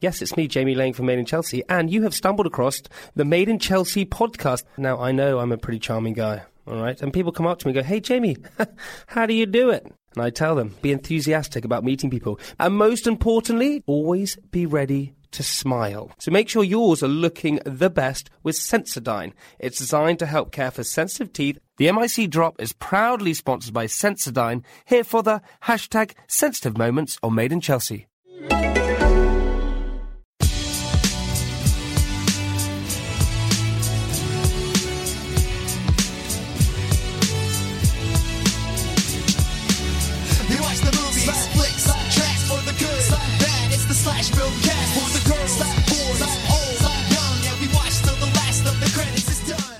[0.00, 2.82] Yes, it's me, Jamie Laing from Made in Chelsea, and you have stumbled across
[3.14, 4.64] the Made in Chelsea podcast.
[4.76, 7.00] Now, I know I'm a pretty charming guy, all right?
[7.00, 8.36] And people come up to me and go, Hey, Jamie,
[9.06, 9.90] how do you do it?
[10.14, 12.38] And I tell them, be enthusiastic about meeting people.
[12.60, 16.10] And most importantly, always be ready to smile.
[16.18, 19.32] So make sure yours are looking the best with Sensodyne.
[19.58, 21.58] It's designed to help care for sensitive teeth.
[21.78, 27.34] The MIC drop is proudly sponsored by Sensodyne, here for the hashtag sensitive moments on
[27.34, 28.08] Made in Chelsea.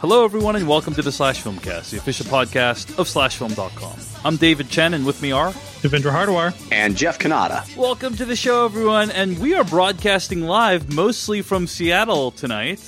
[0.08, 3.98] Hello, everyone, and welcome to the Slash Filmcast, the official podcast of SlashFilm.com.
[4.24, 5.50] I'm David Chen, and with me are.
[5.82, 6.54] Devindra Hardawar.
[6.70, 7.76] and Jeff Cannata.
[7.76, 12.78] Welcome to the show, everyone, and we are broadcasting live mostly from Seattle tonight.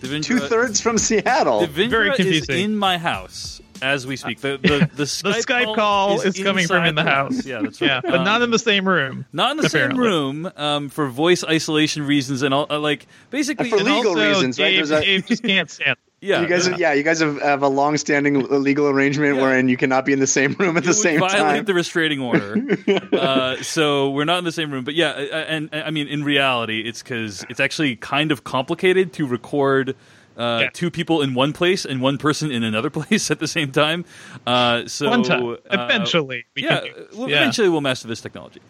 [0.00, 1.60] Devindra, Two thirds from Seattle.
[1.60, 4.40] Devindra Very is in my house as we speak.
[4.40, 7.44] The the, the, Skype, Skype call is coming from in the house.
[7.44, 7.88] Yeah, that's right.
[7.88, 9.26] Yeah, but Um, not in the same room.
[9.30, 12.66] not in the same room um, for voice isolation reasons and all.
[12.70, 14.68] Uh, like basically, For and legal also- reasons, right?
[14.70, 15.98] Dave, There's a- Dave just can't stand.
[16.22, 16.26] It.
[16.28, 16.76] Yeah, you guys, yeah.
[16.78, 19.42] yeah, you guys have, have a long-standing legal arrangement Yeah.
[19.42, 21.64] wherein you cannot be in the same room at the would same violate time.
[21.64, 22.56] the restraining order.
[23.12, 24.84] uh, so we're not in the same room.
[24.84, 28.44] But yeah, uh, and, and I mean, in reality, it's because it's actually kind of
[28.44, 29.96] complicated to record.
[30.34, 30.70] Uh, Yeah.
[30.72, 34.06] Two people in one place and one person in another place at the same time.
[34.46, 37.36] Uh, so One time, uh, eventually, we yeah, can do well, Yeah.
[37.36, 38.60] eventually we'll master this technology.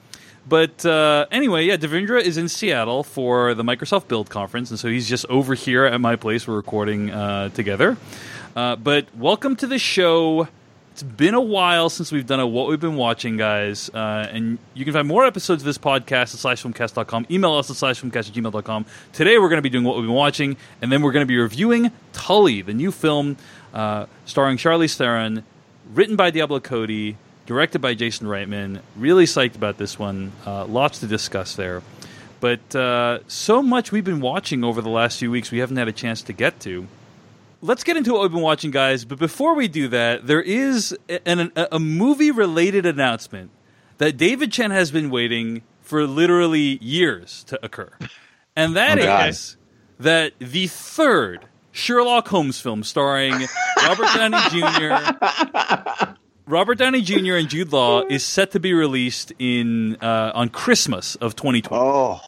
[0.46, 4.88] But uh, anyway, yeah, Devindra is in Seattle for the Microsoft Build Conference, and so
[4.88, 6.48] he's just over here at my place.
[6.48, 7.96] We're recording uh, together.
[8.56, 10.48] Uh, but welcome to the show.
[10.90, 13.88] It's been a while since we've done a What We've Been Watching, guys.
[13.88, 17.28] Uh, and you can find more episodes of this podcast at slashfilmcast.com.
[17.30, 18.84] Email us at slashfilmcast at gmail.com.
[19.12, 21.28] Today we're going to be doing What We've Been Watching, and then we're going to
[21.28, 23.38] be reviewing Tully, the new film
[23.72, 25.44] uh, starring Charlize Theron,
[25.94, 27.16] written by Diablo Cody,
[27.46, 28.80] directed by Jason Reitman.
[28.96, 30.32] Really psyched about this one.
[30.46, 31.82] Uh, lots to discuss there.
[32.40, 35.88] But uh, so much we've been watching over the last few weeks we haven't had
[35.88, 36.86] a chance to get to.
[37.60, 39.04] Let's get into what we've been watching, guys.
[39.04, 43.50] But before we do that, there is an, a, a movie related announcement
[43.98, 47.90] that David Chen has been waiting for literally years to occur.
[48.56, 49.56] And that Oh, is
[50.00, 53.34] that the third Sherlock Holmes film starring
[53.86, 56.14] Robert Downey Jr.
[56.46, 57.34] Robert Downey Jr.
[57.36, 61.80] and Jude Law is set to be released in uh, on Christmas of 2020.
[61.80, 62.20] oh,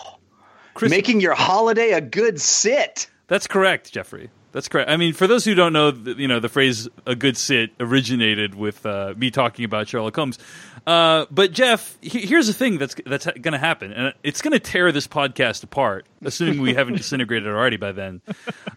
[0.74, 3.08] Christ- making your holiday a good sit.
[3.26, 4.30] That's correct, Jeffrey.
[4.52, 4.88] That's correct.
[4.88, 8.54] I mean, for those who don't know, you know, the phrase "a good sit" originated
[8.54, 10.38] with uh, me talking about Sherlock Holmes.
[10.86, 14.52] Uh, but Jeff, he- here's the thing that's that's going to happen, and it's going
[14.52, 18.20] to tear this podcast apart, assuming we haven't disintegrated already by then.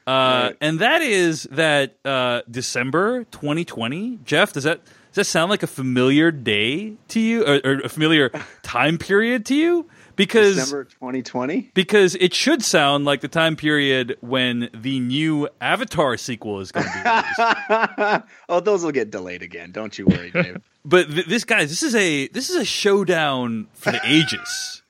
[0.08, 4.19] Uh, And that is that uh, December 2020.
[4.25, 4.81] Jeff, does that
[5.17, 8.31] that sound like a familiar day to you, or, or a familiar
[8.63, 9.89] time period to you?
[10.16, 11.72] Because December 2020.
[11.75, 16.88] because it should sound like the time period when the new Avatar sequel is going
[16.88, 18.23] to be released.
[18.50, 19.72] oh, those will get delayed again.
[19.72, 20.59] Don't you worry, Dave.
[20.85, 24.81] but th- this guys, this is a this is a showdown for the ages.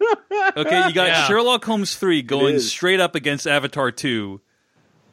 [0.56, 1.26] Okay, you got Yeah.
[1.28, 4.40] Sherlock Holmes three going straight up against Avatar two.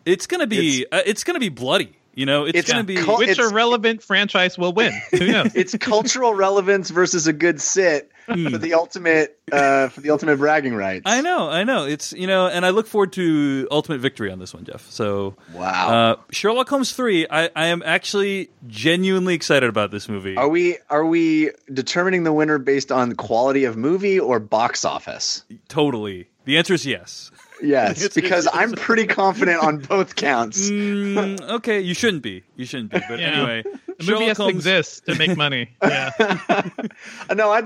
[0.04, 1.98] It's gonna be uh, it's gonna be bloody.
[2.14, 4.92] You know, it's, It's gonna be cult- Which irrelevant franchise will win?
[5.10, 5.52] Who knows?
[5.54, 10.74] it's cultural relevance versus a good sit for the ultimate uh, for the ultimate bragging
[10.74, 11.02] rights.
[11.04, 11.84] I know, I know.
[11.84, 14.88] It's you know, and I look forward to ultimate victory on this one, Jeff.
[14.90, 15.88] So Wow.
[16.12, 20.36] uh, Sherlock Holmes three, I, I am actually genuinely excited about this movie.
[20.36, 25.44] Are we are we determining the winner based on quality of movie or box office?
[25.68, 26.28] Totally.
[26.46, 27.30] The answer is yes.
[27.62, 30.68] Yes, because I'm pretty confident on both counts.
[30.74, 32.42] Mm, okay, you shouldn't be.
[32.56, 33.00] You shouldn't be.
[33.08, 33.26] But Yeah.
[33.28, 33.62] anyway,
[33.98, 35.70] The movie has to exist to make money.
[35.82, 36.10] Yeah.
[37.34, 37.58] No, I,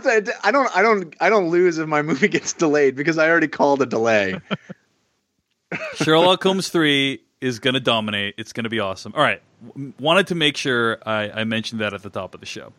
[0.45, 3.49] I don't I don't I don't lose if my movie gets delayed because I already
[3.49, 4.39] called a delay.
[5.95, 8.35] Sherlock Holmes three is going to dominate.
[8.39, 9.13] It's going to be awesome.
[9.15, 12.41] All right, W- wanted to make sure I, I mentioned that at the top of
[12.41, 12.73] the show.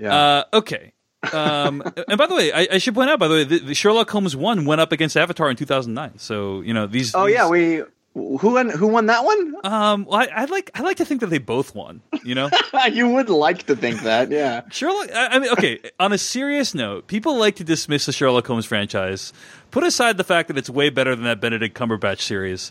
[0.00, 0.14] Yeah.
[0.14, 0.92] Uh, okay.
[1.32, 3.18] Um, and by the way, I, I should point out.
[3.18, 6.18] By the way, the, the Sherlock Holmes one went up against Avatar in 2009.
[6.18, 7.14] So you know these.
[7.14, 7.82] oh these- yeah, we
[8.14, 9.54] who won who won that one?
[9.64, 12.00] Um, well, I, I like I like to think that they both won.
[12.22, 12.48] You know,
[12.92, 14.62] you would like to think that, yeah.
[14.70, 15.10] Sherlock.
[15.12, 15.80] I, I mean, okay.
[15.98, 19.32] on a serious note, people like to dismiss the Sherlock Holmes franchise.
[19.72, 22.70] Put aside the fact that it's way better than that Benedict Cumberbatch series.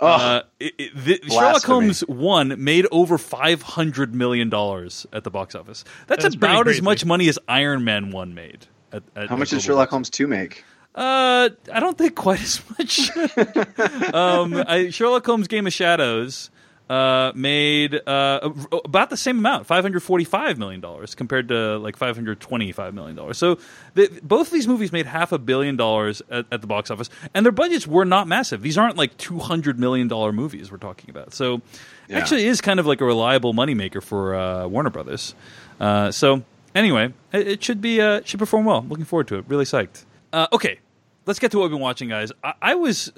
[0.00, 5.30] Uh, it, it, the, Sherlock Holmes one made over five hundred million dollars at the
[5.30, 5.84] box office.
[6.06, 8.66] That's, That's about as much money as Iron Man one made.
[8.92, 10.64] At, at, How much at did Sherlock Holmes two make?
[10.94, 13.10] Uh, I don't think quite as much.
[14.14, 16.50] um, I, Sherlock Holmes: Game of Shadows
[16.90, 18.50] uh, made uh,
[18.84, 22.92] about the same amount, five hundred forty-five million dollars, compared to like five hundred twenty-five
[22.92, 23.38] million dollars.
[23.38, 23.58] So
[23.94, 27.08] the, both of these movies made half a billion dollars at, at the box office,
[27.32, 28.60] and their budgets were not massive.
[28.60, 31.32] These aren't like two hundred million dollar movies we're talking about.
[31.32, 31.62] So
[32.08, 32.18] Yeah.
[32.18, 35.34] actually, is kind of like a reliable moneymaker for uh, Warner Brothers.
[35.80, 36.42] Uh, so
[36.74, 38.84] anyway, it, it should be uh, should perform well.
[38.86, 39.46] Looking forward to it.
[39.48, 40.04] Really psyched.
[40.34, 40.80] Uh, okay,
[41.24, 42.30] let's get to what we've been watching, guys.
[42.42, 43.10] I, I was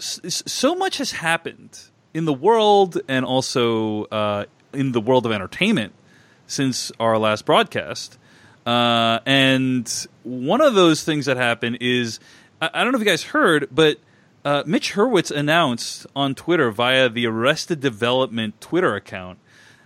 [0.46, 1.80] so much has happened
[2.16, 5.92] in the world and also uh, in the world of entertainment
[6.46, 8.18] since our last broadcast.
[8.64, 12.18] Uh, and one of those things that happened is
[12.60, 13.98] I, I don't know if you guys heard, but
[14.44, 19.38] uh, Mitch Hurwitz announced on Twitter via the Arrested Development Twitter account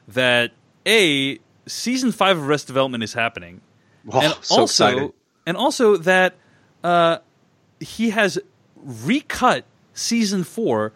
[0.07, 0.53] that
[0.87, 3.61] a season five of Arrested Development is happening,
[4.11, 5.13] Oh, and so also excited.
[5.47, 6.35] and also that
[6.85, 7.19] uh,
[7.81, 8.39] he has
[8.77, 10.93] recut season four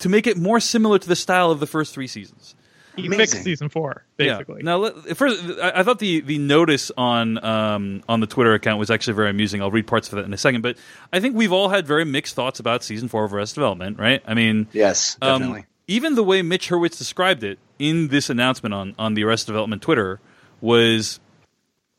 [0.00, 2.54] to make it more similar to the style of the first three seasons.
[2.96, 3.18] He Amazing.
[3.26, 4.60] fixed season four, basically.
[4.60, 4.64] Yeah.
[4.64, 8.78] Now, let- first, I, I thought the, the notice on um, on the Twitter account
[8.78, 9.60] was actually very amusing.
[9.60, 10.78] I'll read parts of it in a second, but
[11.12, 14.22] I think we've all had very mixed thoughts about season four of Arrested Development, right?
[14.26, 15.66] I mean, Yes, um, definitely.
[15.88, 19.82] even the way Mitch Hurwitz described it in this announcement on, on the Arrested Development
[19.82, 20.18] Twitter
[20.62, 21.20] was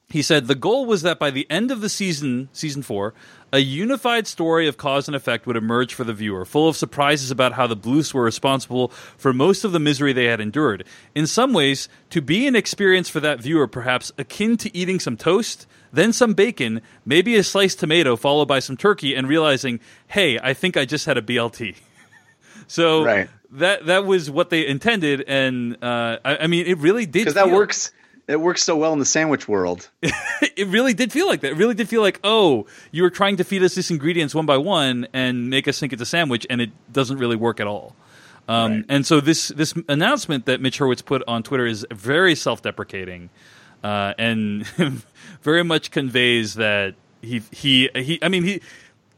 [0.10, 3.14] he said the goal was that by the end of the season, season four,
[3.52, 7.30] a unified story of cause and effect would emerge for the viewer, full of surprises
[7.30, 10.86] about how the Bluths were responsible for most of the misery they had endured.
[11.14, 15.18] In some ways, to be an experience for that viewer, perhaps akin to eating some
[15.18, 20.40] toast, then some bacon, maybe a sliced tomato, followed by some turkey, and realizing, hey,
[20.40, 21.76] I think I just had a BLT.
[22.70, 23.30] So Right.
[23.52, 27.36] that that was what they intended, and uh, I, I mean, it really did Because
[27.36, 27.94] that works.
[28.28, 29.90] It works so well in the sandwich world.
[30.02, 31.52] it really did feel like that.
[31.52, 34.46] It really did feel like, oh, you were trying to feed us these ingredients one
[34.46, 37.68] by one and make us think it's a sandwich, and it doesn't really work at
[37.68, 37.96] all.
[38.50, 38.86] Um, Right.
[38.90, 43.30] And so this this announcement that Mitch Hurwitz put on Twitter is very self deprecating,
[43.84, 44.66] uh, and
[45.42, 48.20] very much conveys that he he he.
[48.22, 48.62] I mean he.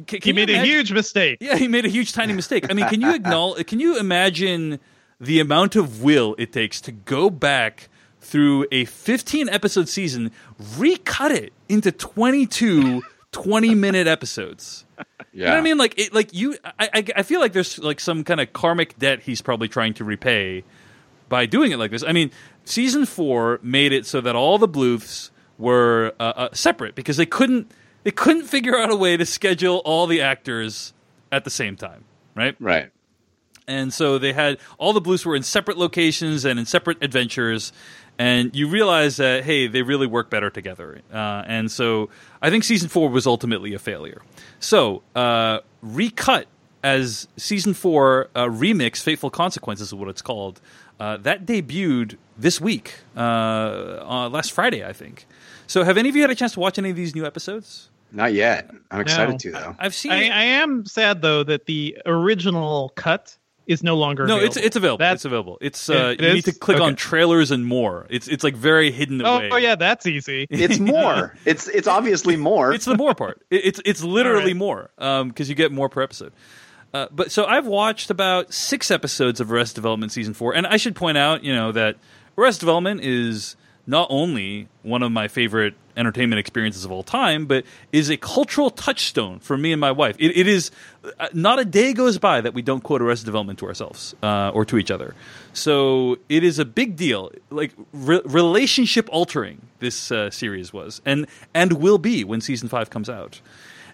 [0.07, 1.39] Can, he can you made a huge mistake.
[1.41, 2.67] yeah, he made a huge tiny mistake.
[2.69, 3.67] I mean, can you acknowledge?
[3.67, 4.79] Can you imagine
[5.19, 7.88] the amount of will it takes to go back
[8.29, 10.31] through a 15 episode season,
[10.77, 14.85] recut it into 22 20 minute episodes?
[14.97, 15.05] Yeah.
[15.33, 15.77] You know what I mean?
[15.77, 18.97] Like, it, like you, I, I, I feel like there's like some kind of karmic
[18.97, 20.63] debt he's probably trying to repay
[21.29, 22.03] by doing it like this.
[22.03, 22.31] I mean,
[22.65, 27.25] season four made it so that all the Bluths were uh, uh, separate because they
[27.25, 27.71] couldn't
[28.03, 30.93] they couldn't figure out a way to schedule all the actors
[31.31, 32.05] at the same time,
[32.35, 32.55] right?
[32.59, 32.91] Right.
[33.67, 37.71] And so they had all the Bluths were in separate locations and in separate adventures.
[38.19, 40.99] And you realize that hey, they really work better together.
[41.11, 42.09] Uh, and so
[42.41, 44.21] I think season four was ultimately a failure.
[44.59, 46.47] So uh, recut
[46.83, 50.59] as season four uh, remix, "Fateful Consequences" is what it's called.
[50.99, 55.25] Uh, that debuted this week, uh, uh, last Friday, I think.
[55.65, 57.89] So have any of you had a chance to watch any of these new episodes?
[58.11, 58.69] Not yet.
[58.91, 59.37] I'm excited No.
[59.37, 59.75] to though.
[59.79, 60.11] I've seen.
[60.11, 63.37] I, I am sad though that the original cut
[63.69, 64.25] is no longer.
[64.25, 64.47] no, available.
[64.47, 64.97] it's it's available.
[64.97, 65.57] That's, it's available.
[65.61, 68.07] It's uh, it you need to click on trailers and more.
[68.09, 69.49] It's it's like very hidden oh, away.
[69.51, 70.47] oh yeah, that's easy.
[70.49, 71.35] It's more.
[71.45, 72.73] it's it's obviously more.
[72.73, 73.41] it's the more part.
[73.51, 74.57] It, it's it's literally All
[74.97, 76.33] more because you get more per episode.
[76.93, 80.77] Uh, but so I've watched about six episodes of Arrested Development season four, and I
[80.77, 81.97] should point out, you know, that
[82.37, 87.65] Arrested Development is not only one of my favorite entertainment experiences of all time, but
[87.91, 90.15] is a cultural touchstone for me and my wife.
[90.17, 90.71] It, it is
[91.19, 94.51] uh, not a day goes by that we don't quote Arrested Development to ourselves uh,
[94.53, 95.13] or to each other.
[95.53, 99.61] So it is a big deal, like re- relationship altering.
[99.79, 103.41] This uh, series was and and will be when season five comes out.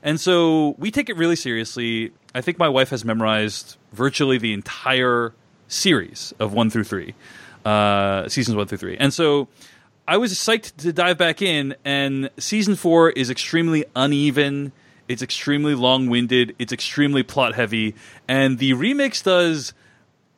[0.02, 2.12] And so we take it really seriously.
[2.34, 5.34] I think my wife has memorized virtually the entire
[5.68, 7.16] series of one through three,
[7.66, 8.98] uh, seasons one through three.
[8.98, 9.48] And so
[10.08, 14.72] I was psyched to dive back in, and season four is extremely uneven.
[15.08, 16.56] It's extremely long winded.
[16.60, 17.96] It's extremely plot heavy.
[18.28, 19.74] And the remix does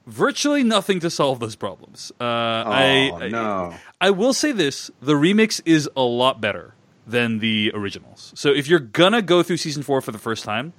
[0.05, 2.11] virtually nothing to solve those problems.
[2.19, 3.73] Uh, I, Oh, no.
[3.99, 6.73] I will say this: the remix is a lot better
[7.05, 8.33] than the originals.
[8.35, 10.73] So if you're gonna go through season four for the first time,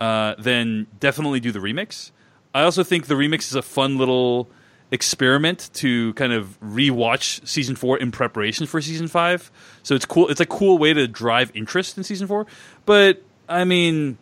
[0.00, 2.10] uh, then definitely do the remix.
[2.54, 4.48] I also think the remix is a fun little
[4.94, 9.50] experiment to kind of rewatch season four in preparation for season five.
[9.82, 10.28] So it's cool.
[10.28, 12.46] It's a cool way to drive interest in season four.
[12.86, 14.16] But I mean,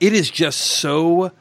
[0.00, 1.32] it is just so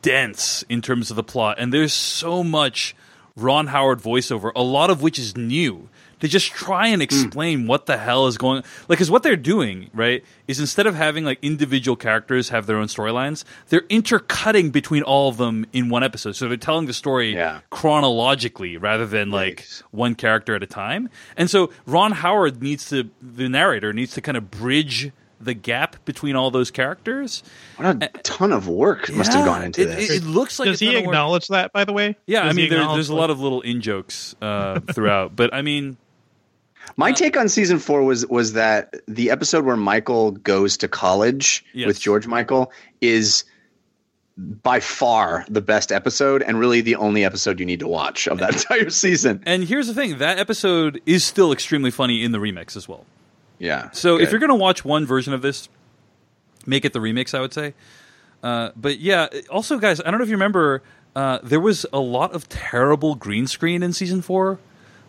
[0.00, 2.94] dense in terms of the plot, and there's so much
[3.36, 5.88] Ron Howard voiceover, a lot of which is new.
[6.20, 9.90] To just try and explain what the hell is going like because what they're doing
[9.92, 15.02] right is instead of having like individual characters have their own storylines they're intercutting between
[15.02, 17.60] all of them in one episode so they're telling the story Yeah.
[17.70, 19.82] chronologically rather than like Yikes.
[19.90, 24.20] one character at a time and so ron howard needs to the narrator needs to
[24.20, 27.42] kind of bridge the gap between all those characters
[27.76, 30.10] What a ton of work must have gone into it, this.
[30.10, 31.04] it, it looks like Does he ton work.
[31.04, 32.16] acknowledge that, by the way?
[32.26, 34.80] Yeah, I Does he mean, there, acknowledge there's a lot of little in jokes uh,
[34.80, 35.98] throughout, but I mean,
[36.96, 41.64] My take on season four was was that the episode where Michael goes to college
[41.74, 41.86] Yes.
[41.86, 43.44] with George Michael is
[44.38, 48.38] by far the best episode and really the only episode you need to watch of
[48.38, 49.42] that entire season.
[49.46, 53.04] and here's the thing: that episode is still extremely funny in the remix as well.
[53.58, 53.90] Yeah.
[53.92, 55.68] So if you're going to watch one version of this,
[56.66, 57.72] make it the remix, I would say.
[58.42, 60.82] Uh, but yeah, also, guys, I don't know if you remember,
[61.16, 64.58] uh, there was a lot of terrible green screen in season four,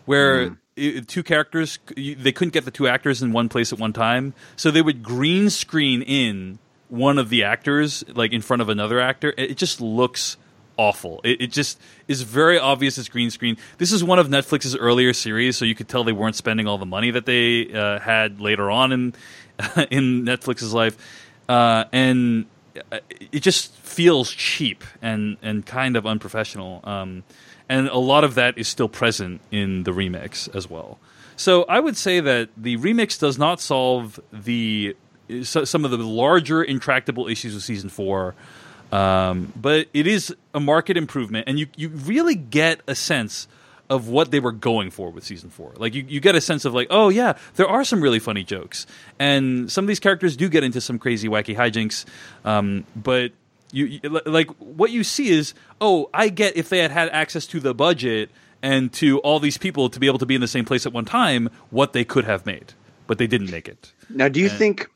[0.06, 3.92] where i two characters they couldn't get the two actors in one place at one
[3.92, 6.58] time, so they would green screen in
[6.88, 9.34] one of the actors like in front of another actor.
[9.36, 10.36] It it just looks
[10.78, 11.20] awful.
[11.24, 13.58] It, it just is very obvious it's green screen.
[13.76, 16.78] This is one of Netflix's earlier series, so you could tell they weren't spending all
[16.78, 19.14] the money that they uh, had later on in
[19.90, 20.96] in Netflix's life,
[21.48, 22.46] uh, and
[22.92, 23.00] uh,
[23.32, 26.80] it just feels cheap and and kind of unprofessional.
[26.84, 27.24] Um,
[27.68, 30.98] and a lot of that is still present in the remix as well.
[31.36, 34.96] So I would say that the remix does not solve the
[35.42, 38.34] some of the larger intractable issues of season four.
[38.90, 43.46] Um, but it is a market improvement, and you, you really get a sense
[43.90, 45.72] of what they were going for with season four.
[45.76, 48.44] Like you, you get a sense of like, oh yeah, there are some really funny
[48.44, 48.86] jokes,
[49.18, 52.04] and some of these characters do get into some crazy wacky hijinks.
[52.44, 53.32] Um, but
[53.70, 57.60] you, like what you see is, oh, I get if they had had access to
[57.60, 58.30] the budget
[58.62, 60.92] and to all these people to be able to be in the same place at
[60.92, 62.72] one time, what they could have made,
[63.06, 63.92] but they didn't make it.
[64.10, 64.88] Now, do you think,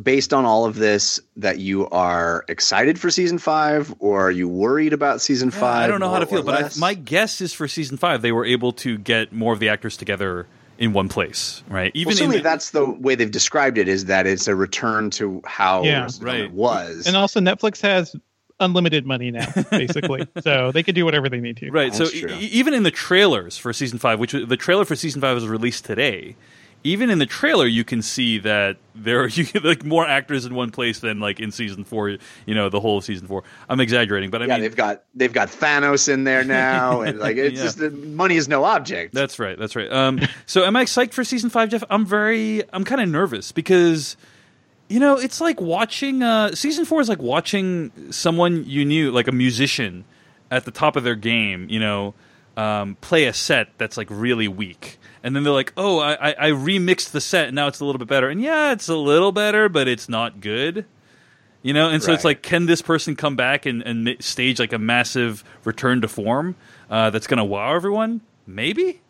[0.00, 4.48] based on all of this, that you are excited for season five, or are you
[4.48, 5.84] worried about season Yeah, five?
[5.84, 8.32] I don't know how to feel, but I, my guess is for season five they
[8.32, 10.46] were able to get more of the actors together
[10.78, 11.90] in one place, right?
[11.94, 13.88] Even well, certainly in the, that's the way they've described it.
[13.88, 16.02] Is that it's a return to how Yeah.
[16.02, 16.32] Arrested Right.
[16.32, 17.06] Development was.
[17.06, 18.14] And also, Netflix has
[18.60, 21.70] unlimited money now, basically, so they can do whatever they need to.
[21.70, 21.94] right.
[21.94, 22.30] So That's e- true.
[22.34, 25.46] e- even in the trailers for season five, which the trailer for season five was
[25.46, 26.34] released today.
[26.84, 30.54] Even in the trailer, you can see that there are you, like more actors in
[30.54, 32.08] one place than like in season four.
[32.10, 32.18] You
[32.54, 33.42] know, the whole of season four.
[33.68, 37.18] I'm exaggerating, but I yeah, mean they've got they've got Thanos in there now, and
[37.18, 37.62] like it's Yeah.
[37.64, 39.12] just the money is no object.
[39.14, 39.58] That's right.
[39.58, 39.90] That's right.
[39.92, 41.82] Um, so, am I psyched for season five, Jeff?
[41.90, 42.62] I'm very.
[42.72, 44.16] I'm kind of nervous because,
[44.88, 46.22] you know, it's like watching.
[46.22, 50.04] Uh, season four is like watching someone you knew, like a musician,
[50.50, 51.66] at the top of their game.
[51.68, 52.14] You know,
[52.56, 56.34] um, play a set that's like really weak, and then they're like, "Oh, I, I,
[56.48, 58.96] I remixed the set, and now it's a little bit better." And yeah, it's a
[58.96, 60.86] little better, but it's not good.
[61.62, 64.72] You know, and so it's like, can this person come back and, and stage like
[64.72, 66.54] a massive return to form
[66.88, 68.20] uh, that's going to wow everyone?
[68.46, 69.02] Maybe,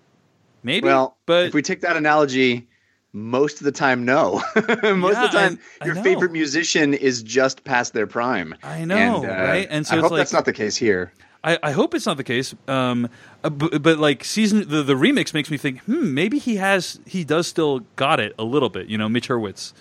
[0.63, 0.87] maybe.
[0.87, 2.67] well, but if we take that analogy,
[3.13, 4.43] most of the time, no.
[4.57, 6.03] most Yeah, of the time, I- I your know.
[6.03, 8.55] favorite musician is just past their prime.
[8.63, 9.69] I know, and, uh, right?
[9.71, 11.13] And so I it's hope like- that's not the case here.
[11.45, 12.55] I, I hope it's not the case.
[12.67, 13.09] Um,
[13.45, 16.99] uh, but, but like season the, the remix makes me think, hmm, maybe he has
[17.07, 18.89] he does still got it a little bit.
[18.89, 19.73] You know, Mitch Hurwitz.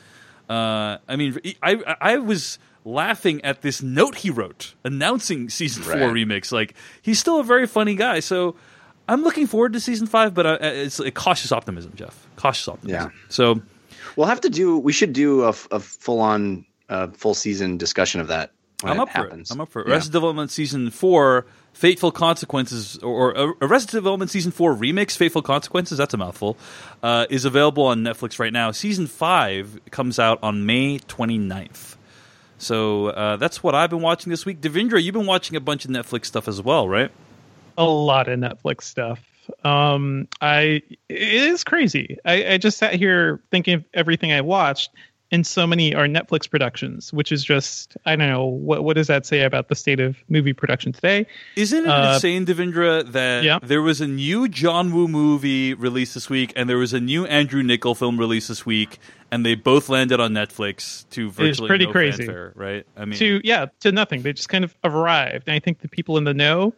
[0.50, 5.94] Uh, I mean, I I was laughing at this note he wrote announcing season four
[5.94, 6.14] Right.
[6.14, 6.52] remix.
[6.52, 8.20] Like he's still a very funny guy.
[8.22, 8.56] So
[9.10, 12.28] I'm looking forward to season five, but uh, it's a cautious optimism, Jeff.
[12.36, 13.12] Cautious optimism.
[13.12, 13.18] Yeah.
[13.30, 13.62] So
[14.16, 14.80] We'll have to do.
[14.80, 18.52] We should do a full on, uh, full season discussion of that.
[18.82, 19.50] When I'm it up happens.
[19.50, 19.56] for it.
[19.56, 19.88] I'm up for it.
[19.88, 19.94] Yeah.
[19.96, 25.98] Arrested Development season four, Fateful Consequences, or, or Arrested Development season four remix, Fateful Consequences.
[25.98, 26.58] That's a mouthful.
[27.02, 28.72] Uh, is available on Netflix right now.
[28.72, 31.96] Season five comes out on May 29th.
[32.60, 34.62] So uh, that's what I've been watching this week.
[34.62, 37.12] Devindra, you've been watching a bunch of Netflix stuff as well, right?
[37.78, 39.20] a lot of Netflix stuff.
[39.64, 42.18] Um, I it is crazy.
[42.26, 44.90] I, I just sat here thinking of everything I watched,
[45.32, 49.08] and so many are Netflix productions, which is just I don't know what what does
[49.08, 51.26] that say about the state of movie production today?
[51.56, 53.60] Isn't it Uh, insane, Devindra, that yeah.
[53.62, 57.26] there was a new John Woo movie released this week, and there was a new
[57.26, 59.00] Andrew Niccol film released this week,
[59.32, 62.26] and they both landed on Netflix to virtually pretty no crazy.
[62.26, 62.86] fanfare, right?
[62.96, 64.22] I mean, To yeah, to nothing.
[64.22, 66.74] They just kind of arrived, and I think the people in the know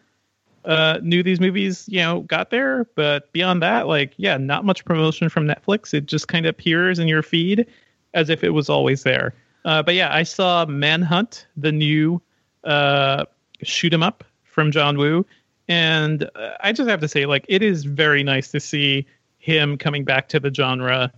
[0.65, 2.85] uh, knew these movies, you know, got there.
[2.95, 5.93] But beyond that, like yeah, not much promotion from Netflix.
[5.93, 7.65] It just kind of appears in your feed
[8.13, 9.33] as if it was always there.
[9.65, 12.21] Uh, but yeah, I saw Manhunt, the new
[12.63, 13.25] uh,
[13.63, 15.25] shoot 'em up from John Woo,
[15.67, 19.05] and uh, I just have to say, like, it is very nice to see
[19.37, 21.11] him coming back to the genre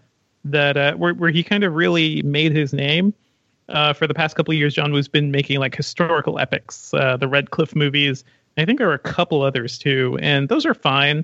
[0.44, 3.14] that uh, where where he kind of really made his name.
[3.70, 7.16] Uh, for the past couple of years, John Woo's been making like historical epics, uh,
[7.16, 8.26] the Red Cliff movies.
[8.58, 11.24] I think there are a couple others too, and those are fine,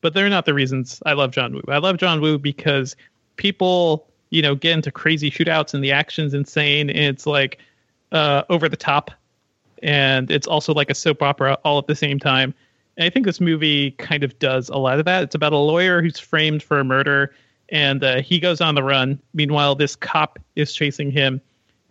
[0.00, 1.62] but they're not the reasons I love John Woo.
[1.66, 2.94] I love John Woo because
[3.34, 7.58] people, you know, get into crazy shootouts and the action's insane, and it's like
[8.12, 9.10] uh, over the top,
[9.82, 12.54] and it's also like a soap opera all at the same time.
[12.96, 15.22] And I think this movie kind of does a lot of that.
[15.22, 17.32] It's about a lawyer who's framed for a murder,
[17.70, 19.20] and uh, he goes on the run.
[19.34, 21.40] Meanwhile, this cop is chasing him,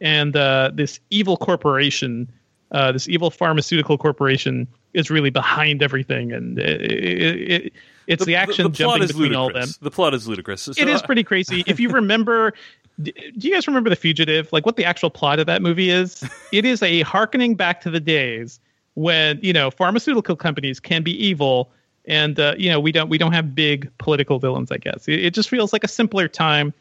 [0.02, 2.32] and uh, this evil corporation,
[2.72, 7.74] uh, this evil pharmaceutical corporation, is really behind everything, and it, it, it,
[8.08, 9.68] it's the, action plot jumping is between all them.
[9.82, 10.62] The plot is ludicrous.
[10.62, 11.64] So, it is pretty crazy.
[11.68, 12.54] If you remember,
[13.02, 14.52] do you guys remember The Fugitive?
[14.52, 16.28] Like what the actual plot of that movie is?
[16.52, 18.60] It is a harkening back to the days
[18.96, 21.70] when you know pharmaceutical companies can be evil,
[22.06, 24.72] and uh, you know we don't we don't have big political villains.
[24.72, 26.74] I guess it, it just feels like a simpler time.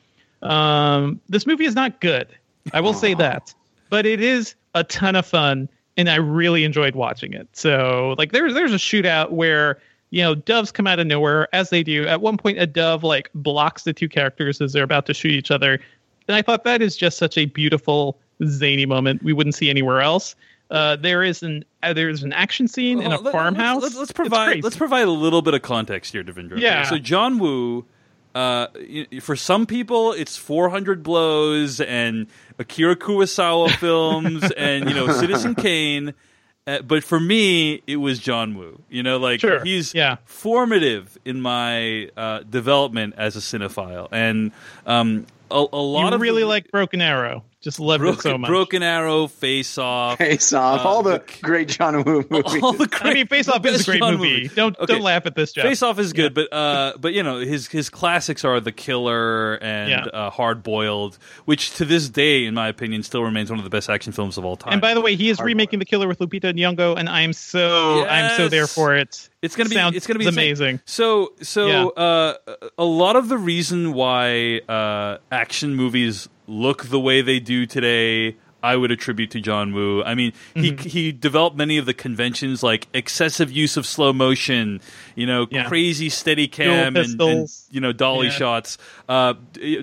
[0.42, 2.28] Um, this movie is not good.
[2.72, 3.54] I will say that,
[3.90, 7.48] but it is a ton of fun, and I really enjoyed watching it.
[7.52, 9.78] So like there's there's a shootout where
[10.10, 12.06] you know doves come out of nowhere as they do.
[12.06, 15.32] At one point, a dove like blocks the two characters as they're about to shoot
[15.32, 15.80] each other,
[16.28, 20.00] and I thought that is just such a beautiful zany moment we wouldn't see anywhere
[20.00, 20.36] else.
[20.70, 23.82] Uh, there is an uh, there is an action scene in a let- farmhouse.
[23.82, 26.58] Let's, let's It's provide let's provide a little bit of context here, Devindra.
[26.58, 26.82] Yeah.
[26.84, 27.86] So John Woo,
[28.36, 28.66] uh,
[29.20, 32.26] for some people, it's 400 blows and
[32.58, 36.12] Akira Kurosawa films and you know Citizen Kane.
[36.68, 38.82] Uh, but for me, it was John Woo.
[38.90, 39.62] You know, like Sure.
[39.64, 40.16] he's Yeah.
[40.24, 44.50] formative in my uh, development as a cinephile, and
[44.84, 47.44] um, a, a lot you of really like Broken Arrow.
[47.62, 48.48] Just loved Broken, it so much.
[48.48, 50.18] Broken Arrow, Face Off.
[50.18, 52.62] Face off Uh, all the the- great John Woo movies.
[52.62, 54.42] all the great, I mean, Face Off is a great John movie.
[54.42, 54.48] Woo.
[54.54, 54.92] Don't Okay.
[54.92, 55.64] don't laugh at this, Jeff.
[55.64, 59.54] Face Off is good, but uh, but you know his his classics are The Killer
[59.54, 60.04] and Yeah.
[60.04, 63.70] uh, Hard Boiled, which to this day, in my opinion, still remains one of the
[63.70, 64.74] best action films of all time.
[64.74, 67.32] And by the way, he is Hard remaking The Killer with Lupita Nyong'o, and I'm
[67.32, 69.28] so I'm so there for it.
[69.42, 70.44] it's gonna be Sounds it's gonna be insane.
[70.44, 70.80] amazing.
[70.84, 71.84] So so Yeah.
[71.86, 72.34] uh,
[72.78, 78.36] a lot of the reason why uh, action movies look the way they do today.
[78.62, 80.02] I would attribute to John Woo.
[80.02, 80.82] I mean, Mm-hmm.
[80.82, 84.80] he he developed many of the conventions like excessive use of slow motion,
[85.14, 85.68] you know, Yeah.
[85.68, 88.32] crazy steady cam and, and you know dolly Yeah.
[88.32, 89.34] shots, uh,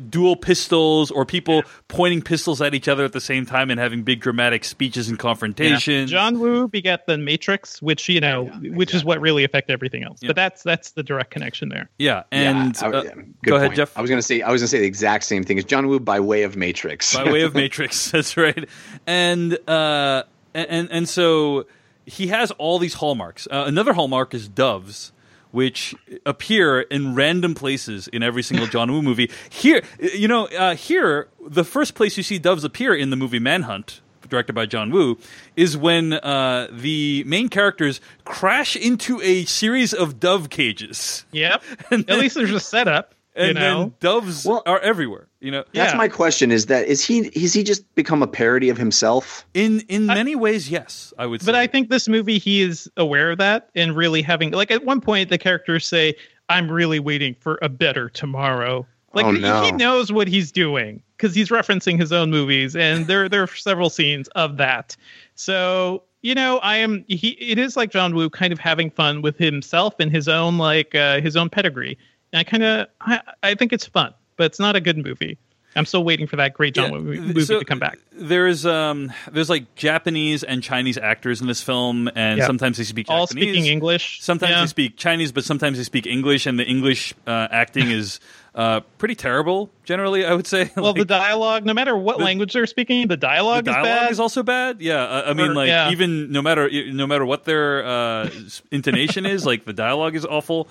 [0.09, 4.03] dual pistols, or people pointing pistols at each other at the same time and having
[4.03, 6.11] big dramatic speeches and confrontations.
[6.11, 10.19] John Woo begat the Matrix, which you know, which is what really affected everything else.
[10.21, 11.89] But that's that's the direct connection there.
[11.97, 13.77] yeah, and Yeah, I- uh, good go ahead, point.
[13.77, 13.97] Jeff.
[13.97, 15.99] I was gonna say I was gonna say the exact same thing as John Woo
[15.99, 17.15] by way of Matrix.
[17.15, 18.11] by way of Matrix.
[18.11, 18.67] That's right.
[19.07, 21.65] And uh, and and so
[22.05, 23.47] he has all these hallmarks.
[23.49, 25.12] Uh, another hallmark is doves.
[25.53, 25.93] Which
[26.25, 29.29] appear in random places in every single John Woo movie.
[29.51, 33.37] Here, you know, uh, here the first place you see doves appear in the movie
[33.37, 35.19] Manhunt, directed by John Woo,
[35.55, 41.63] is when uh, the main characters crash into a series of dove cages, Yep.
[41.91, 43.13] And At least there's a setup.
[43.35, 43.79] And you know.
[43.79, 45.27] then doves Well- are everywhere.
[45.39, 45.97] You know, That's Yeah.
[45.97, 49.45] my question: is that is he is he just become a parody of himself?
[49.53, 51.41] in in many ways, yes, I would.
[51.41, 51.45] say.
[51.45, 54.85] But I think this movie, he is aware of that and really having like at
[54.85, 56.15] one point the characters say,
[56.49, 59.63] "I'm really waiting for a better tomorrow." Like Oh, he- no.
[59.63, 63.47] he knows what he's doing because he's referencing his own movies, and there there are
[63.47, 64.95] several scenes of that.
[65.35, 67.29] So you know, I am he.
[67.31, 70.95] It is like John Woo kind of having fun with himself and his own like
[70.95, 71.97] uh, his own pedigree.
[72.33, 75.37] And I kind of I, I think it's fun, but it's not a good movie.
[75.75, 77.97] I'm still waiting for that great John Yeah, movie so to come back.
[78.11, 82.45] There's um there's like Japanese and Chinese actors in this film, and Yeah.
[82.45, 84.19] sometimes they speak All speaking English.
[84.21, 84.61] Sometimes Yeah.
[84.61, 88.19] they speak Chinese, but sometimes they speak English, and the English uh, acting is
[88.55, 89.71] uh, pretty terrible.
[89.83, 90.69] Generally, I would say.
[90.75, 93.85] Well, Like, the dialogue, no matter what the- language they're speaking, the dialogue, the dialogue
[93.85, 93.95] is bad.
[93.95, 94.79] Dialogue is also bad.
[94.79, 95.89] Yeah, uh, I mean, Or- like yeah.
[95.89, 98.29] even no matter no matter what their uh,
[98.71, 100.67] intonation is, like the dialogue is awful,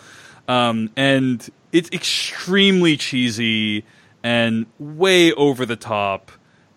[0.48, 3.84] um, and it's extremely cheesy
[4.22, 6.30] and way over the top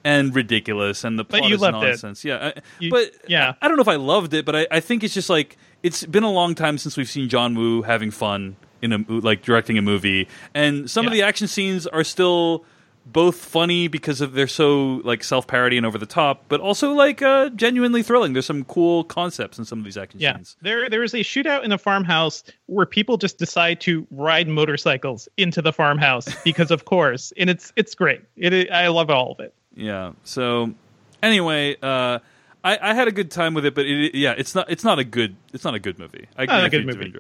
[0.04, 1.88] and ridiculous, and the But you is loved it.
[1.88, 2.24] nonsense.
[2.24, 3.54] Yeah, I- You- but yeah.
[3.62, 6.06] I don't know if I loved it, but I, I think it's just like it's
[6.06, 9.78] been a long time since we've seen John Woo having fun in a like directing
[9.78, 12.64] a movie, and some of the action scenes are still
[13.06, 16.92] both funny because of they're so like self parody and over the top, but also
[16.94, 18.34] like uh, genuinely thrilling.
[18.34, 20.58] There's some cool concepts in some of these action Yeah, scenes.
[20.62, 25.30] there there is a shootout in a farmhouse where people just decide to ride motorcycles
[25.38, 28.22] into the farmhouse because of course, and it's it's great.
[28.38, 29.54] It I love all of it.
[29.76, 30.14] Yeah.
[30.24, 30.74] So
[31.22, 32.20] anyway, uh,
[32.64, 35.00] I, I had a good time with it, but it, yeah, it's not it's not
[35.00, 36.28] a good it's not a good movie.
[36.38, 37.14] I Not a good movie.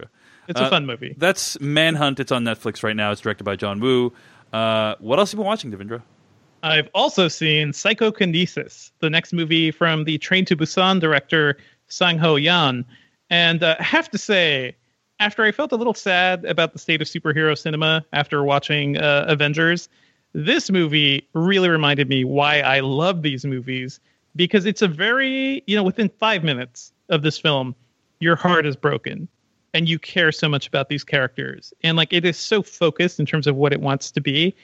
[0.48, 1.16] It's Uh, a fun movie.
[1.18, 2.20] That's Manhunt.
[2.20, 3.12] It's on Netflix right now.
[3.12, 4.14] It's directed by John Woo.
[4.54, 6.02] Uh, what else have you been watching, Devindra?
[6.64, 12.36] I've also seen Psychokinesis, the next movie from the Train to Busan director Sang Ho
[12.36, 12.86] Yeon.
[13.30, 14.76] And uh, I have to say,
[15.20, 19.26] after I felt a little sad about the state of superhero cinema after watching uh,
[19.28, 19.90] Avengers,
[20.34, 24.00] this movie really reminded me why I love these movies
[24.36, 27.76] because it's a very, you know, within five minutes of this film,
[28.20, 29.28] your heart is broken
[29.76, 31.74] and you care so much about these characters.
[31.84, 34.56] And like it is so focused in terms of what it wants to be.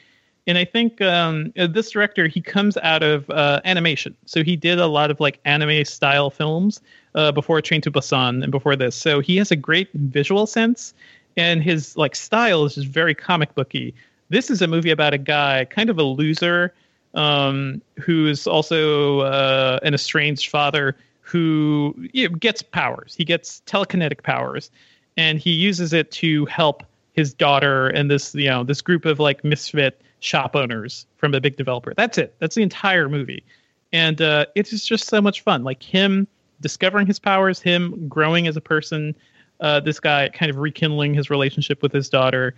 [0.48, 4.56] And I think um, uh, this director he comes out of uh, animation, so he
[4.56, 6.82] did a lot of like anime style films
[7.14, 8.96] uh, before Train to Busan and before this.
[8.96, 10.96] So he has a great visual sense,
[11.38, 13.94] and his like style is just very comic booky.
[14.30, 16.74] This is a movie about a guy, kind of a loser,
[17.14, 23.14] um, who is also uh, an estranged father who you know, gets powers.
[23.16, 24.72] He gets telekinetic powers,
[25.18, 29.20] and he uses it to help his daughter and this you know this group of
[29.20, 31.94] like misfit shop owners from a big developer.
[31.96, 32.36] That's it.
[32.40, 33.44] That's the entire movie,
[33.92, 35.64] and uh, it is just so much fun.
[35.64, 36.28] Like him
[36.62, 39.16] discovering his powers, him growing as a person,
[39.62, 42.54] uh, this guy kind of rekindling his relationship with his daughter.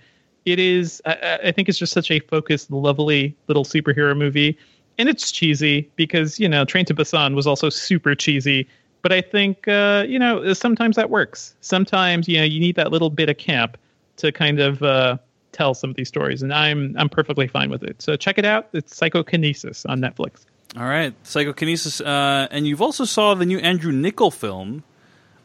[0.46, 4.58] It is, I- I, I think, it's just such a focused, lovely little superhero movie,
[4.98, 8.68] and it's cheesy because you know Train to Busan was also super cheesy.
[9.04, 11.54] But I think uh, you know sometimes that works.
[11.62, 13.78] Sometimes you know you need that little bit of camp
[14.18, 15.18] to kind of uh,
[15.52, 18.02] tell some of these stories, and I'm I'm perfectly fine with it.
[18.02, 18.70] So check it out.
[18.74, 20.46] It's Psychokinesis on Netflix.
[20.76, 24.84] All right, Psychokinesis, uh, and you've also saw the new Andrew Niccol film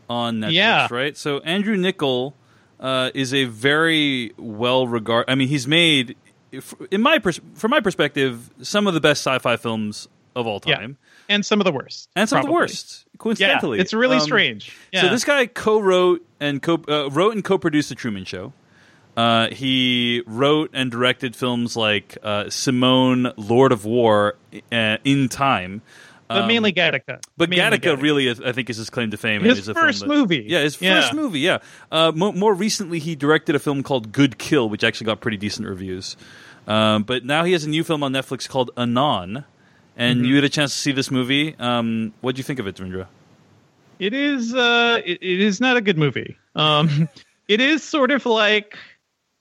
[0.09, 0.88] on Netflix, Yeah.
[0.90, 1.14] right?
[1.18, 2.33] So Andrew Niccol
[2.81, 5.31] uh, is a very well regarded.
[5.31, 6.16] I mean, he's made,
[6.90, 10.77] in my pers- from my perspective, some of the best sci-fi films of all Yeah,
[10.77, 10.97] time,
[11.29, 12.68] and some of the worst, and some of the probably.
[13.24, 13.40] Worst.
[13.40, 14.72] Yeah, Coincidentally, it's really Um, strange.
[14.92, 15.02] Yeah.
[15.02, 18.52] So this guy co-wrote and co- uh, wrote and co-produced the Truman Show.
[19.16, 24.37] Uh, he wrote and directed films like uh, Simone, Lord of War,
[24.70, 25.83] uh, In Time.
[26.28, 27.20] but Um, mainly Gattaca.
[27.37, 29.42] But Mainly Gattaca really, is, I think, is his claim to fame.
[29.42, 30.44] His and is a first that- movie.
[30.46, 31.00] Yeah, his Yeah.
[31.00, 31.40] first movie.
[31.40, 31.59] Yeah.
[31.90, 35.37] Uh, mo- more recently, he directed a film called Good Kill, which actually got pretty
[35.38, 36.16] decent reviews.
[36.68, 39.44] Um, but now he has a new film on Netflix called Anon.
[39.98, 40.24] And Mm-hmm.
[40.26, 41.54] you had a chance to see this movie.
[41.58, 43.08] Um, what do you think of it, Devindra?
[43.98, 44.54] It is.
[44.54, 46.37] Uh, it, it is not a good movie.
[46.54, 47.08] Um,
[47.48, 48.78] it is sort of like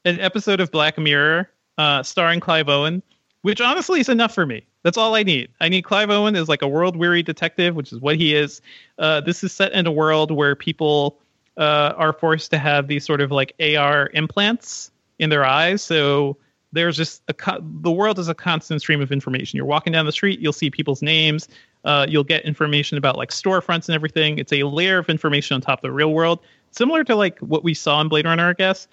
[0.03, 3.03] an episode of Black Mirror, uh, starring Clive Owen,
[3.43, 4.65] which honestly is enough for me.
[4.83, 5.49] That's all I need.
[5.61, 8.61] I need Clive Owen as like a world weary detective, which is what he is.
[8.97, 11.19] Uh, this is set in a world where people
[11.57, 14.89] uh, are forced to have these sort of like AR implants
[15.19, 15.83] in their eyes.
[15.83, 16.37] So
[16.71, 19.57] there's just a co- the world is a constant stream of information.
[19.57, 21.47] You're walking down the street, you'll see people's names,
[21.85, 24.37] uh, you'll get information about like storefronts and everything.
[24.37, 26.39] It's a layer of information on top of the real world,
[26.71, 28.87] similar to like what we saw in Blade Runner, I guess.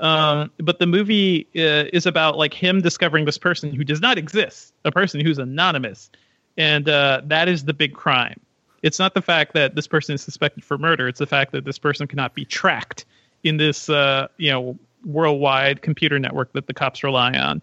[0.00, 4.18] Um, but the movie uh, is about like him discovering this person who does not
[4.18, 6.10] exist, a person who's anonymous,
[6.56, 8.40] and uh, that is the big crime.
[8.82, 11.66] It's not the fact that this person is suspected for murder; it's the fact that
[11.66, 13.04] this person cannot be tracked
[13.44, 17.62] in this, uh, you know, worldwide computer network that the cops rely on.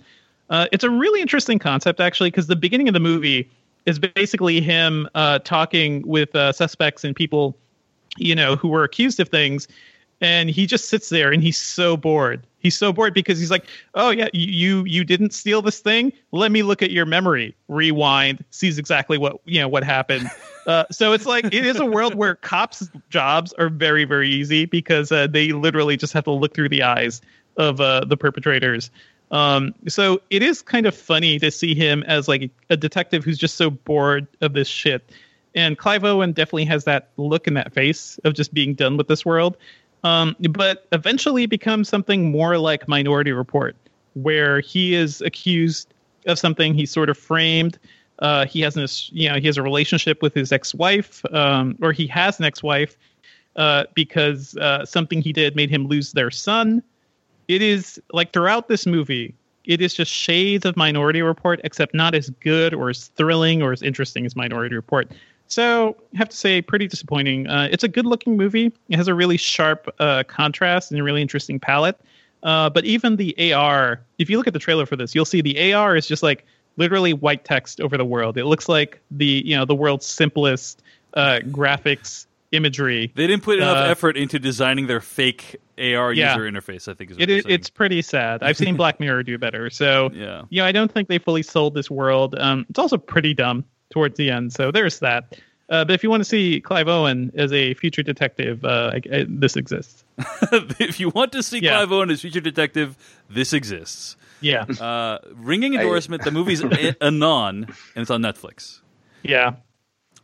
[0.49, 3.49] Uh, it's a really interesting concept, actually, because the beginning of the movie
[3.85, 7.57] is basically him uh, talking with uh, suspects and people,
[8.17, 9.67] you know, who were accused of things,
[10.21, 12.45] and he just sits there and he's so bored.
[12.59, 16.11] He's so bored because he's like, "Oh yeah, you you, didn't steal this thing.
[16.31, 17.55] Let me look at your memory.
[17.67, 20.29] Rewind, sees exactly what you know what happened."
[20.67, 24.65] Uh, so it's like it is a world where cops' jobs are very very easy
[24.65, 27.21] because uh, they literally just have to look through the eyes
[27.55, 28.91] of uh, the perpetrators.
[29.31, 33.37] Um, so it is kind of funny to see him as like a detective who's
[33.37, 35.09] just so bored of this shit.
[35.55, 39.07] And Clive Owen definitely has that look in that face of just being done with
[39.07, 39.57] this world.
[40.03, 43.75] Um, but eventually becomes something more like Minority Report,
[44.13, 45.93] where he is accused
[46.27, 46.73] of something.
[46.73, 47.79] He's sort of framed.
[48.19, 51.91] Uh, he has an, you know, he has a relationship with his ex-wife, um, or
[51.91, 52.95] he has an ex-wife,
[53.55, 56.81] uh, because uh, something he did made him lose their son.
[57.47, 59.33] It is like throughout this movie,
[59.65, 63.71] it is just shades of Minority Report, except not as good or as thrilling or
[63.71, 65.11] as interesting as Minority Report.
[65.47, 67.47] So I have to say, pretty disappointing.
[67.47, 68.71] Uh, it's a good-looking movie.
[68.89, 71.99] It has a really sharp uh, contrast and a really interesting palette.
[72.43, 75.41] Uh, but even the AR, if you look at the trailer for this, you'll see
[75.41, 78.37] the AR is just like literally white text over the world.
[78.37, 80.83] It looks like the you know the world's simplest
[81.15, 83.11] uh, graphics imagery.
[83.15, 86.35] They didn't put enough Uh, effort into designing their fake AR Yeah.
[86.37, 86.87] user interface.
[86.87, 87.55] I think is what It, they're is saying.
[87.55, 88.43] it's pretty sad.
[88.43, 89.69] I've seen Black Mirror do better.
[89.71, 90.43] So Yeah.
[90.49, 92.35] you know, I don't think they fully sold this world.
[92.37, 94.53] Um, it's also pretty dumb towards the end.
[94.53, 95.37] So there's that.
[95.69, 99.01] Uh, but if you want to see Clive Owen as a future detective, uh, I,
[99.13, 100.05] I, this exists.
[100.79, 101.71] if you want to see Yeah.
[101.75, 102.95] Clive Owen as future detective,
[103.29, 104.15] this exists.
[104.39, 106.23] Yeah, Uh, ringing endorsement.
[106.23, 108.79] the movie's A- Anon, and it's on Netflix.
[109.23, 109.55] yeah.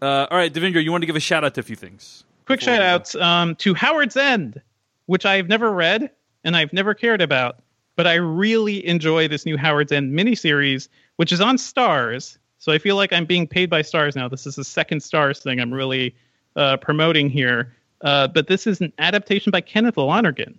[0.02, 2.26] Uh, all right, Devindra, you want to give a shout out to a few things.
[2.46, 4.62] Quick shout outs um, to Howard's End,
[5.06, 6.12] which I've never read
[6.44, 7.60] and I've never cared about,
[7.96, 12.38] but I really enjoy this new Howard's End miniseries, which is on Starz.
[12.64, 14.30] So I feel like I'm being paid by Starz now.
[14.30, 16.16] This is the second Starz thing I'm really
[16.56, 17.76] uh, promoting here.
[18.00, 20.58] Uh, but this is an adaptation by Kenneth Lonergan.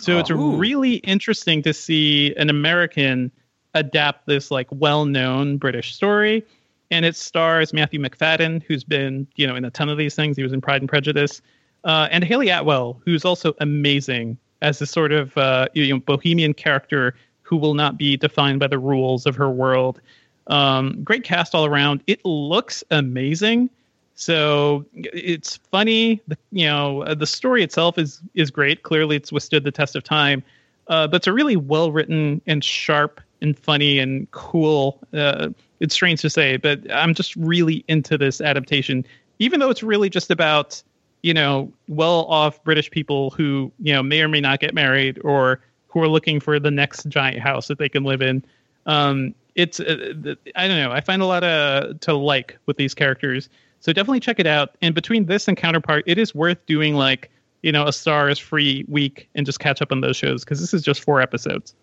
[0.00, 0.54] So it's Ooh.
[0.56, 3.32] really interesting to see an American
[3.72, 6.44] adapt this like well-known British story,
[6.90, 10.36] and it stars Matthew Macfadyen, who's been you know in a ton of these things.
[10.36, 11.40] He was in Pride and Prejudice,
[11.84, 16.52] uh, and Hayley Atwell, who's also amazing as this sort of uh, you know bohemian
[16.52, 20.02] character who will not be defined by the rules of her world.
[20.50, 22.02] Um, great cast all around.
[22.06, 23.70] It looks amazing.
[24.16, 26.20] So it's funny.
[26.28, 28.82] The, you know, uh, the story itself is is great.
[28.82, 30.42] Clearly, it's withstood the test of time.
[30.88, 34.98] Uh, but it's a really well written and sharp and funny and cool.
[35.14, 39.06] Uh, it's strange to say, but I'm just really into this adaptation,
[39.38, 40.82] even though it's really just about
[41.22, 45.18] you know well off British people who you know may or may not get married
[45.24, 48.44] or who are looking for the next giant house that they can live in.
[48.86, 50.92] Um, it's uh, I don't know.
[50.92, 53.48] I find a lot of to like with these characters.
[53.80, 54.76] So definitely check it out.
[54.82, 57.30] And between this and Counterpart, it is worth doing like
[57.62, 60.74] you know a Starz free week and just catch up on those shows because this
[60.74, 61.74] is just four episodes.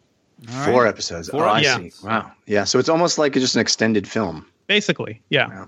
[0.65, 1.29] Four episodes.
[1.29, 1.99] Four oh, I episodes.
[1.99, 2.07] see.
[2.07, 2.31] Wow.
[2.45, 2.63] Yeah.
[2.63, 4.45] So it's almost like just an extended film.
[4.67, 5.65] Basically, yeah, Yeah.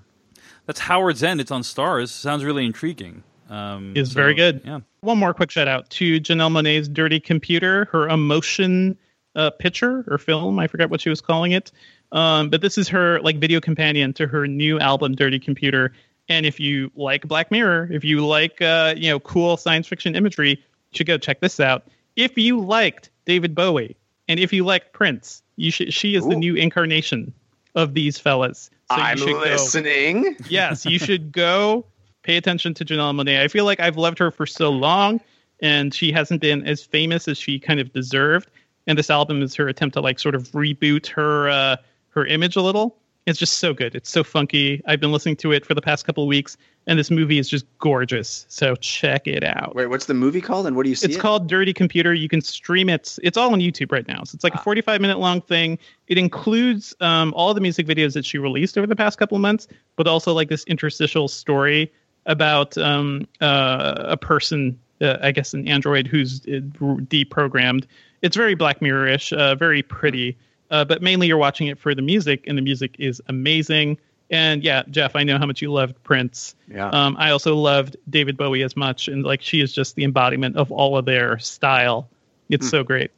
[0.67, 1.41] That's Howard's End.
[1.41, 2.09] It's on Starz.
[2.09, 3.23] Sounds really intriguing.
[3.49, 4.61] Um, is so, very good.
[4.63, 4.81] Yeah.
[5.01, 8.95] One more quick shout out to Janelle Monae's Dirty Computer, her emotion
[9.35, 10.59] uh, picture or film.
[10.59, 11.71] I forget what she was calling it.
[12.11, 15.93] Um, but this is her like video companion to her new album, Dirty Computer.
[16.27, 20.15] And if you like Black Mirror, if you like uh, you know cool science fiction
[20.15, 20.57] imagery, you
[20.91, 21.87] should go check this out.
[22.15, 23.95] If you liked David Bowie
[24.27, 25.93] and if you like Prince, you should.
[25.93, 27.33] She is the new incarnation
[27.75, 28.69] of these fellas.
[28.91, 30.35] So I'm should go listening.
[30.49, 31.85] yes, you should go
[32.23, 33.41] pay attention to Janelle Monae.
[33.41, 35.19] I feel like I've loved her for so long,
[35.61, 38.49] and she hasn't been as famous as she kind of deserved.
[38.87, 41.77] And this album is her attempt to like sort of reboot her uh,
[42.19, 42.97] her image a little.
[43.25, 43.93] It's just so good.
[43.95, 44.81] It's so funky.
[44.87, 47.47] I've been listening to it for the past couple of weeks, and this movie is
[47.47, 48.45] just gorgeous.
[48.49, 49.75] So check it out.
[49.75, 51.05] Wait, what's the movie called and what do you see?
[51.07, 51.19] It's it?
[51.19, 52.13] called Dirty Computer.
[52.13, 53.19] You can stream it.
[53.21, 54.23] It's all on YouTube right now.
[54.23, 54.59] So it's like Ah.
[54.59, 55.77] a 45 minute long thing.
[56.07, 59.41] It includes um, all the music videos that she released over the past couple of
[59.41, 61.91] months, but also like this interstitial story
[62.25, 67.85] about um, uh, a person, uh, I guess an android who's uh, deprogrammed.
[68.23, 70.37] It's very Black Mirror ish, uh, very pretty,
[70.71, 73.97] uh, but mainly you're watching it for the music, and the music is amazing.
[74.31, 76.55] And yeah, Jeff, I know how much you loved Prince.
[76.71, 76.89] Yeah.
[76.89, 80.55] Um, I also loved David Bowie as much, and like she is just the embodiment
[80.55, 82.07] of all of their style.
[82.49, 82.69] It's Hmm.
[82.71, 83.11] so great.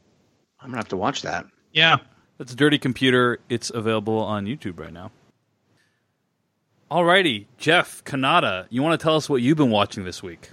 [0.62, 1.46] I'm gonna have to watch that.
[1.74, 1.98] Yeah.
[2.38, 3.40] That's Dirty Computer.
[3.50, 5.12] It's available on YouTube right now.
[6.90, 10.50] Alrighty, Jeff Kanata, you want to tell us what you've been watching this week?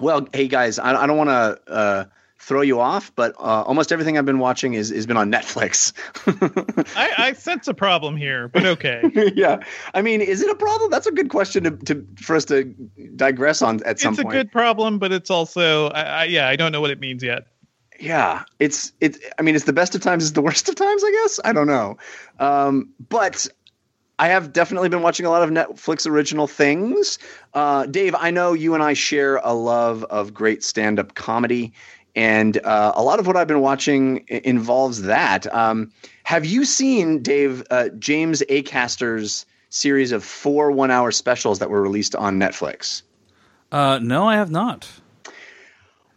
[0.00, 2.04] Well, hey guys, I, I don't want to uh,
[2.38, 5.92] throw you off, but uh, almost everything I've been watching is has been on Netflix.
[6.96, 9.02] I, I sense a problem here, but okay.
[9.34, 9.62] yeah,
[9.94, 10.90] I mean, is it a problem?
[10.90, 12.64] That's a good question to, to for us to
[13.16, 14.26] digress on at some point.
[14.26, 17.00] it's a good problem, but it's also, I, I, yeah, I don't know what it
[17.00, 17.46] means yet.
[17.98, 19.16] yeah it's it.
[19.38, 21.52] i mean it's the best of times it's the worst of times i guess i
[21.52, 21.96] don't know
[22.38, 23.46] um, but
[24.18, 27.18] i have definitely been watching a lot of netflix original things
[27.54, 31.72] uh, dave i know you and i share a love of great stand-up comedy
[32.16, 35.92] and uh, a lot of what i've been watching involves that um,
[36.24, 42.16] have you seen dave uh, james acaster's series of four one-hour specials that were released
[42.16, 43.02] on netflix
[43.72, 44.88] Uh, no, I have not.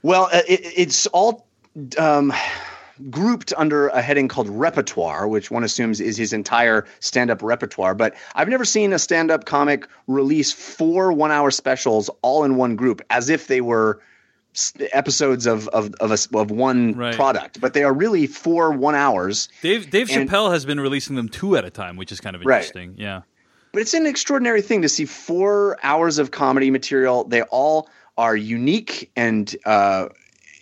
[0.03, 1.47] Well, uh, it, it's all
[1.97, 2.31] um,
[3.09, 7.95] grouped under a heading called repertoire, which one assumes is his entire stand-up repertoire.
[7.95, 13.01] But I've never seen a stand-up comic release four one-hour specials all in one group,
[13.09, 13.99] as if they were
[14.91, 17.15] episodes of of of, a, of one Right.
[17.15, 17.61] product.
[17.61, 19.49] But they are really four one hours.
[19.61, 22.35] Dave Dave And- Chappelle has been releasing them two at a time, which is kind
[22.35, 22.57] of Right.
[22.57, 22.95] interesting.
[22.97, 23.21] Yeah.
[23.71, 27.23] But it's an extraordinary thing to see four hours of comedy material.
[27.25, 30.07] They all are unique and uh,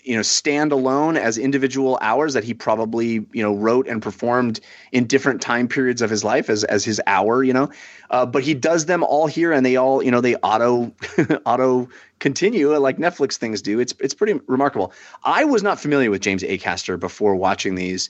[0.08, 4.60] you know stand alone as individual hours that he probably you know wrote and performed
[4.92, 7.44] in different time periods of his life as as his hour.
[7.44, 7.70] You know,
[8.10, 10.94] uh, but he does them all here, and they all you know they auto
[11.46, 11.90] auto
[12.20, 13.80] continue like Netflix things do.
[13.80, 14.94] It's it's pretty remarkable.
[15.24, 18.10] I was not familiar with James Acaster before watching these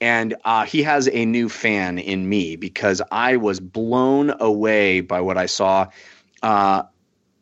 [0.00, 5.20] and uh, he has a new fan in me because I was blown away by
[5.20, 5.88] what I saw.
[6.42, 6.84] uh,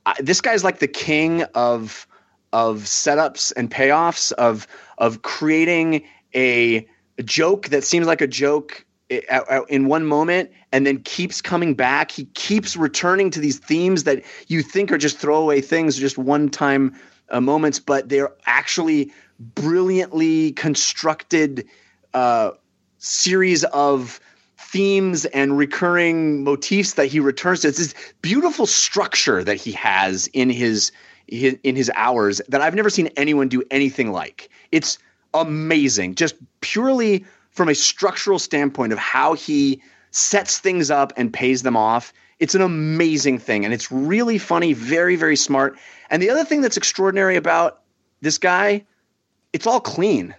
[0.05, 2.08] I, this guy's like the king of
[2.53, 4.67] of setups and payoffs of
[4.99, 6.87] of creating a,
[7.19, 11.75] a joke that seems like a joke i- in one moment and then keeps coming
[11.75, 12.11] back.
[12.11, 16.49] He keeps returning to these themes that you think are just throwaway things, just one
[16.49, 16.95] time
[17.31, 21.67] uh, moments, but they're actually brilliantly constructed
[22.15, 22.51] uh,
[22.99, 24.21] series of
[24.59, 27.69] themes and recurring motifs that he returns to.
[27.69, 30.91] It's this beautiful structure that he has in his
[31.29, 34.49] in his hours that I've never seen anyone do anything like.
[34.73, 34.99] It's
[35.35, 41.63] amazing, just purely from a structural standpoint of how he sets things up and pays
[41.63, 42.13] them off.
[42.39, 45.77] It's an amazing thing, and it's really funny, very very smart.
[46.11, 47.83] And the other thing that's extraordinary about
[48.21, 48.85] this guy,
[49.53, 50.35] it's all clean.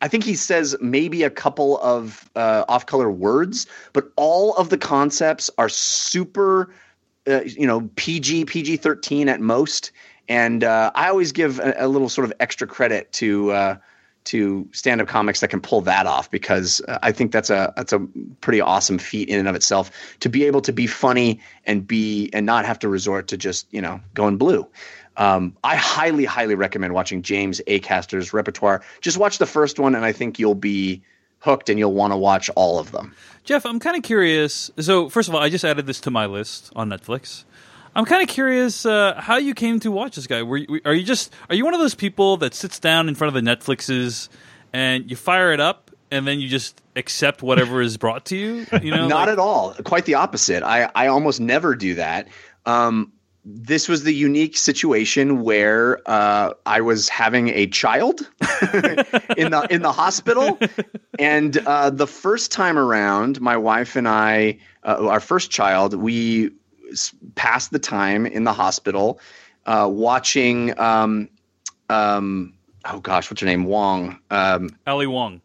[0.00, 4.78] I think he says maybe a couple of uh, off-color words, but all of the
[4.78, 6.74] concepts are super,
[7.28, 9.92] uh, you know, PG, PG thirteen at most.
[10.28, 13.76] And uh, I always give a, a little sort of extra credit to uh,
[14.24, 17.92] to stand-up comics that can pull that off because uh, I think that's a that's
[17.92, 18.00] a
[18.40, 22.30] pretty awesome feat in and of itself to be able to be funny and be
[22.32, 24.66] and not have to resort to just you know going blue.
[25.16, 28.82] Um, I highly, highly recommend watching James Acaster's repertoire.
[29.02, 31.02] Just watch the first one, and I think you'll be
[31.42, 33.14] hooked, and you'll want to watch all of them.
[33.44, 34.70] Jeff, I'm kind of curious.
[34.78, 37.44] So, first of all, I just added this to my list on Netflix.
[37.94, 40.42] I'm kind of curious uh, how you came to watch this guy.
[40.42, 43.14] Were you, are you just are you one of those people that sits down in
[43.14, 44.28] front of the Netflixes
[44.72, 48.66] and you fire it up and then you just accept whatever is brought to you?
[48.80, 49.74] You know, Not like- at all.
[49.84, 50.62] Quite the opposite.
[50.62, 52.28] I, I almost never do that.
[52.64, 53.12] Um,
[53.44, 58.20] this was the unique situation where uh, I was having a child
[59.36, 60.58] in the in the hospital,
[61.18, 66.50] and uh, the first time around, my wife and I, uh, our first child, we
[67.34, 69.18] passed the time in the hospital
[69.66, 70.78] uh, watching.
[70.78, 71.28] Um,
[71.88, 73.64] um, oh gosh, what's her name?
[73.64, 74.20] Wong.
[74.30, 75.40] Um, Ali Wong.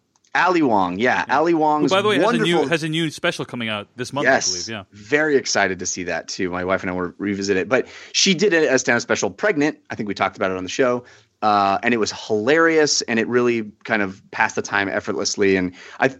[0.45, 0.99] Ali Wong.
[0.99, 1.87] Yeah, Ali Wong.
[1.87, 2.47] By the way, has a wonderful.
[2.63, 4.25] new has a new special coming out this month.
[4.25, 4.69] yes, I believe.
[4.69, 4.83] Yeah.
[4.91, 6.49] very excited to see that too.
[6.49, 9.79] My wife and I will revisit it, but she did it as stand-up special, pregnant.
[9.89, 11.03] I think we talked about it on the show,
[11.41, 15.55] uh, and it was hilarious, and it really kind of passed the time effortlessly.
[15.55, 16.15] And I,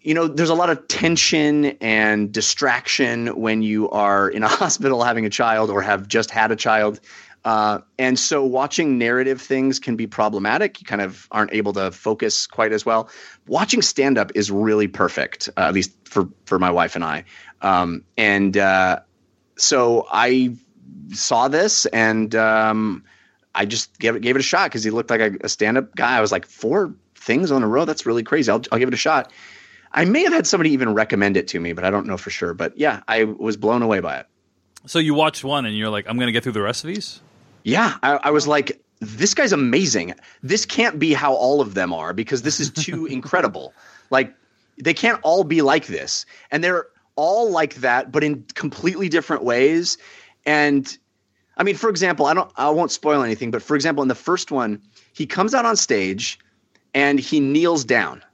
[0.00, 5.02] you know, there's a lot of tension and distraction when you are in a hospital
[5.02, 7.00] having a child or have just had a child.
[7.44, 10.80] Uh, and so watching narrative things can be problematic.
[10.80, 13.08] You kind of aren't able to focus quite as well.
[13.46, 17.24] Watching stand up is really perfect, uh, at least for, for my wife and I.
[17.62, 19.00] Um, and uh,
[19.56, 20.56] so I
[21.12, 23.04] saw this and um,
[23.54, 25.78] I just gave it, gave it a shot because he looked like a, a stand
[25.78, 26.16] up guy.
[26.16, 27.84] I was like, four things on a row?
[27.84, 28.50] That's really crazy.
[28.50, 29.32] I'll, I'll give it a shot.
[29.92, 32.30] I may have had somebody even recommend it to me, but I don't know for
[32.30, 32.52] sure.
[32.52, 34.26] But yeah, I was blown away by it.
[34.86, 36.88] So you watched one and you're like, I'm going to get through the rest of
[36.88, 37.20] these.
[37.68, 40.14] Yeah, I, I was like, this guy's amazing.
[40.42, 43.74] This can't be how all of them are because this is too incredible.
[44.08, 44.34] Like,
[44.82, 46.24] they can't all be like this.
[46.50, 49.98] And they're all like that, but in completely different ways.
[50.46, 50.96] And
[51.58, 54.14] I mean, for example, I don't I won't spoil anything, but for example, in the
[54.14, 54.80] first one,
[55.12, 56.38] he comes out on stage
[56.94, 58.24] and he kneels down.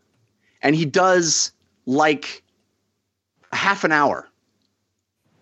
[0.63, 1.51] And he does
[1.87, 2.45] like
[3.53, 4.29] half an hour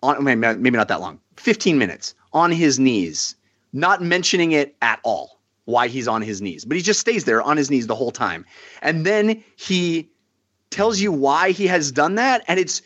[0.01, 3.35] on maybe maybe not that long 15 minutes on his knees
[3.73, 7.41] not mentioning it at all why he's on his knees but he just stays there
[7.41, 8.45] on his knees the whole time.
[8.81, 10.09] And then he
[10.69, 12.81] tells you why he has done that and it's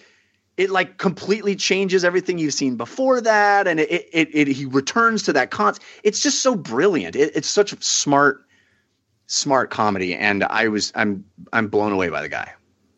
[0.57, 5.23] it like completely changes everything you've seen before that and it it, it, he returns
[5.23, 5.73] to that con
[6.03, 7.15] it's just so brilliant.
[7.15, 8.43] It, it's such smart
[9.27, 12.53] smart comedy and i was i'm i'm blown away by the guy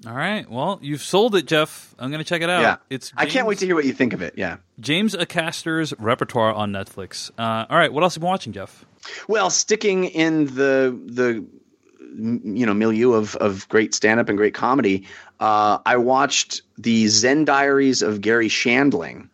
[0.07, 0.49] All right.
[0.49, 1.93] Well, you've sold it, Jeff.
[1.99, 2.61] I'm going to check it out.
[2.61, 5.93] yeah It's i can't wait to hear what you think of it yeah James Acaster's
[5.99, 7.31] repertoire on Netflix.
[7.37, 7.91] Uh, all right.
[7.91, 8.85] What else have you been watching, Jeff?
[9.27, 11.45] Well, sticking in the the
[12.17, 15.05] you know milieu of of great stand up and great comedy,
[15.39, 19.27] uh, I watched the Zen Diaries of Garry Shandling,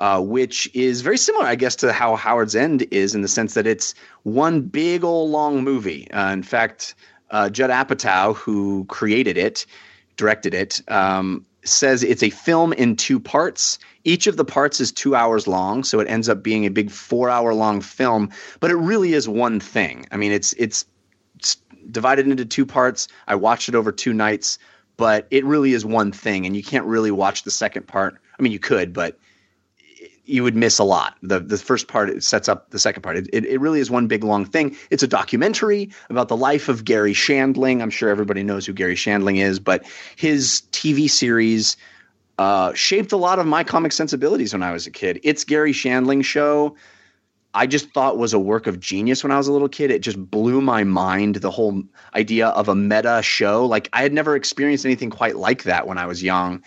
[0.00, 3.54] uh, which is very similar, I guess, to how Howard's End is in the sense
[3.54, 6.10] that it's one big old long movie.
[6.10, 6.94] Uh, in fact,
[7.30, 9.64] uh, Judd Apatow, who created it,
[10.18, 13.78] directed it, um, says it's a film in two parts.
[14.04, 16.90] Each of the parts is two hours long, so it ends up being a big
[16.90, 18.30] four-hour-long film.
[18.60, 20.06] But it really is one thing.
[20.12, 20.84] I mean, it's it's,
[21.36, 21.56] it's
[21.90, 23.08] divided into two parts.
[23.26, 24.58] I watched it over two nights,
[24.98, 28.20] but it really is one thing, and you can't really watch the second part.
[28.38, 29.18] I mean, you could, but
[30.28, 31.16] you would miss a lot.
[31.22, 33.16] The the first part sets up the second part.
[33.16, 34.76] It, it, it really is one big long thing.
[34.90, 37.80] It's a documentary about the life of Garry Shandling.
[37.82, 39.84] I'm sure everybody knows who Garry Shandling is, but
[40.16, 41.76] his TV series
[42.38, 45.18] uh, shaped a lot of my comic sensibilities when I was a kid.
[45.22, 46.76] It's Garry Shandling show.
[47.54, 49.90] I just thought was a work of genius when I was a little kid.
[49.90, 51.36] It just blew my mind.
[51.36, 51.82] The whole
[52.14, 55.98] idea of a meta show, like I had never experienced anything quite like that when
[55.98, 56.62] I was young,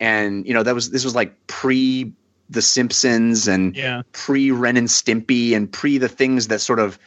[0.00, 2.12] and you know that was this was like pre
[2.50, 4.02] The Simpsons and Yeah.
[4.12, 6.98] pre Ren and Stimpy and pre the things that sort of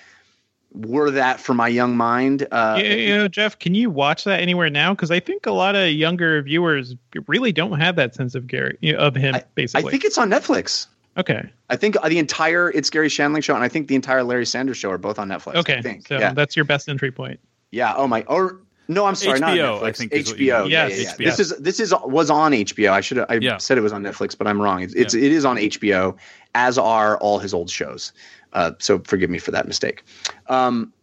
[0.74, 2.48] were that for my young mind.
[2.52, 4.94] Uh, you, you know, Jeff, can you watch that anywhere now?
[4.94, 6.96] Because I think a lot of younger viewers
[7.28, 9.36] really don't have that sense of Garry of him.
[9.36, 10.88] I basically, I think it's on Netflix.
[11.18, 14.46] okay, I think the entire It's Garry Shandling show and I think the entire Larry
[14.46, 15.56] Sanders show are both on Netflix.
[15.56, 15.78] okay.
[15.78, 16.08] I think.
[16.08, 16.34] So yeah.
[16.34, 17.40] that's your best entry point.
[17.72, 17.94] Yeah.
[17.96, 18.24] Oh my.
[18.24, 19.40] Or no, I'm sorry.
[19.40, 19.84] not HBO, Netflix.
[19.84, 20.70] I think is what you HBO.
[20.70, 21.12] Yeah, Yes, yeah, yeah.
[21.14, 21.26] HBO.
[21.26, 22.92] This is this is was on HBO.
[22.92, 23.28] I should have.
[23.30, 23.58] I Yeah.
[23.58, 24.82] said it was on Netflix, but I'm wrong.
[24.82, 26.16] It's, it's it is on HBO,
[26.56, 28.14] as are all his old shows.
[28.54, 30.04] Uh, so forgive me for that mistake.
[30.48, 30.94] Um,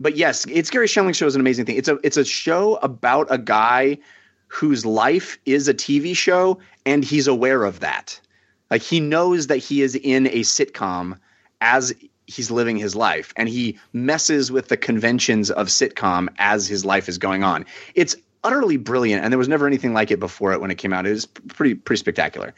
[0.00, 1.76] but yes, it's Garry Shandling show is an amazing thing.
[1.76, 3.98] It's a it's a show about a guy
[4.48, 8.18] whose life is a TV show, and he's aware of that.
[8.70, 11.18] Like he knows that he is in a sitcom
[11.60, 11.94] as
[12.26, 17.08] he's living his life, and he messes with the conventions of sitcom as his life
[17.08, 17.64] is going on.
[17.94, 20.92] It's utterly brilliant, and there was never anything like it before it when it came
[20.92, 21.06] out.
[21.06, 22.54] It was pretty pretty spectacular.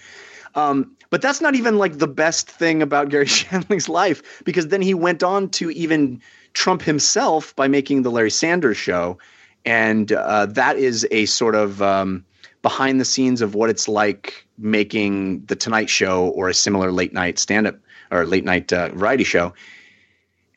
[0.54, 4.82] Um, but that's not even like the best thing about Garry Shandling's life because then
[4.82, 6.20] he went on to even
[6.54, 9.18] trump himself by making the Larry Sanders show,
[9.64, 12.24] and uh, that is a sort of um,
[12.62, 17.12] behind the scenes of what it's like making the Tonight Show or a similar late
[17.12, 17.76] night stand up
[18.10, 19.54] or late night uh, variety show.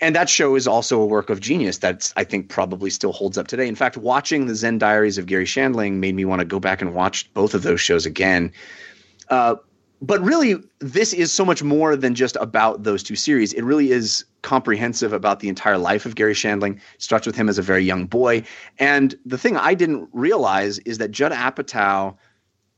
[0.01, 3.37] And that show is also a work of genius that's I think probably still holds
[3.37, 3.67] up today.
[3.67, 6.81] In fact, watching the Zen Diaries of Garry Shandling made me want to go back
[6.81, 8.51] and watch both of those shows again.
[9.29, 9.55] Uh,
[10.01, 13.53] but really, this is so much more than just about those two series.
[13.53, 16.77] It really is comprehensive about the entire life of Garry Shandling.
[16.77, 18.43] It starts with him as a very young boy.
[18.79, 22.15] And the thing I didn't realize is that Judd Apatow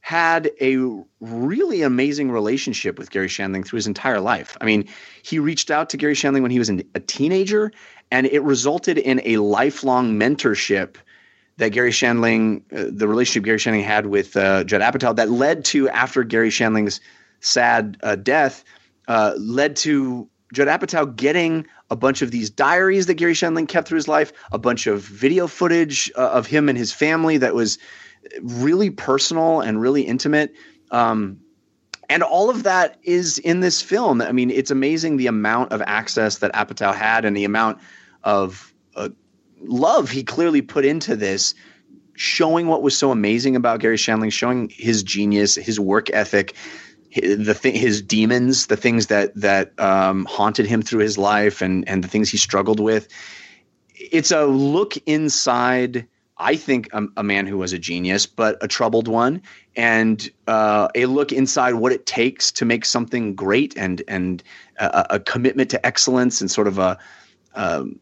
[0.04, 0.76] had a
[1.22, 4.58] really amazing relationship with Garry Shandling through his entire life.
[4.60, 4.90] I mean,
[5.22, 7.72] he reached out to Garry Shandling when he was a teenager,
[8.12, 10.98] and it resulted in a lifelong mentorship
[11.56, 15.64] that Garry Shandling, uh, the relationship Garry Shandling had with uh, Judd Apatow, that led
[15.66, 17.00] to after Garry Shandling's
[17.40, 18.66] sad uh, death,
[19.08, 23.88] uh, led to Judd Apatow getting a bunch of these diaries that Garry Shandling kept
[23.88, 27.56] through his life, a bunch of video footage uh, of him and his family that
[27.56, 27.78] was
[28.42, 30.54] really personal and really intimate.
[30.92, 31.40] Um,
[32.10, 34.22] and all of that is in this film.
[34.22, 37.80] I mean, it's amazing the amount of access that Apatow had and the amount
[38.24, 39.10] of uh,
[39.62, 41.56] love he clearly put into this,
[42.16, 46.56] showing what was so amazing about Garry Shandling, showing his genius, his work ethic,
[47.14, 51.62] hi- the th- his demons, the things that that um, haunted him through his life,
[51.62, 53.08] and and the things he struggled with.
[53.96, 56.08] It's a look inside.
[56.38, 59.42] I think a, a man who was a genius, but a troubled one,
[59.76, 64.44] and uh, a look inside what it takes to make something great, and and
[64.78, 66.98] a, a commitment to excellence, and sort of a
[67.54, 68.00] um,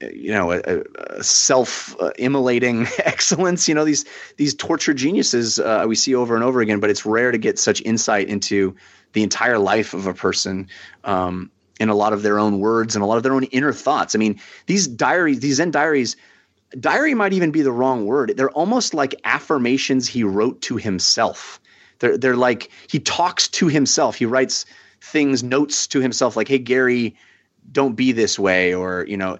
[0.00, 3.68] you know a, a- self-immolating excellence.
[3.68, 4.06] You know these
[4.36, 7.58] these tortured geniuses uh, we see over and over again, but it's rare to get
[7.58, 8.74] such insight into
[9.12, 10.68] the entire life of a person.
[11.04, 13.70] Um, in a lot of their own words and a lot of their own inner
[13.70, 14.14] thoughts.
[14.14, 16.16] I mean, these diaries, these Zen diaries,
[16.78, 18.34] diary might even be the wrong word.
[18.36, 21.60] They're almost like affirmations he wrote to himself.
[21.98, 24.16] They're they're like he talks to himself.
[24.16, 24.66] He writes
[25.00, 27.14] things, notes to himself, like, "Hey Garry,
[27.72, 29.38] don't be this way," or you know,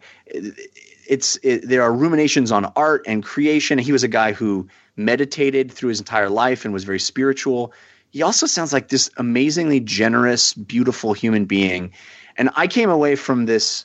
[1.09, 3.79] it's it, there are ruminations on art and creation.
[3.79, 7.73] He was a guy who meditated through his entire life and was very spiritual.
[8.11, 11.93] He also sounds like this amazingly generous, beautiful human being.
[12.37, 13.85] And I came away from this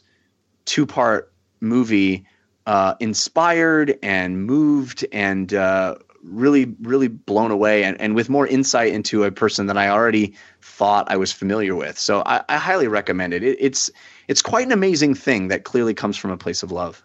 [0.66, 2.26] two part movie
[2.66, 8.94] uh, inspired and moved and uh, really, really blown away and, and with more insight
[8.94, 11.98] into a person than I already thought I was familiar with.
[11.98, 13.44] So I, I highly recommend it.
[13.44, 13.58] it.
[13.60, 13.90] It's
[14.28, 17.04] it's quite an amazing thing that clearly comes from a place of love.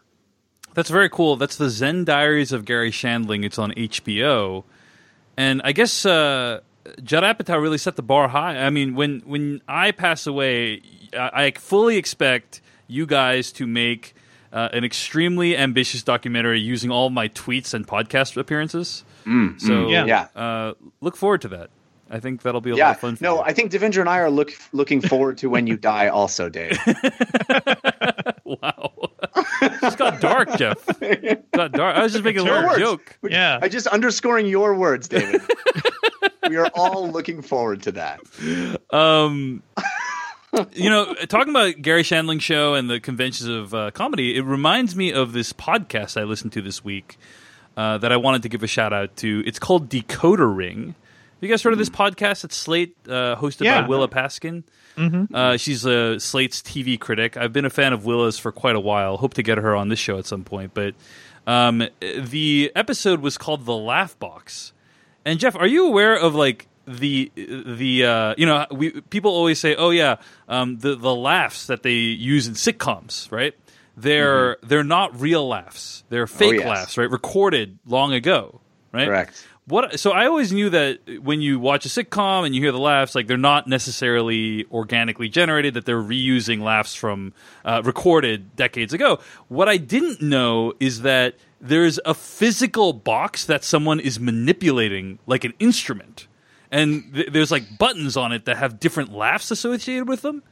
[0.75, 1.37] That's very cool.
[1.37, 3.45] That's the Zen Diaries of Garry Shandling.
[3.45, 4.65] It's on HBO,
[5.37, 6.61] and I guess uh,
[7.03, 8.59] Judd Apatow really set the bar high.
[8.59, 10.83] I mean, when when I pass away,
[11.15, 14.15] I, I fully expect you guys to make
[14.57, 19.05] uh, an extremely ambitious documentary using all my tweets and podcast appearances.
[19.59, 20.05] so Yeah.
[20.07, 20.27] Yeah.
[20.35, 21.71] uh, look forward to that.
[22.09, 23.17] I think that'll be a lot Yeah, of fun.
[23.17, 23.41] For no, you.
[23.43, 26.79] I think Devindra and I are look, looking forward to when you die, also, Dave.
[28.45, 28.93] wow,
[29.61, 30.85] it's got dark, Jeff.
[31.53, 31.97] got dark.
[31.97, 32.79] I was just making a little words.
[32.79, 33.19] joke.
[33.29, 33.59] Yeah.
[33.61, 35.43] I just underscoring your words, David.
[36.49, 38.21] we are all looking forward to that.
[38.91, 39.63] Um,
[40.75, 44.95] you know, talking about Garry Shandling show and the conventions of uh, comedy, it reminds
[44.97, 47.19] me of this podcast I listened to this week
[47.77, 49.43] uh, that I wanted to give a shout out to.
[49.47, 50.95] It's called Decoder Ring.
[50.95, 53.83] Have you guys heard of this podcast at Slate, uh, hosted Yeah.
[53.83, 54.63] by Willa Paskin?
[54.99, 57.37] Uh, she's a Slate's TV critic.
[57.37, 59.19] I've been a fan of Willa's for quite a while.
[59.19, 60.73] Hope to get her on this show at some point.
[60.73, 60.95] But
[61.47, 64.73] um, the episode was called "The Laugh Box."
[65.27, 69.59] And Jeff, are you aware of like the the uh, you know we people always
[69.59, 70.16] say, oh yeah,
[70.49, 73.55] um, the the laughs that they use in sitcoms, right?
[73.97, 76.05] They're they're not real laughs.
[76.11, 76.68] They're fake Mm-hmm.
[76.68, 76.78] Oh, yes.
[76.78, 77.11] laughs, right?
[77.11, 78.61] Recorded long ago,
[78.93, 79.07] right?
[79.07, 79.47] Correct.
[79.68, 79.99] What?
[79.99, 83.16] So I always knew that when you watch a sitcom and you hear the laughs,
[83.16, 87.32] like they're not necessarily organically generated; that they're reusing laughs from
[87.64, 89.18] uh, recorded decades ago.
[89.49, 95.43] What I didn't know is that there's a physical box that someone is manipulating like
[95.45, 96.28] an instrument,
[96.71, 100.43] and th- there's like buttons on it that have different laughs associated with them,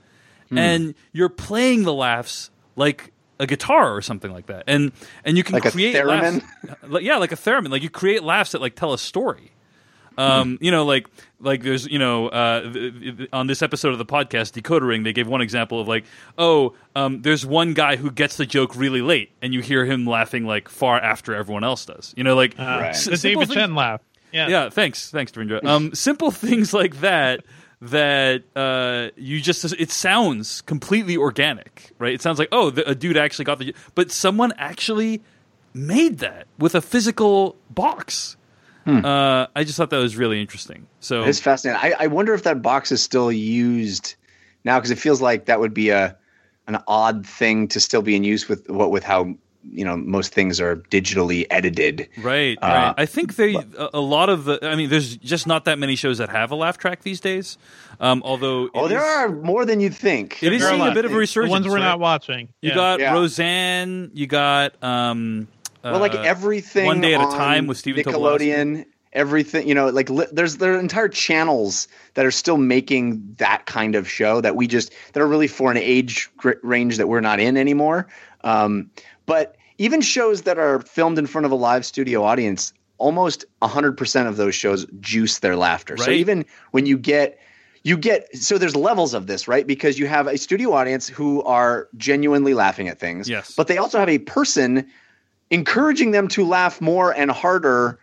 [0.50, 0.58] Hmm.
[0.58, 4.92] and you're playing the laughs like a guitar or something like that, and
[5.24, 6.42] and you can Like a create theremin?
[6.42, 7.70] laughs like, yeah, like a theremin.
[7.70, 9.50] Like you create laughs that like tell a story.
[10.16, 11.08] Um, you know, like
[11.40, 15.02] like there's you know uh, th- th- on this episode of the podcast Decoder Ring,
[15.02, 16.04] they gave one example of like,
[16.38, 20.06] oh, um, there's one guy who gets the joke really late, and you hear him
[20.06, 22.14] laughing like far after everyone else does.
[22.16, 22.90] You know, like Right.
[22.90, 24.02] s- The David things- Chen laugh.
[24.34, 24.48] Yeah.
[24.48, 25.64] yeah, thanks, thanks, Devindra.
[25.64, 27.44] Um, simple things like that
[27.80, 32.12] that uh, you just it sounds completely organic, right?
[32.12, 35.22] It sounds like oh, the, a dude actually got the, but someone actually
[35.72, 38.36] made that with a physical box.
[38.86, 40.86] Uh, I just thought that was really interesting.
[41.00, 41.80] So It's fascinating.
[41.82, 44.14] I, I wonder if that box is still used
[44.62, 46.16] now because it feels like that would be a
[46.66, 49.34] an odd thing to still be in use with what with how
[49.70, 52.08] you know most things are digitally edited.
[52.18, 52.94] Right, Uh, right.
[52.98, 54.58] I think they a, a lot of the.
[54.62, 57.58] I mean, there's just not that many shows that have a laugh track these days.
[58.00, 60.42] Um, although, Oh, it there is- are more than you'd think.
[60.42, 61.80] It is There a seeing a bit of a resurgence The ones we're right?
[61.82, 62.48] not watching.
[62.60, 62.74] You Yeah.
[62.74, 63.12] got Yeah.
[63.12, 64.10] Roseanne.
[64.14, 65.48] You got um,
[65.82, 68.86] well, like uh, everything One Day at a Time with Stephen Nickelodeon.
[69.12, 73.64] Everything you know, like li- there's there are entire channels that are still making that
[73.64, 77.06] kind of show that we just that are really for an age gr- range that
[77.06, 78.08] we're not in anymore.
[78.42, 78.90] Um,
[79.26, 83.96] but even shows that are filmed in front of a live studio audience, almost hundred
[83.96, 85.96] percent of those shows juice their laughter.
[85.96, 87.38] So even when you get
[87.82, 91.42] you get so there's levels of this right because you have a studio audience who
[91.42, 93.54] are genuinely laughing at things Yes.
[93.54, 94.86] but they also have a person
[95.50, 97.98] encouraging them to laugh more and harder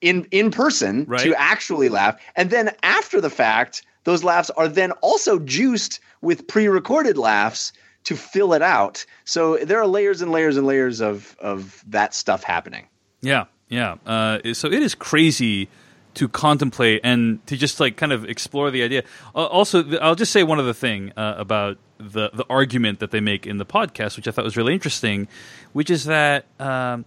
[0.00, 1.20] in in person Right.
[1.20, 6.46] to actually laugh and then after the fact those laughs are then also juiced with
[6.48, 7.72] pre-recorded laughs
[8.04, 12.14] to fill it out so there are layers and layers and layers of of that
[12.14, 12.86] stuff happening
[13.22, 13.96] Yeah, yeah.
[14.06, 15.68] Uh, so it is crazy
[16.14, 19.04] to contemplate and to just like kind of explore the idea.
[19.34, 23.20] Uh, also, I'll just say one other thing uh, about the the argument that they
[23.20, 25.28] make in the podcast, which I thought was really interesting,
[25.72, 27.04] which is that um,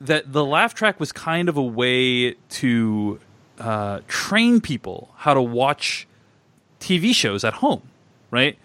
[0.00, 3.18] that the laugh track was kind of a way to
[3.58, 6.06] uh, train people how to watch
[6.80, 7.82] TV shows at home,
[8.30, 8.58] right?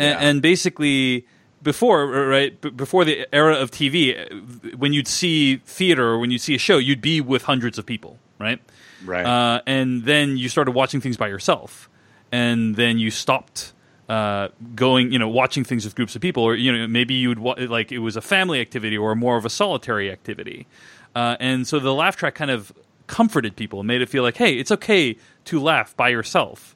[0.00, 0.12] Yeah.
[0.12, 1.26] And, and basically,
[1.62, 6.40] before right before the era of TV, uh, when you'd see theater or when you'd
[6.40, 8.60] see a show, you'd be with hundreds of people, right?
[9.04, 9.24] Right.
[9.24, 11.88] Uh, and then you started watching things by yourself,
[12.32, 13.72] and then you stopped.
[14.08, 17.38] Uh, going, you know, watching things with groups of people, or you know, maybe you'd
[17.38, 20.66] wa- like it was a family activity or more of a solitary activity,
[21.14, 22.72] uh, and so the laugh track kind of
[23.06, 26.74] comforted people and made it feel like, hey, it's okay to laugh by yourself.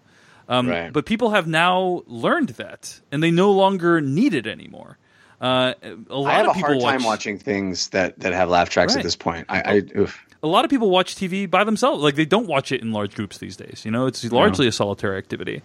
[0.48, 0.92] Um, Right.
[0.92, 4.98] But people have now learned that, and they no longer need it anymore.
[5.40, 5.74] Uh,
[6.08, 8.70] a lot i have of a people hard time watching things that that have laugh
[8.70, 9.00] tracks Right.
[9.00, 10.18] at this point i, I oof.
[10.42, 12.02] A lot of people watch TV by themselves.
[12.02, 13.82] Like they don't watch it in large groups these days.
[13.84, 15.62] You know, it's largely a solitary activity,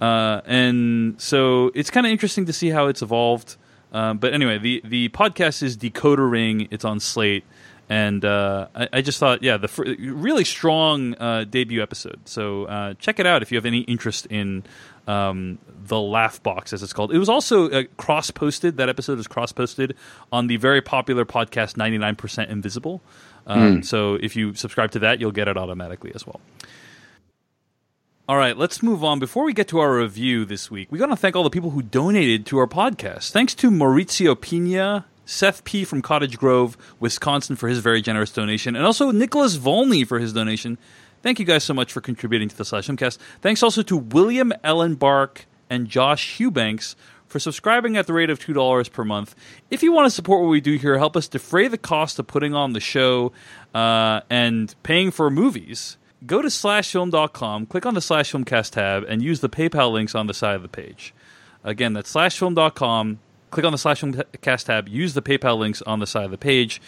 [0.00, 3.56] uh, and so it's kind of interesting to see how it's evolved.
[3.92, 6.68] Um, but anyway, the the podcast is Decoder Ring.
[6.70, 7.42] It's on Slate.
[7.90, 12.20] And uh, I, I just thought, yeah, the fir- really strong uh, debut episode.
[12.24, 14.62] So uh, check it out if you have any interest in
[15.08, 17.12] um, the Laugh Box, as it's called.
[17.12, 18.76] It was also uh, cross posted.
[18.76, 19.96] That episode was cross posted
[20.30, 23.02] on the very popular podcast 99% Invisible.
[23.48, 26.40] Um, So if you subscribe to that, you'll get it automatically as well.
[28.28, 29.18] All right, let's move on.
[29.18, 31.70] Before we get to our review this week, we got to thank all the people
[31.70, 33.32] who donated to our podcast.
[33.32, 35.84] Thanks to Maurizio Pina, Seth P.
[35.84, 40.32] from Cottage Grove, Wisconsin, for his very generous donation, and also Nicholas Volney for his
[40.32, 40.76] donation.
[41.22, 42.88] Thank you guys so much for contributing to the Slash.
[43.40, 46.96] Thanks also to William Ellen Bark and Josh Hubanks
[47.28, 49.36] for subscribing at the rate of $2 per month.
[49.70, 52.26] If you want to support what we do here, help us defray the cost of
[52.26, 53.32] putting on the show
[53.72, 59.22] uh, and paying for movies, go to slashfilm.com, click on the Slash Filmcast tab, and
[59.22, 61.14] use the PayPal links on the side of the page.
[61.62, 63.20] Again, that's slashfilm.com.
[63.50, 66.38] Click on the Slash Filmcast tab, use the PayPal links on the side of the
[66.38, 66.80] page.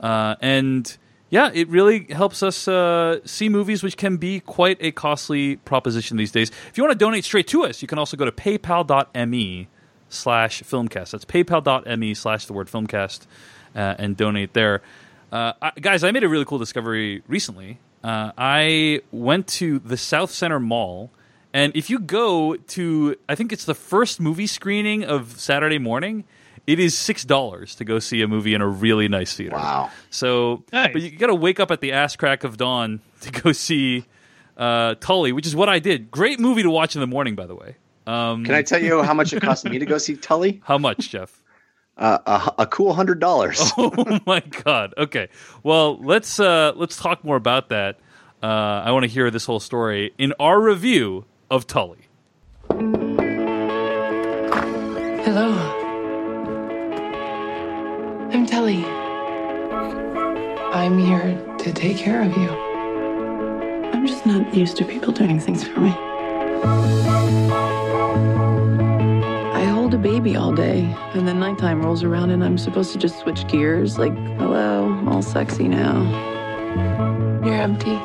[0.00, 0.96] Uh, and
[1.28, 6.16] yeah, it really helps us uh, see movies, which can be quite a costly proposition
[6.16, 6.50] these days.
[6.68, 9.68] If you want to donate straight to us, you can also go to paypal.me
[10.08, 11.10] slash filmcast.
[11.10, 13.26] That's paypal.me slash the word filmcast
[13.74, 14.82] uh, and donate there.
[15.32, 17.80] Uh, I, guys, I made a really cool discovery recently.
[18.04, 21.10] Uh, I went to the Southcenter Mall,
[21.56, 26.24] and if you go to, I think it's the first movie screening of Saturday morning,
[26.66, 29.56] it is six dollars to go see a movie in a really nice theater.
[29.56, 29.90] Wow.
[30.10, 30.92] So, Nice.
[30.92, 34.04] but you got to wake up at the ass crack of dawn to go see
[34.58, 36.10] uh, Tully, which is what I did.
[36.10, 37.76] Great movie to watch in the morning, by the way.
[38.06, 40.60] Um, Can I tell you how much it cost me to go see Tully?
[40.66, 41.42] how much, Jeff?
[41.96, 42.18] Uh,
[42.58, 43.58] a, a cool hundred dollars.
[43.78, 44.92] oh my god.
[44.98, 45.28] Okay.
[45.62, 47.98] Well, let's uh, let's talk more about that.
[48.42, 48.46] Uh,
[48.84, 52.08] I want to hear this whole story in our review of Tully.
[55.24, 55.52] Hello.
[58.32, 58.84] I'm Tully.
[60.74, 62.48] I'm here to take care of you.
[63.92, 65.94] I'm just not used to people doing things for me.
[69.52, 70.80] I hold a baby all day,
[71.14, 73.98] and then nighttime rolls around, and I'm supposed to just switch gears.
[73.98, 76.02] Like, hello, I'm all sexy now.
[77.44, 77.98] You're empty.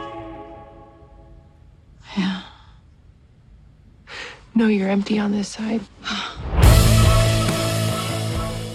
[2.17, 2.40] Yeah.
[4.53, 5.81] No, you're empty on this side.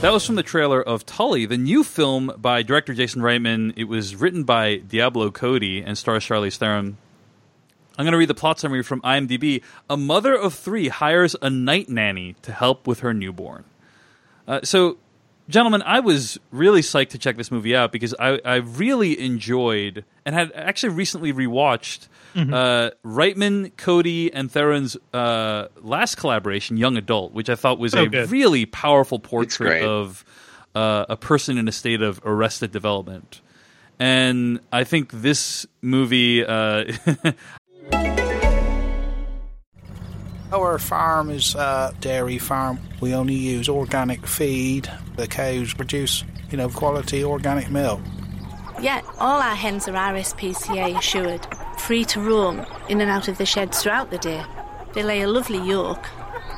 [0.02, 3.72] That was from the trailer of Tully, the new film by director Jason Reitman.
[3.76, 6.98] It was written by Diablo Cody and stars Charlize Theron.
[7.98, 9.62] I'm going to read the plot summary from IMDb.
[9.88, 13.64] A mother of three hires a night nanny to help with her newborn.
[14.46, 14.98] Uh, so,
[15.48, 20.04] gentlemen, I was really psyched to check this movie out because I, I really enjoyed
[20.26, 27.32] and had actually recently rewatched uh, Reitman, Cody, and Theron's uh, last collaboration, Young Adult,
[27.32, 28.30] which I thought was So a good.
[28.30, 30.24] really powerful portrait of
[30.74, 33.40] uh, a person in a state of arrested development.
[33.98, 36.92] And I think this movie, uh,
[40.52, 42.78] Our farm is a dairy farm.
[43.00, 44.88] We only use organic feed.
[45.16, 48.00] The cows produce, you know, quality organic milk.
[48.80, 51.46] Yet, all our hens are RSPCA assured,
[51.86, 54.44] free to roam in and out of the sheds throughout the day.
[54.92, 56.04] They lay a lovely yolk.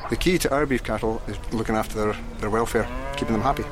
[0.09, 3.65] The key to our beef cattle is looking after their, their welfare, keeping them happy.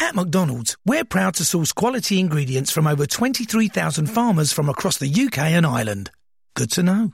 [0.00, 5.08] At McDonald's, we're proud to source quality ingredients from over 23,000 farmers from across the
[5.08, 6.10] UK and Ireland.
[6.54, 7.12] Good to know.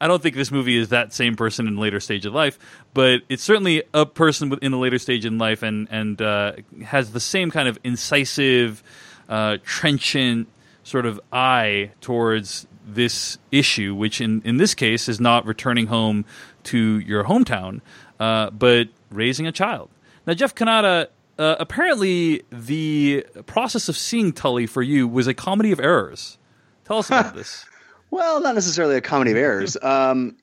[0.00, 2.58] I don't think this movie is that same person in a later stage of life,
[2.94, 6.52] but it's certainly a person in a later stage in life and and uh,
[6.84, 8.82] has the same kind of incisive,
[9.28, 10.48] uh, trenchant
[10.82, 16.24] sort of eye towards this issue, which in in this case is not returning home
[16.64, 17.80] to your hometown,
[18.18, 19.90] uh, but raising a child.
[20.26, 21.08] Now, Jeff Cannata.
[21.38, 26.36] Uh, apparently, the process of seeing Tully for you was a comedy of errors.
[26.84, 27.64] Tell us about this.
[28.10, 29.76] Well, not necessarily a comedy of errors.
[29.84, 30.36] Um,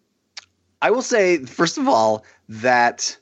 [0.82, 3.18] I will say, first of all, that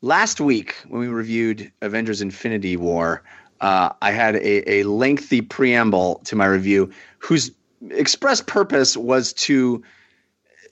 [0.00, 3.22] last week when we reviewed Avengers Infinity War,
[3.60, 7.50] uh, I had a, a lengthy preamble to my review whose
[7.90, 9.82] express purpose was to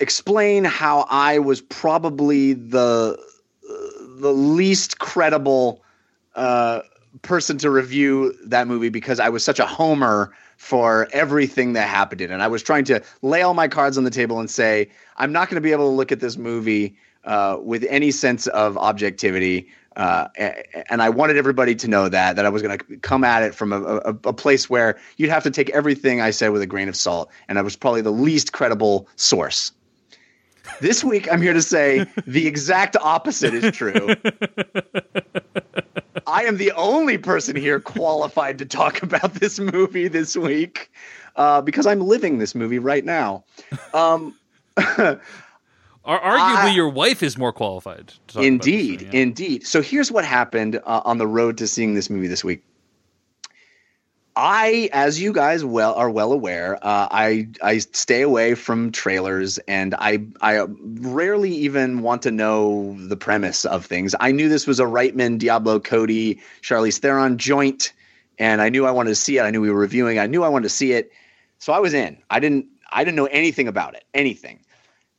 [0.01, 3.19] explain how I was probably the
[4.23, 5.83] the least credible
[6.35, 6.81] uh,
[7.23, 12.21] person to review that movie because I was such a homer for everything that happened
[12.21, 12.35] in it.
[12.35, 15.33] And I was trying to lay all my cards on the table and say, I'm
[15.33, 18.79] not going to be able to look at this movie uh, with any sense of
[18.79, 19.69] objectivity.
[19.97, 20.29] Uh,
[20.89, 23.55] and I wanted everybody to know that that I was going to come at it
[23.55, 26.67] from a, a, a place where you'd have to take everything I said with a
[26.67, 29.73] grain of salt, and I was probably the least credible source.
[30.81, 34.15] This week, I'm here to say the exact opposite is true.
[36.27, 40.91] I am the only person here qualified to talk about this movie this week
[41.37, 43.45] uh, because I'm living this movie right now.
[43.93, 44.35] Um,
[46.05, 48.09] arguably, I- your wife is more qualified.
[48.09, 49.21] To talk about indeed, yeah.
[49.21, 49.67] indeed.
[49.67, 52.65] So here's what happened uh, on the road to seeing this movie this week.
[54.35, 59.59] I, as you guys well are well aware, uh, I I stay away from trailers,
[59.69, 64.15] and I I rarely even want to know the premise of things.
[64.21, 67.93] I knew this was a Reitman, Diablo, Cody, Charlize Theron joint,
[68.39, 69.43] and I knew I wanted to see it.
[69.43, 70.19] I knew we were reviewing.
[70.19, 71.13] I knew I wanted to see it,
[71.59, 72.17] so I was in.
[72.31, 74.61] I didn't I didn't know anything about it, anything.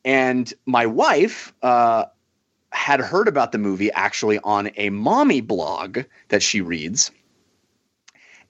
[0.06, 2.06] And my wife uh,
[2.72, 6.00] had heard about the movie actually on a mommy blog
[6.30, 7.12] that she reads.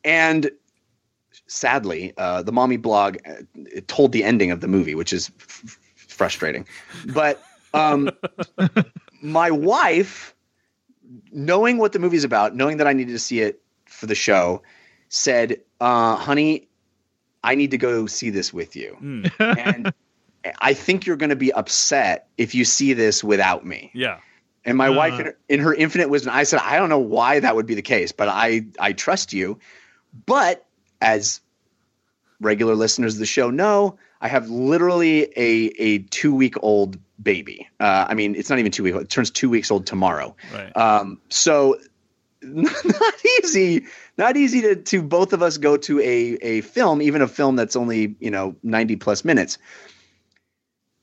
[0.03, 0.49] And
[1.47, 5.31] sadly, uh, the mommy blog uh, it told the ending of the movie, which is
[5.39, 6.65] f- frustrating.
[7.13, 7.41] But
[7.73, 8.09] um,
[9.21, 10.35] my wife,
[11.31, 14.61] knowing what the movie's about, knowing that I needed to see it, for the show
[15.09, 16.67] said, uh, "Honey,
[17.43, 19.25] I need to go see this with you." Hmm.
[19.39, 19.93] and
[20.59, 23.91] I think you're going to be upset if you see this without me.
[23.93, 24.19] Yeah.
[24.65, 24.93] And my Uh.
[24.93, 27.65] wife, in her, in her infinite wisdom, I said, I don't know why that would
[27.65, 29.59] be the case, but I I trust you.
[30.25, 30.65] But
[31.01, 31.41] as
[32.39, 37.67] regular listeners of the show know, I have literally a a two week old baby.
[37.79, 39.03] Uh, I mean, it's not even two weeks; old.
[39.03, 40.35] it turns two weeks old tomorrow.
[40.53, 40.75] Right.
[40.77, 41.77] Um, so
[42.41, 43.13] not
[43.43, 43.85] easy,
[44.17, 47.55] not easy to to both of us go to a a film, even a film
[47.55, 49.57] that's only you know ninety plus minutes.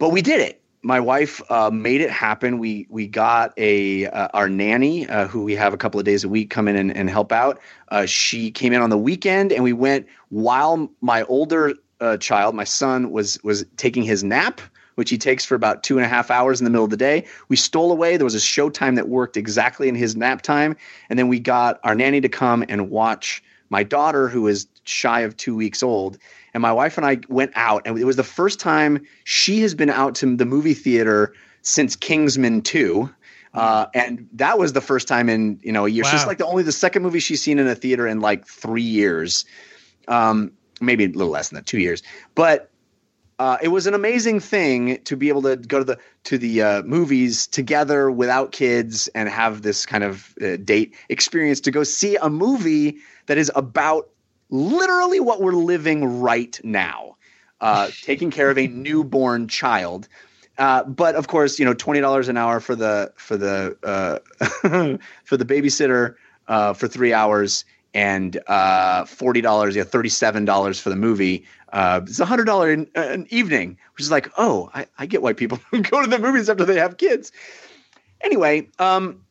[0.01, 0.63] But we did it.
[0.83, 2.59] My wife uh, made it happen.
[2.59, 6.25] We we got a uh, our nanny uh, who we have a couple of days
[6.25, 7.61] a week come in and, and help out.
[7.89, 12.55] Uh, she came in on the weekend, and we went while my older uh, child,
[12.55, 14.63] my son, was was taking his nap,
[14.95, 16.97] which he takes for about two and a half hours in the middle of the
[16.97, 17.27] day.
[17.51, 18.17] We stole away.
[18.17, 20.79] There was a show time that worked exactly in his nap time,
[21.11, 25.21] and then we got our nanny to come and watch my daughter, who is shy
[25.21, 26.17] of two weeks old.
[26.55, 29.75] And my wife and I went out, and it was the first time she has
[29.75, 31.33] been out to the movie theater
[31.63, 33.11] since Kingsman 2.
[33.53, 36.05] Uh, and that was the first time in you know a year.
[36.05, 36.25] Wow.
[36.27, 39.45] like the only the second movie she's seen in a theater in like three years,
[40.07, 42.03] um, maybe a little less than that, two years.
[42.37, 42.71] But
[43.41, 46.63] uh, it was an amazing thing to be able to go to the to the
[46.63, 51.83] uh, movies together without kids and have this kind of uh, date experience to go
[51.83, 54.11] see a movie that is about
[54.51, 57.17] literally what we're living right now,
[57.61, 60.09] uh, taking care of a newborn child.
[60.59, 64.19] Uh, but of course, you know, twenty dollars an hour for the for the uh,
[65.25, 66.17] for the babysitter
[66.49, 71.47] uh, for three hours, and uh, forty dollars, yeah, thirty seven dollars for the movie.
[71.73, 75.23] Uh, it's a hundred dollar an, an evening, which is like, oh, I, I get
[75.23, 77.33] why people go to the movies after they have kids.
[78.21, 79.25] Anyway, um,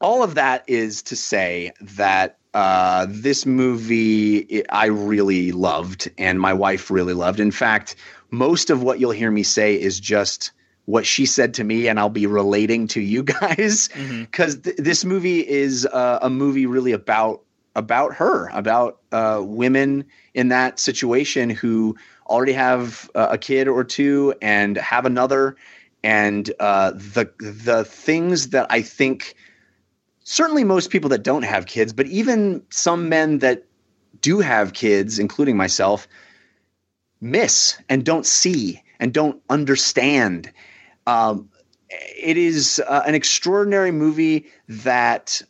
[0.00, 6.52] all of that is to say that uh, this movie I really loved, and my
[6.52, 7.40] wife really loved.
[7.40, 7.96] In fact,
[8.30, 10.52] most of what you'll hear me say is just
[10.84, 13.88] what she said to me, and I'll be relating to you guys
[14.20, 17.42] because th- this movie is uh, a movie really about
[17.74, 21.96] about her, about uh, women in that situation who
[22.26, 25.56] already have uh, a kid or two and have another,
[26.04, 29.34] and uh, the the things that I think
[30.24, 33.64] certainly most people that don't have kids, but even some men that
[34.20, 36.06] do have kids, including myself,
[37.20, 40.52] miss and don't see and don't understand.
[41.06, 41.50] Um,
[41.90, 45.42] it is uh, an extraordinary movie that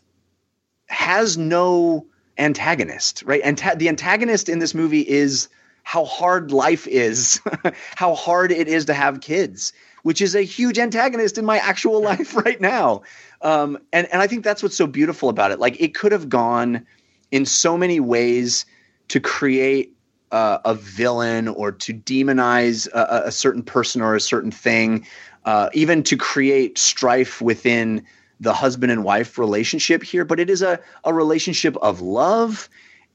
[0.86, 2.06] has no
[2.38, 3.40] antagonist, right?
[3.44, 5.48] And the antagonist in this movie is
[5.84, 7.40] how hard life is,
[7.96, 12.02] how hard it is to have kids, which is a huge antagonist in my actual
[12.10, 13.02] life right now.
[13.42, 15.58] Um, and and I think that's what's so beautiful about it.
[15.58, 16.86] Like it could have gone
[17.30, 18.64] in so many ways
[19.08, 19.94] to create
[20.30, 25.06] uh, a villain or to demonize a, a certain person or a certain thing,
[25.44, 28.04] uh, even to create strife within
[28.40, 30.24] the husband and wife relationship here.
[30.24, 32.68] But it is a, a relationship of love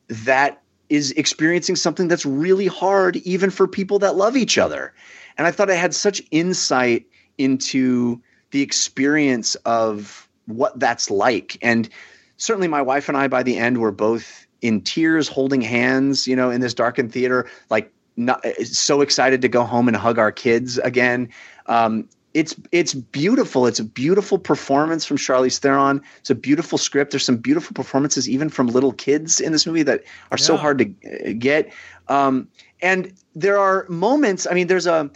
[0.10, 4.94] that is experiencing something that's really hard, even for people that love each other.
[5.38, 7.06] And I thought I had such insight
[7.38, 8.22] into
[8.52, 11.58] the experience of what that's like.
[11.62, 11.90] And
[12.38, 16.36] certainly my wife and I, by the end, were both in tears, holding hands, you
[16.36, 20.32] know, in this darkened theater, like not so excited to go home and hug our
[20.32, 21.30] kids again.
[21.68, 23.66] Um, it's it's beautiful.
[23.66, 26.02] It's a beautiful performance from Charlize Theron.
[26.20, 27.12] It's a beautiful script.
[27.12, 30.78] There's some beautiful performances even from little kids in this movie that are so hard
[30.80, 31.74] to uh, get.
[32.08, 32.48] Um,
[32.82, 34.46] and there are moments.
[34.50, 35.10] I mean, there's a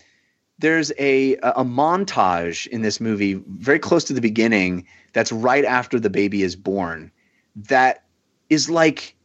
[0.61, 5.99] there's a a montage in this movie very close to the beginning that's right after
[5.99, 7.11] the baby is born
[7.55, 8.03] that
[8.49, 9.15] is like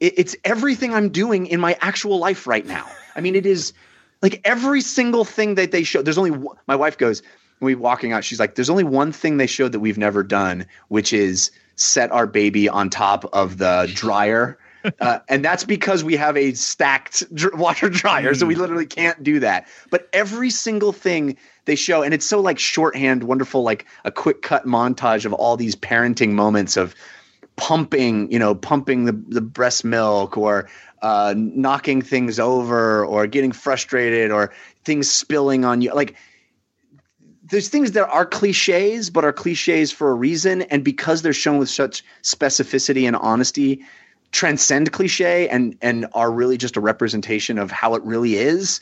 [0.00, 2.86] it, it's everything I'm doing in my actual life right now.
[3.16, 3.72] I mean, it is
[4.22, 6.02] like every single thing that they show.
[6.02, 7.22] There's only my wife goes
[7.60, 8.24] we walking out.
[8.24, 12.12] She's like, "There's only one thing they showed that we've never done, which is set
[12.12, 14.58] our baby on top of the dryer."
[15.00, 17.22] Uh, and that's because we have a stacked
[17.54, 19.66] washer dryer, so we literally can't do that.
[19.90, 24.42] But every single thing they show, and it's so like shorthand, wonderful, like a quick
[24.42, 26.94] cut montage of all these parenting moments of
[27.56, 30.68] pumping, you know, pumping the, the breast milk or
[31.02, 34.52] uh, knocking things over or getting frustrated or
[34.84, 35.92] things spilling on you.
[35.94, 36.16] Like
[37.44, 40.62] there's things that are cliches, but are cliches for a reason.
[40.62, 43.84] And because they're shown with such specificity and honesty,
[44.34, 48.80] transcend cliche and and are really just a representation of how it really is.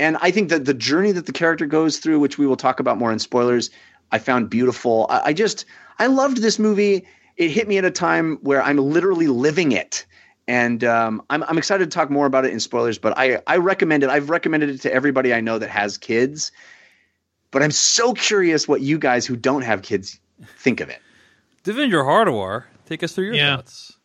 [0.00, 2.80] And I think that the journey that the character goes through, which we will talk
[2.80, 3.70] about more in spoilers,
[4.10, 5.06] I found beautiful.
[5.08, 5.64] I, I just
[6.00, 7.06] I loved this movie,
[7.36, 10.04] it hit me at a time where I'm literally living it.
[10.48, 13.58] And um, I'm, I'm excited to talk more about it in spoilers, but I, I
[13.58, 14.10] recommend it.
[14.10, 16.50] I've recommended it to everybody I know that has kids.
[17.52, 20.18] But I'm so curious what you guys who don't have kids
[20.56, 21.00] think of it.
[21.62, 23.56] Devindra Hardawar, take us through your Yeah.
[23.56, 23.96] thoughts.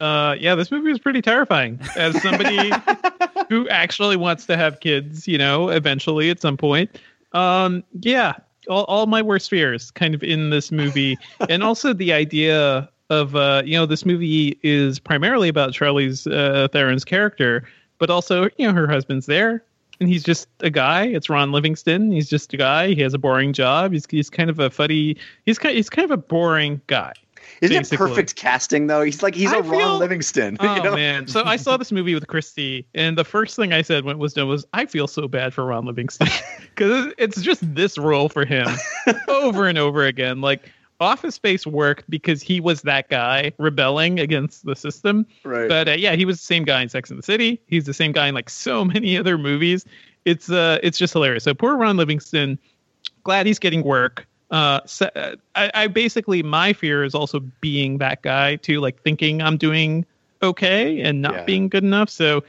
[0.00, 1.78] Uh, yeah, this movie was pretty terrifying.
[1.96, 2.72] As somebody
[3.48, 6.98] who actually wants to have kids, you know, eventually at some point.
[7.32, 8.34] Um, yeah,
[8.68, 13.36] all, all my worst fears kind of in this movie, and also the idea of
[13.36, 18.66] uh, you know, this movie is primarily about Charlie's uh, Theron's character, but also you
[18.66, 19.64] know her husband's there.
[19.98, 21.08] And he's just a guy.
[21.08, 22.10] It's Ron Livingston.
[22.10, 22.94] He's just a guy.
[22.94, 23.92] He has a boring job.
[23.92, 25.18] He's he's kind of a fuddy.
[25.44, 27.12] He's kind he's kind of a boring guy.
[27.60, 29.02] Isn't it perfect casting though?
[29.02, 30.56] He's like he's a I Ron Livingston.
[30.60, 30.94] Oh you know?
[30.94, 31.26] man!
[31.26, 34.18] So I saw this movie with Christy, and the first thing I said when it
[34.18, 36.28] was done was, "I feel so bad for Ron Livingston
[36.60, 38.66] because it's just this role for him
[39.28, 40.40] over and over again.
[40.40, 45.26] Like Office Space worked because he was that guy rebelling against the system.
[45.44, 45.68] Right.
[45.68, 47.60] But uh, yeah, he was the same guy in Sex and the City.
[47.66, 49.84] He's the same guy in like so many other movies.
[50.24, 51.44] It's uh, it's just hilarious.
[51.44, 52.58] So poor Ron Livingston.
[53.24, 54.26] Glad he's getting work.
[54.50, 59.00] Uh, so, uh, I, I basically my fear is also being that guy too, like
[59.02, 60.04] thinking I'm doing
[60.42, 61.44] okay and not Yeah.
[61.44, 62.10] being good enough.
[62.10, 62.42] So,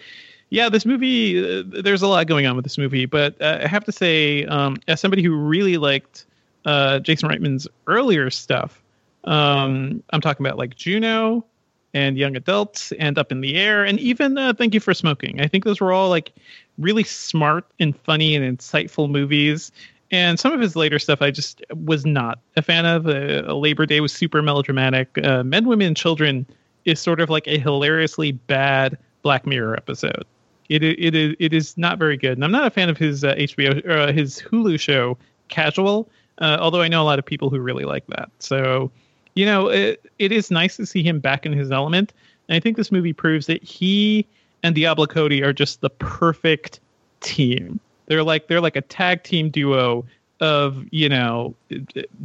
[0.49, 3.67] yeah, this movie, uh, there's a lot going on with this movie, but uh, I
[3.67, 6.25] have to say, um, as somebody who really liked
[6.65, 8.81] uh, Jason Reitman's earlier stuff,
[9.23, 11.45] um, I'm talking about like Juno
[11.93, 15.41] and Young Adults and Up in the Air and even uh, Thank You for Smoking.
[15.41, 16.33] I think those were all like
[16.77, 19.71] really smart and funny and insightful movies.
[20.11, 23.07] And some of his later stuff I just was not a fan of.
[23.07, 25.17] Uh, Labor Day was super melodramatic.
[25.23, 26.45] Uh, Men, Women, and Children
[26.83, 30.25] is sort of like a hilariously bad Black Mirror episode.
[30.69, 33.23] It it is it is not very good, and I'm not a fan of his
[33.23, 36.09] uh, HBO uh, his Hulu show Casual.
[36.37, 38.31] Uh, although I know a lot of people who really like that.
[38.39, 38.89] So,
[39.35, 42.13] you know, it, it is nice to see him back in his element,
[42.47, 44.25] and I think this movie proves that he
[44.63, 46.79] and Diablo Cody are just the perfect
[47.19, 47.79] team.
[48.11, 50.05] They're like they're like a tag team duo
[50.41, 51.55] of you know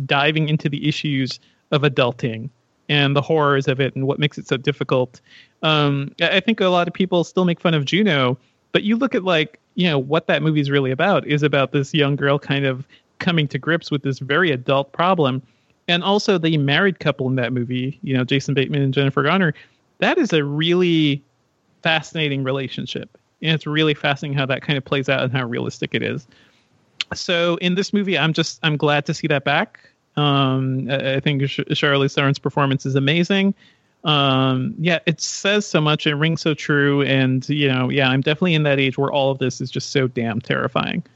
[0.04, 1.38] diving into the issues
[1.70, 2.50] of adulting
[2.88, 5.20] and the horrors of it and what makes it so difficult.
[5.62, 8.36] Um, I think a lot of people still make fun of Juno,
[8.72, 11.94] but you look at like you know what that movie's really about is about this
[11.94, 12.84] young girl kind of
[13.20, 15.40] coming to grips with this very adult problem,
[15.86, 19.54] and also the married couple in that movie, you know Jason Bateman and Jennifer Garner.
[20.00, 21.22] That is a really
[21.84, 25.94] fascinating relationship, and it's really fascinating how that kind of plays out and how realistic
[25.94, 26.26] it is.
[27.14, 29.80] So in this movie i'm just i'm glad to see that back.
[30.16, 33.54] Um i, think Sh- charlize theron's performance is amazing.
[34.04, 36.06] Um yeah it says so much.
[36.06, 37.02] It rings so true.
[37.02, 39.90] And you know yeah i'm definitely in that age where all of this is just
[39.90, 41.04] so damn terrifying.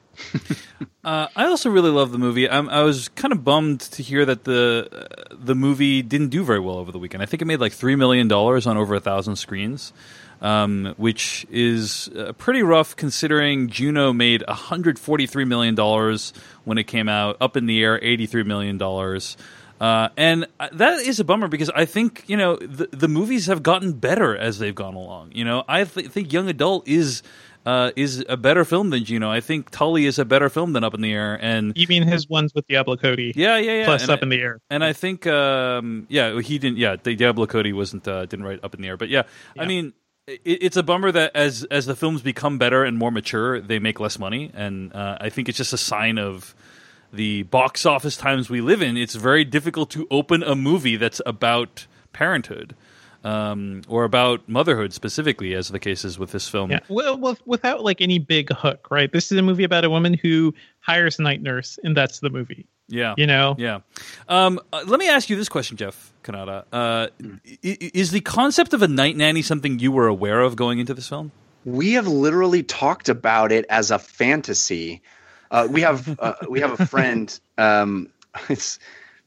[1.02, 2.48] Uh, I also really love the movie.
[2.48, 6.44] I'm, I was kind of bummed to hear that the uh, the movie didn't do
[6.44, 7.22] very well over the weekend.
[7.22, 9.94] I think it made like three million dollars on over a thousand screens,
[10.40, 16.32] um, which is uh, pretty rough considering Juno made 143 million dollars
[16.64, 17.36] when it came out.
[17.40, 19.36] Up in the air, 83 million dollars.
[19.80, 23.46] Uh, and uh, that is a bummer because I think you know the, the movies
[23.46, 25.32] have gotten better as they've gone along.
[25.34, 27.22] You know, I th- think Young Adult is
[27.64, 29.30] uh, is a better film than Juno.
[29.30, 32.02] I think Tully is a better film than Up in the Air, and you mean
[32.02, 33.84] his ones with diablo cody yeah, yeah, yeah.
[33.86, 36.76] plus and up I- in the air And I think, um, yeah, he didn't.
[36.76, 39.22] Yeah, the Diablo Cody wasn't uh, didn't write Up in the Air, but yeah,
[39.58, 39.94] I mean.
[40.44, 43.78] It, it's a bummer that as as the films become better and more mature, they
[43.78, 46.54] make less money, and uh, I think it's just a sign of
[47.12, 48.96] the box office times we live in.
[48.96, 52.74] It's very difficult to open a movie that's about parenthood
[53.24, 56.70] um, or about motherhood specifically, as the case is with this film.
[56.70, 56.80] Yeah.
[56.88, 59.12] Well, with, without like any big hook, right?
[59.12, 62.30] This is a movie about a woman who hires a night nurse, and that's the
[62.30, 62.66] movie.
[62.88, 63.14] Yeah.
[63.16, 63.54] You know?
[63.58, 63.80] Yeah.
[64.28, 66.64] Um, uh, let me ask you this question, Jeff Cannata.
[66.72, 70.56] Uh, i- i- is the concept of a night nanny something you were aware of
[70.56, 71.30] going into this film?
[71.64, 75.02] We have literally talked about it as a fantasy.
[75.50, 77.38] Uh, we have uh, we have a friend.
[77.58, 78.08] Um,
[78.48, 78.78] it's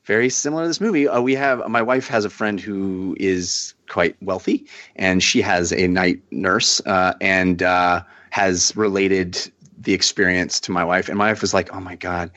[0.05, 1.07] very similar to this movie.
[1.07, 4.65] Uh, we have my wife has a friend who is quite wealthy,
[4.95, 10.83] and she has a night nurse, uh, and uh, has related the experience to my
[10.83, 11.09] wife.
[11.09, 12.31] And my wife was like, "Oh my god."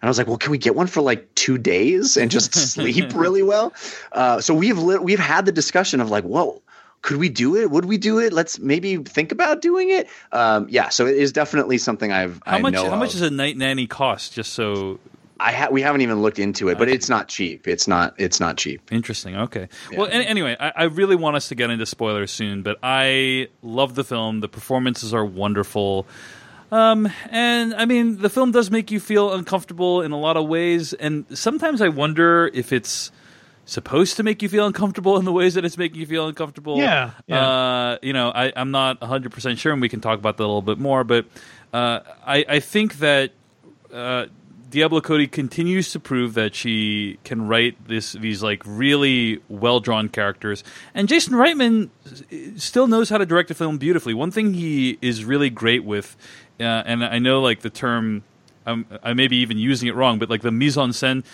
[0.00, 2.54] And I was like, "Well, can we get one for like two days and just
[2.72, 3.72] sleep really well?"
[4.12, 6.62] Uh, so we've lit we've had the discussion of like, "Whoa,
[7.02, 7.70] could we do it?
[7.70, 8.32] Would we do it?
[8.32, 12.56] Let's maybe think about doing it." Um, yeah, so it is definitely something I've How
[12.56, 12.74] I much?
[12.74, 14.34] know How much does a night nanny cost?
[14.34, 14.98] Just so
[15.40, 17.68] I ha- we haven't even looked into it, but it's not cheap.
[17.68, 18.90] It's not it's not cheap.
[18.92, 19.36] Interesting.
[19.36, 19.68] Okay.
[19.96, 23.48] Well, an- anyway, I, I really want us to get into spoilers soon, but I
[23.62, 24.40] love the film.
[24.40, 26.06] The performances are wonderful.
[26.70, 30.46] Um, and I mean, the film does make you feel uncomfortable in a lot of
[30.48, 33.10] ways, and sometimes I wonder if it's
[33.64, 36.78] supposed to make you feel uncomfortable in the ways that it's making you feel uncomfortable.
[36.78, 37.46] Yeah, yeah.
[37.48, 40.42] Uh, you know, I, I'm not 100 percent sure, and we can talk about that
[40.42, 41.04] a little bit more.
[41.04, 41.26] But
[41.72, 43.30] uh, I, I think that
[43.92, 44.26] uh,
[44.70, 50.08] Diablo Cody continues to prove that she can write this these like really well drawn
[50.08, 50.62] characters,
[50.94, 51.90] and Jason Reitman
[52.60, 54.14] still knows how to direct a film beautifully.
[54.14, 56.16] One thing he is really great with,
[56.60, 58.24] uh, and I know like the term.
[58.66, 61.24] Um, I may be even using it wrong, but like the mise en scène,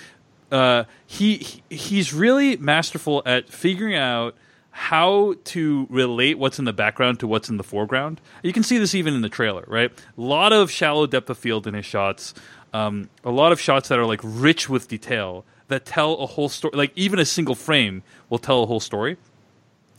[0.53, 4.37] uh, he, he he's really masterful at figuring out
[4.77, 8.21] how to relate what's in the background to what's in the foreground.
[8.43, 9.93] You can see this even in the trailer, right?
[10.19, 12.35] A lot of shallow depth of field in his shots.
[12.75, 16.51] Um, a lot of shots that are like rich with detail that tell a whole
[16.51, 16.77] story.
[16.77, 19.17] Like even a single frame will tell a whole story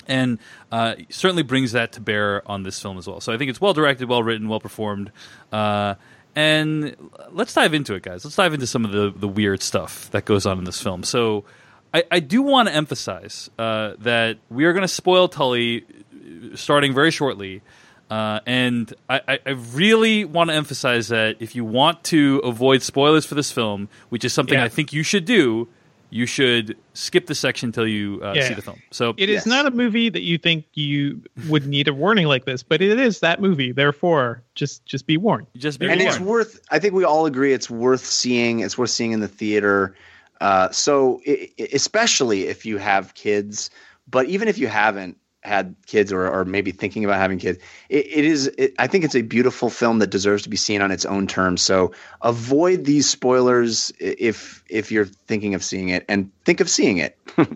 [0.08, 0.40] and
[0.72, 3.20] uh, certainly brings that to bear on this film as well.
[3.20, 5.12] So I think it's well directed, well written, well performed.
[5.52, 5.96] Uh,
[6.36, 6.96] and
[7.32, 8.26] let's dive into it, guys.
[8.26, 11.04] Let's dive into some of the, the weird stuff that goes on in this film.
[11.04, 11.46] So
[11.94, 16.56] I, I do want to emphasize uh, that we are going to spoil Tully uh,
[16.56, 17.62] starting very shortly.
[18.10, 22.82] Uh, and I, I- I really want to emphasize that if you want to avoid
[22.84, 24.66] spoilers for this film, which is something Yeah.
[24.66, 25.68] I think you should do,
[26.12, 28.48] you should skip the section until you uh, Yeah.
[28.48, 28.80] see the film.
[28.92, 32.46] So It is not a movie that you think you would need a warning like
[32.46, 33.72] this, but it is that movie.
[33.72, 35.48] Therefore, just just be warned.
[35.58, 38.92] Just be and it's worth i think we all agree it's worth seeing it's worth
[38.92, 39.96] seeing in the theater
[40.42, 43.70] uh, so i i- especially if you have kids
[44.08, 48.06] but even if you haven't had kids or, or maybe thinking about having kids it,
[48.08, 50.92] it is it, i think it's a beautiful film that deserves to be seen on
[50.92, 51.92] its own terms so
[52.22, 57.18] avoid these spoilers if if you're thinking of seeing it and think of seeing it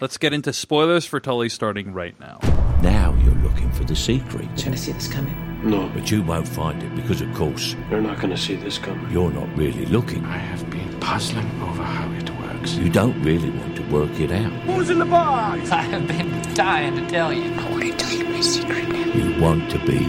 [0.00, 2.38] Let's get into spoilers for Tully starting right now.
[2.82, 4.44] Now you're looking for the secret.
[4.58, 5.34] Trying to see this coming.
[5.70, 5.88] No.
[5.94, 9.08] But you won't find it because, of course, You're not going to see this coming.
[9.10, 10.22] you're not really looking.
[10.26, 12.74] I have been puzzling over how it works.
[12.74, 14.52] You don't really want to work it out.
[14.62, 15.70] Who's in the box?
[15.72, 17.52] I have been dying to tell you.
[17.52, 18.88] I want to tell you my secret.
[19.14, 20.04] You want to be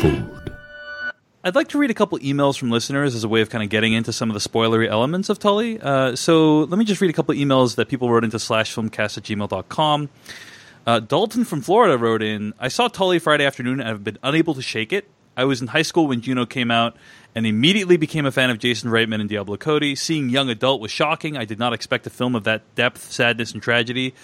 [0.00, 0.34] fooled.
[1.44, 3.70] I'd like to read a couple emails from listeners as a way of kind of
[3.70, 5.80] getting into some of the spoilery elements of Tully.
[5.80, 9.24] Uh, so let me just read a couple emails that people wrote into slashfilmcast at
[9.24, 10.08] gmail.com.
[10.86, 14.54] Uh, Dalton from Florida wrote in I saw Tully Friday afternoon and I've been unable
[14.54, 15.08] to shake it.
[15.38, 16.96] I was in high school when Juno came out
[17.32, 19.94] and immediately became a fan of Jason Reitman and Diablo Cody.
[19.94, 21.36] Seeing Young Adult was shocking.
[21.36, 24.14] I did not expect a film of that depth, sadness, and tragedy.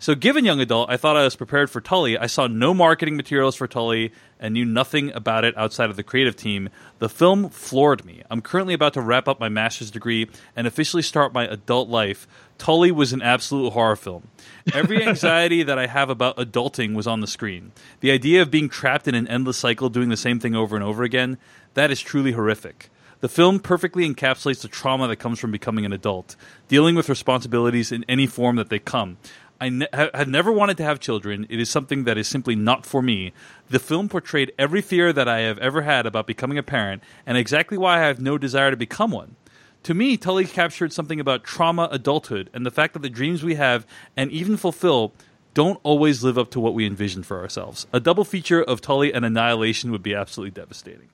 [0.00, 2.18] So, given Young Adult, I thought I was prepared for Tully.
[2.18, 6.02] I saw no marketing materials for Tully and knew nothing about it outside of the
[6.02, 6.68] creative team.
[6.98, 8.24] The film floored me.
[8.28, 12.26] I'm currently about to wrap up my master's degree and officially start my adult life.
[12.58, 14.28] Tully was an absolute horror film.
[14.72, 17.72] Every anxiety that I have about adulting was on the screen.
[18.00, 20.84] The idea of being trapped in an endless cycle doing the same thing over and
[20.84, 21.38] over again,
[21.74, 22.90] that is truly horrific.
[23.20, 26.36] The film perfectly encapsulates the trauma that comes from becoming an adult,
[26.68, 29.16] dealing with responsibilities in any form that they come.
[29.60, 31.46] I ne- have never wanted to have children.
[31.48, 33.32] It is something that is simply not for me.
[33.68, 37.38] The film portrayed every fear that I have ever had about becoming a parent and
[37.38, 39.36] exactly why I have no desire to become one.
[39.84, 43.54] To me, Tully captured something about trauma adulthood and the fact that the dreams we
[43.56, 45.12] have and even fulfill
[45.52, 47.86] don't always live up to what we envision for ourselves.
[47.92, 51.08] A double feature of Tully and Annihilation would be absolutely devastating.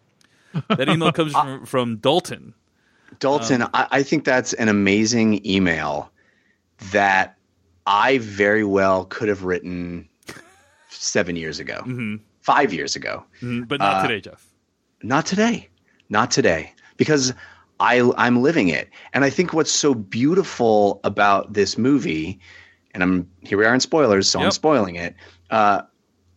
[0.69, 2.55] That email comes from, from Dalton.
[3.19, 6.11] Dalton, I, I think that's an amazing email
[6.93, 7.37] that
[7.87, 10.09] I very well could have written
[10.91, 13.25] seven years ago, five years ago.
[13.43, 14.47] Mhm, But not Uh, today, Jeff.
[15.03, 15.69] Not today.
[16.09, 16.73] Not today.
[16.97, 17.33] Because
[17.81, 18.89] I I'm living it.
[19.13, 22.39] And I think what's so beautiful about this movie,
[22.93, 25.15] and I'm here we are in spoilers, so I'm spoiling it.
[25.51, 25.83] Uh,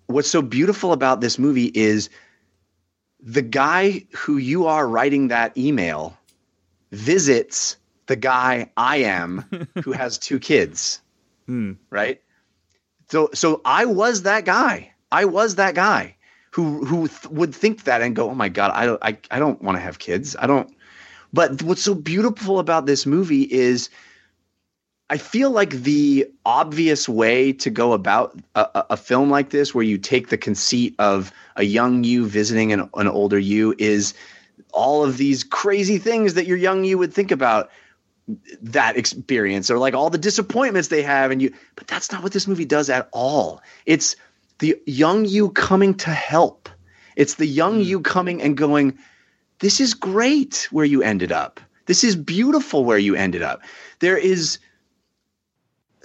[0.08, 2.10] what's so beautiful about this movie is
[3.20, 6.18] the guy who you are writing that email
[6.92, 7.78] visits
[8.08, 11.02] the guy I am who has two kids.
[11.46, 11.74] Hmm.
[11.90, 12.22] Right?
[13.10, 14.94] So so I was that guy.
[15.12, 16.16] I was that guy
[16.52, 19.40] who who th- would think that and go, "Oh my god, I don't I, I
[19.40, 20.36] don't want to have kids.
[20.40, 20.74] I don't."
[21.34, 23.90] But what's so beautiful about this movie is
[25.10, 29.84] I feel like the obvious way to go about a, a- film like this, where
[29.84, 34.14] you take the conceit of a young you visiting an, an older you, is
[34.72, 37.70] all of these crazy things that your young you would think about
[38.62, 41.54] that experience, or like all the disappointments they have, and you.
[41.76, 43.62] But that's not what this movie does at all.
[43.86, 44.16] It's
[44.60, 46.70] the young you coming to help.
[47.16, 47.86] It's the young mm.
[47.86, 48.98] you coming and going,
[49.64, 51.60] this is great where you ended up.
[51.86, 53.62] This is beautiful where you ended up.
[54.00, 54.60] There is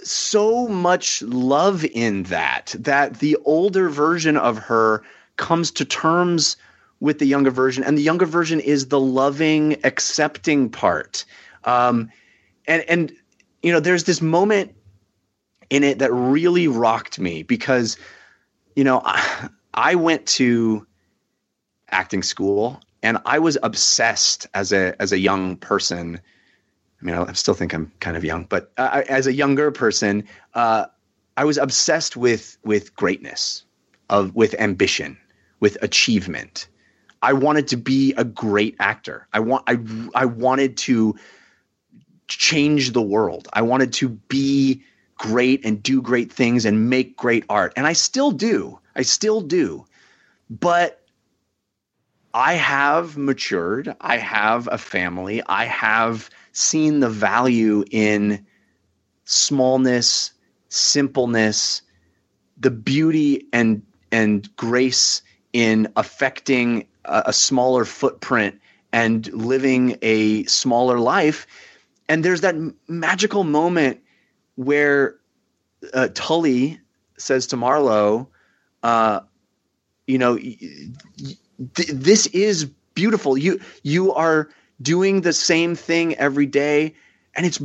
[0.01, 5.03] so much love in that that the older version of her
[5.35, 6.55] comes to terms
[7.01, 11.25] with the younger version and the younger version is the loving accepting part
[11.65, 12.09] um,
[12.65, 13.11] and and
[13.61, 14.73] you know there's this moment
[15.69, 17.97] in it that really rocked me because,
[18.75, 20.85] you know, I, I went to
[21.89, 26.19] acting school and I was obsessed as a as a young person.
[27.01, 30.27] I mean, I still think I'm kind of young, but uh, as a younger person,
[30.53, 30.87] uh,
[31.37, 33.63] I was obsessed with with greatness,
[34.09, 35.17] of with ambition,
[35.59, 36.67] with achievement.
[37.21, 39.27] I wanted to be a great actor.
[39.33, 39.79] I want I
[40.15, 41.15] I wanted to
[42.27, 43.47] change the world.
[43.53, 44.83] I wanted to be
[45.17, 47.73] great and do great things and make great art.
[47.75, 48.79] And I still do.
[48.95, 49.85] I still do.
[50.49, 50.98] But
[52.39, 53.93] I have matured.
[53.99, 55.43] I have a family.
[55.45, 58.45] I have seen the value in
[59.25, 60.31] smallness,
[60.69, 61.81] simpleness,
[62.57, 65.21] the beauty and and grace
[65.51, 68.61] in affecting a, a smaller footprint
[68.93, 71.45] and living a smaller life.
[72.07, 72.55] And there's that
[72.87, 73.99] magical moment
[74.55, 75.17] where
[75.93, 76.79] uh, Tully
[77.17, 78.29] says to Marlowe,
[78.81, 79.19] uh,
[80.07, 81.35] you know, y- y-
[81.75, 83.37] th- this is beautiful.
[83.37, 84.49] You you are
[84.81, 86.95] doing the same thing every day,
[87.35, 87.59] and it's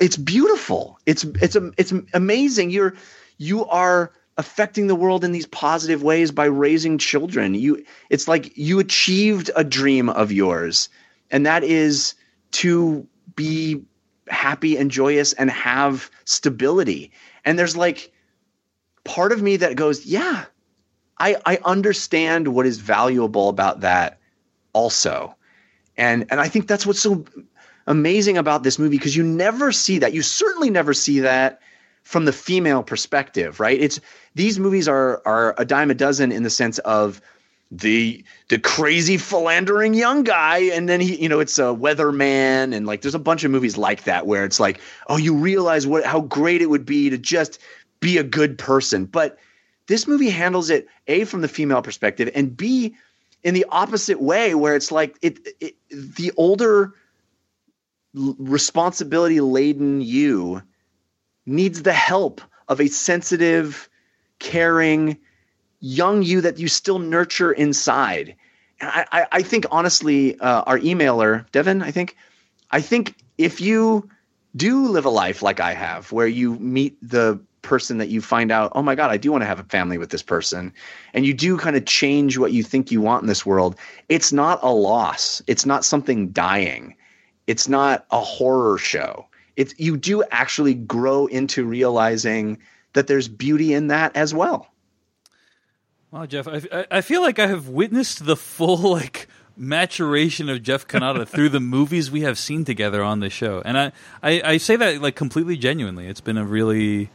[0.00, 0.98] it's beautiful.
[1.06, 2.70] It's it's it's amazing.
[2.70, 2.94] You're
[3.38, 7.54] you are affecting the world in these positive ways by raising children.
[7.54, 10.88] You it's like you achieved a dream of yours,
[11.30, 12.14] and that is
[12.52, 13.82] to be
[14.28, 17.12] happy and joyous and have stability.
[17.44, 18.12] And there's like
[19.04, 20.44] part of me that goes, yeah,
[21.18, 24.18] I, I understand what is valuable about that
[24.72, 25.34] also.
[25.96, 27.24] And and I think that's what's so
[27.86, 30.12] amazing about this movie because you never see that.
[30.12, 31.60] You certainly never see that
[32.02, 33.80] from the female perspective, right?
[33.80, 34.00] It's
[34.34, 37.20] these movies are are a dime a dozen in the sense of
[37.70, 42.86] the the crazy philandering young guy and then he you know it's a weatherman and
[42.86, 46.04] like there's a bunch of movies like that where it's like oh you realize what
[46.04, 47.58] how great it would be to just
[47.98, 49.36] be a good person but
[49.86, 52.94] this movie handles it a from the female perspective and b
[53.42, 56.92] in the opposite way where it's like it, it the older
[58.14, 60.62] responsibility laden you
[61.44, 63.88] needs the help of a sensitive
[64.38, 65.18] caring
[65.80, 68.34] young you that you still nurture inside.
[68.80, 72.16] And i i, I think honestly uh, our emailer devin i think
[72.70, 74.08] i think if you
[74.54, 78.50] do live a life like i have where you meet the person that you find
[78.50, 80.72] out oh my god i do want to have a family with this person
[81.12, 83.76] and you do kind of change what you think you want in this world
[84.08, 85.42] it's not a loss.
[85.46, 86.94] It's not something dying.
[87.46, 89.26] It's not a horror show.
[89.56, 92.58] It's you do actually grow into realizing
[92.92, 94.68] that there's beauty in that as well.
[96.10, 100.86] Wow, Jeff, I, I- feel like I have witnessed the full like maturation of Jeff
[100.86, 103.92] Cannata through the movies we have seen together on this show, and I,
[104.22, 106.06] I, I say that like completely genuinely.
[106.06, 107.10] It's been a really,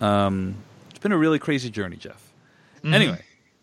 [0.00, 0.56] um,
[0.90, 2.32] it's been a really crazy journey, Jeff.
[2.84, 3.20] Anyway,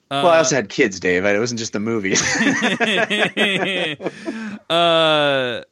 [0.10, 2.22] well i also had kids dave it wasn't just the movies
[4.70, 5.64] uh,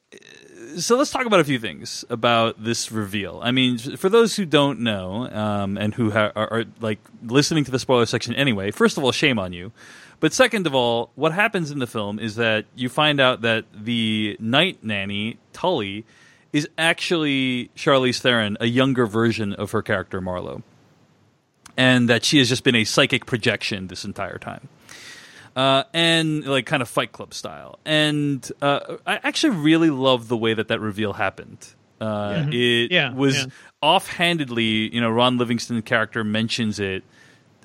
[0.78, 3.40] so let's talk about a few things about this reveal.
[3.44, 7.64] I mean, for those who don't know um, and who ha- are, are like listening
[7.66, 9.72] to the spoiler section anyway, first of all, shame on you.
[10.20, 13.66] But second of all, what happens in the film is that you find out that
[13.74, 16.06] the night nanny Tully
[16.54, 20.64] is actually Charlize Theron, a younger version of her character Marlowe,
[21.78, 24.68] and that she has just been a psychic projection this entire time
[25.56, 27.80] uh, and like kind of Fight Club style.
[27.86, 31.66] And uh, I actually really love the way that that reveal happened.
[32.02, 32.58] Uh, Yeah.
[32.60, 33.46] It Yeah, was yeah.
[33.82, 37.04] offhandedly, you know, Ron Livingston character mentions it.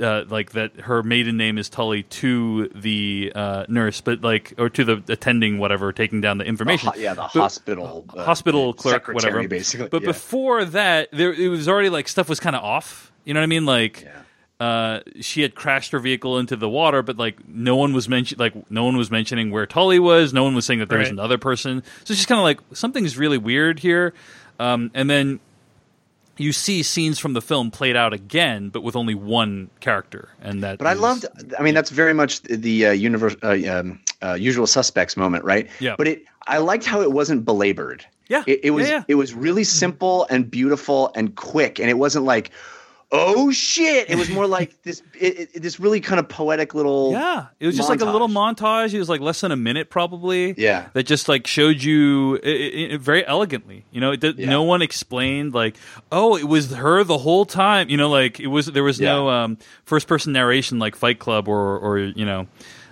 [0.01, 4.69] Uh, like that, her maiden name is Tully to the uh, nurse, but like, or
[4.71, 6.89] to the attending, whatever, taking down the information.
[6.93, 9.47] ho- yeah, the But- hospital, uh, hospital clerk, whatever.
[9.47, 10.07] basically, But yeah.
[10.09, 13.13] before that, there it was already like stuff was kind of off.
[13.25, 13.67] You know what I mean?
[13.67, 14.05] Like,
[14.59, 18.39] uh, she had crashed her vehicle into the water, but like no one was mention
[18.39, 20.33] like no one was mentioning where Tully was.
[20.33, 21.83] No one was saying that there was another person.
[22.05, 24.13] So it's just kind of like something's really weird here.
[24.59, 25.39] Um, and then
[26.37, 30.63] you see scenes from the film played out again, but with only one character, and
[30.63, 30.79] that.
[30.79, 31.27] But I loved.
[31.59, 35.69] I mean, that's very much the uh, universe, uh, um, uh, usual suspects moment, right?
[35.81, 35.95] Yeah.
[35.97, 38.05] But it, I liked how it wasn't belabored.
[38.29, 38.43] Yeah.
[38.47, 38.89] It, it was.
[38.89, 39.05] Yeah, yeah.
[39.09, 42.51] It was really simple and beautiful and quick, and it wasn't like,
[43.13, 44.11] oh shit.
[44.11, 45.03] It was more like this.
[45.19, 47.13] It, it, this really kind of poetic little.
[47.13, 48.93] Yeah, it was just like a little montage.
[48.95, 50.55] It was like less than a minute, probably.
[50.57, 50.89] Yeah.
[50.93, 53.85] that just like showed you i i i- very elegantly.
[53.93, 55.77] You know, it did, no one explained like,
[56.13, 57.89] oh, it was her the whole time.
[57.89, 61.49] You know, like it was there was no um, first person narration like Fight Club
[61.49, 62.47] or or you know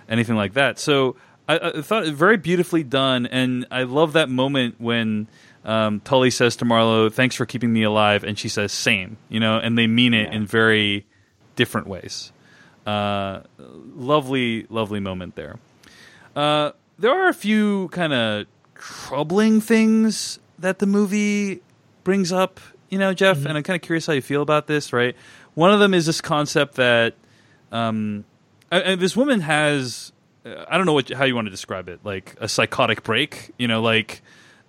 [0.09, 0.79] anything like that.
[0.79, 1.15] So
[1.47, 5.27] I, I thought it very beautifully done, and I love that moment when
[5.65, 9.39] um, Tully says to Marlowe, "Thanks for keeping me alive," and she says, "Same." You
[9.39, 11.05] know, and they mean it in very
[11.55, 12.31] different ways.
[12.85, 15.57] Uh, lovely, lovely moment there.
[16.35, 18.45] Uh, there are a few kind of
[18.75, 21.61] troubling things that the movie
[22.03, 22.59] brings up,
[22.89, 25.15] you know, Jeff, and I'm kind of curious how you feel about this, right?
[25.53, 27.15] One of them is this concept that
[27.71, 28.25] um,
[28.71, 30.11] uh, uh, this woman has,
[30.45, 33.51] uh, I don't know what, how you want to describe it, like a psychotic break,
[33.57, 34.21] you know, like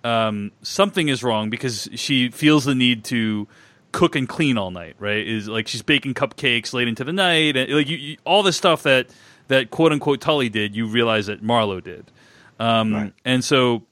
[0.05, 3.47] um, something is wrong because she feels the need to
[3.91, 5.27] cook and clean all night, right?
[5.27, 8.53] Is like she's baking cupcakes late into the night, and like you, you, all the
[8.53, 9.07] stuff that
[9.47, 12.11] that quote unquote Tully did, you realize that Marlowe did,
[12.59, 13.83] um, and so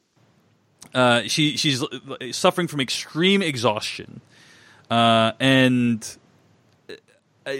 [0.94, 1.84] uh, she she's
[2.32, 4.22] suffering from extreme exhaustion,
[4.92, 6.18] uh, and
[6.90, 6.94] uh,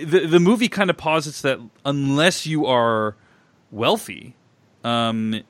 [0.06, 3.16] the the movie kind of posits that unless you are
[3.72, 4.36] wealthy,
[4.84, 5.42] um,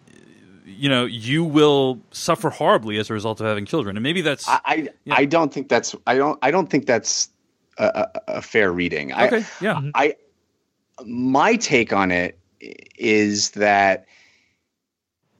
[0.65, 4.47] you know, you will suffer horribly as a result of having children, and maybe that's
[4.47, 7.29] I I, I don't think that's I don't I don't think that's
[7.77, 7.85] a,
[8.15, 9.11] a, a fair reading.
[9.13, 9.81] okay, I, yeah.
[9.95, 10.15] I
[11.05, 12.39] my take on it
[12.97, 14.05] is that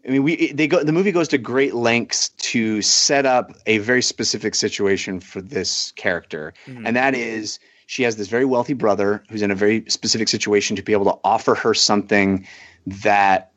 [0.05, 3.77] I mean we they go the movie goes to great lengths to set up a
[3.77, 6.83] very specific situation for this character Mhm.
[6.85, 10.75] and that is she has this very wealthy brother who's in a very specific situation
[10.75, 12.45] to be able to offer her something
[12.87, 13.52] that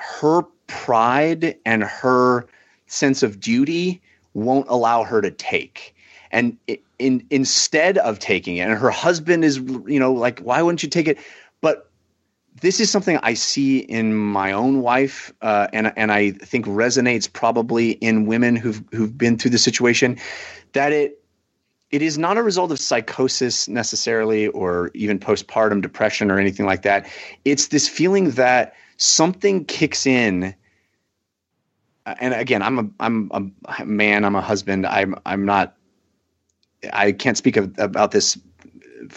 [0.00, 2.46] her pride and her
[2.86, 4.00] sense of duty
[4.34, 5.94] won't allow her to take
[6.30, 6.56] and
[6.98, 10.88] in instead of taking it and her husband is you know like why wouldn't you
[10.88, 11.18] take it
[11.60, 11.90] but
[12.60, 17.32] this is something I see in my own wife, uh, and and I think resonates
[17.32, 20.18] probably in women who've who've been through the situation.
[20.72, 21.22] That it
[21.90, 26.82] it is not a result of psychosis necessarily, or even postpartum depression or anything like
[26.82, 27.08] that.
[27.44, 30.54] It's this feeling that something kicks in.
[32.06, 34.24] uh, And again, I'm a I'm a man.
[34.24, 34.86] I'm a husband.
[34.86, 35.76] I'm I'm not.
[36.92, 38.38] I can't speak of, about this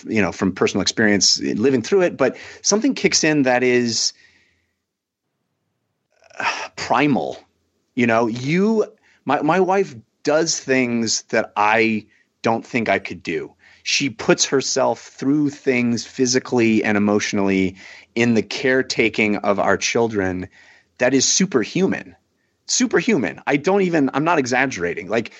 [0.07, 4.13] you know from personal experience living through it but something kicks in that is
[6.39, 7.37] uh, primal
[7.95, 8.85] you know you
[9.25, 12.05] my my wife does things that i
[12.41, 13.53] don't think i could do
[13.83, 17.75] she puts herself through things physically and emotionally
[18.15, 20.47] in the caretaking of our children
[20.99, 22.15] that is superhuman.
[22.67, 23.41] Superhuman.
[23.47, 25.09] I don't even i'm not exaggerating.
[25.09, 25.33] Like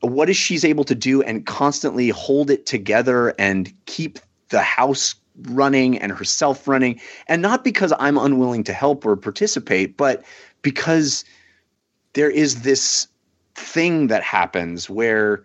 [0.00, 4.18] what is she's able to do and constantly hold it together and keep
[4.48, 7.00] the house running and herself running?
[7.28, 10.24] And not because i'm unwilling to help or participate but
[10.62, 11.24] because
[12.14, 13.08] there is this
[13.54, 15.44] thing that happens where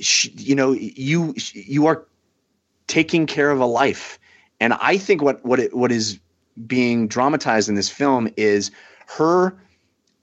[0.00, 2.06] she, you know you you are
[2.86, 4.18] taking care of a life
[4.64, 6.18] and i think what what it, what is
[6.66, 8.70] being dramatized in this film is
[9.06, 9.56] her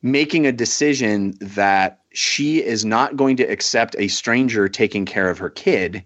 [0.02, 5.38] making a decision that she is not going to accept a stranger taking care of
[5.38, 6.04] her kid,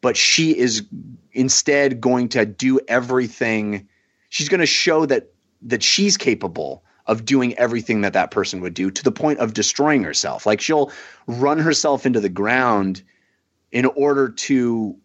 [0.00, 0.82] but she is
[1.32, 3.88] instead going to do everything.
[4.28, 5.30] She's going to show that
[5.62, 9.54] that she's capable of doing everything that that person would do to the point of
[9.54, 10.44] destroying herself.
[10.44, 10.90] Like she'll
[11.26, 13.02] run herself into the ground
[13.70, 14.96] in order to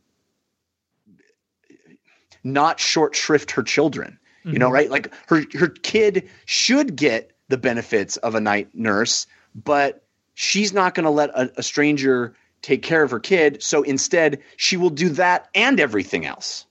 [2.43, 4.19] not short shrift her children.
[4.43, 4.73] You know, Mhm.
[4.73, 4.89] right?
[4.89, 10.03] Like her her kid should get the benefits of a night nurse, but
[10.35, 13.61] she's not going to let a, a stranger take care of her kid.
[13.61, 16.65] So instead, she will do that and everything else.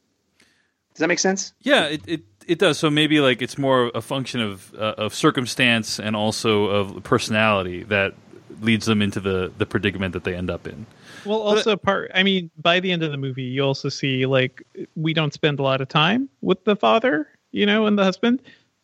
[0.95, 1.53] Does that make sense?
[1.63, 2.79] Yeah, it, it it does.
[2.79, 7.83] So maybe like it's more a function of uh, of circumstance and also of personality
[7.85, 8.15] that
[8.61, 10.87] leads them into the the predicament that they end up in.
[11.25, 12.11] Well, also part.
[12.15, 14.63] I mean, by the end of the movie, you also see like
[14.95, 18.43] we don't spend a lot of time with the father, you know, and the husband.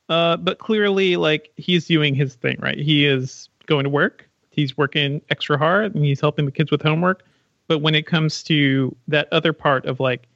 [0.08, 2.78] Uh, but clearly, like he's doing his thing, right?
[2.78, 4.28] He is going to work.
[4.50, 7.24] He's working extra hard, and he's helping the kids with homework.
[7.68, 10.26] But when it comes to that other part of like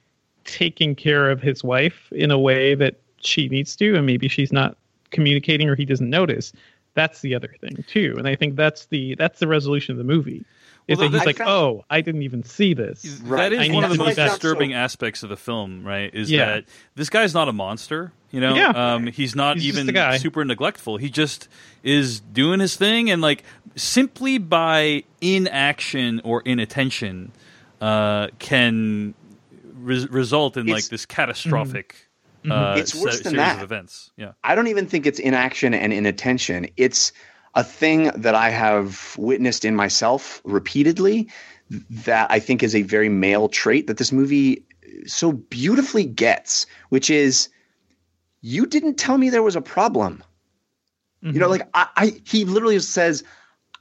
[0.45, 4.51] taking care of his wife in a way that she needs to, and maybe she's
[4.51, 4.77] not
[5.11, 6.53] communicating or he doesn't notice,
[6.97, 8.15] that's the other thing too.
[8.17, 10.43] And I think that's the that's the resolution of the movie.
[10.89, 13.01] Is Well, that he's I like, found- oh, I didn't even see this.
[13.01, 14.29] That is I one of the most see that.
[14.29, 16.13] disturbing aspects of the film, right?
[16.13, 16.45] Is Yeah.
[16.45, 16.65] that
[16.95, 18.13] this guy's not a monster.
[18.31, 18.69] You know, Yeah.
[18.69, 20.95] um, he's not He's even super neglectful.
[20.97, 21.47] He just
[21.83, 23.43] is doing his thing, and like
[23.75, 27.31] simply by inaction or inattention,
[27.81, 29.13] uh, can
[29.75, 32.06] res- result in like this catastrophic.
[32.49, 33.61] Uh, It's worse se- than that.
[33.61, 34.11] events.
[34.17, 34.31] Yeah.
[34.43, 36.67] I don't even think it's inaction and inattention.
[36.77, 37.11] It's
[37.55, 41.29] a thing that I have witnessed in myself repeatedly
[41.89, 44.63] that I think is a very male trait that this movie
[45.05, 47.49] so beautifully gets, which is
[48.41, 50.23] you didn't tell me there was a problem.
[51.21, 53.23] You know, like I, I he literally says,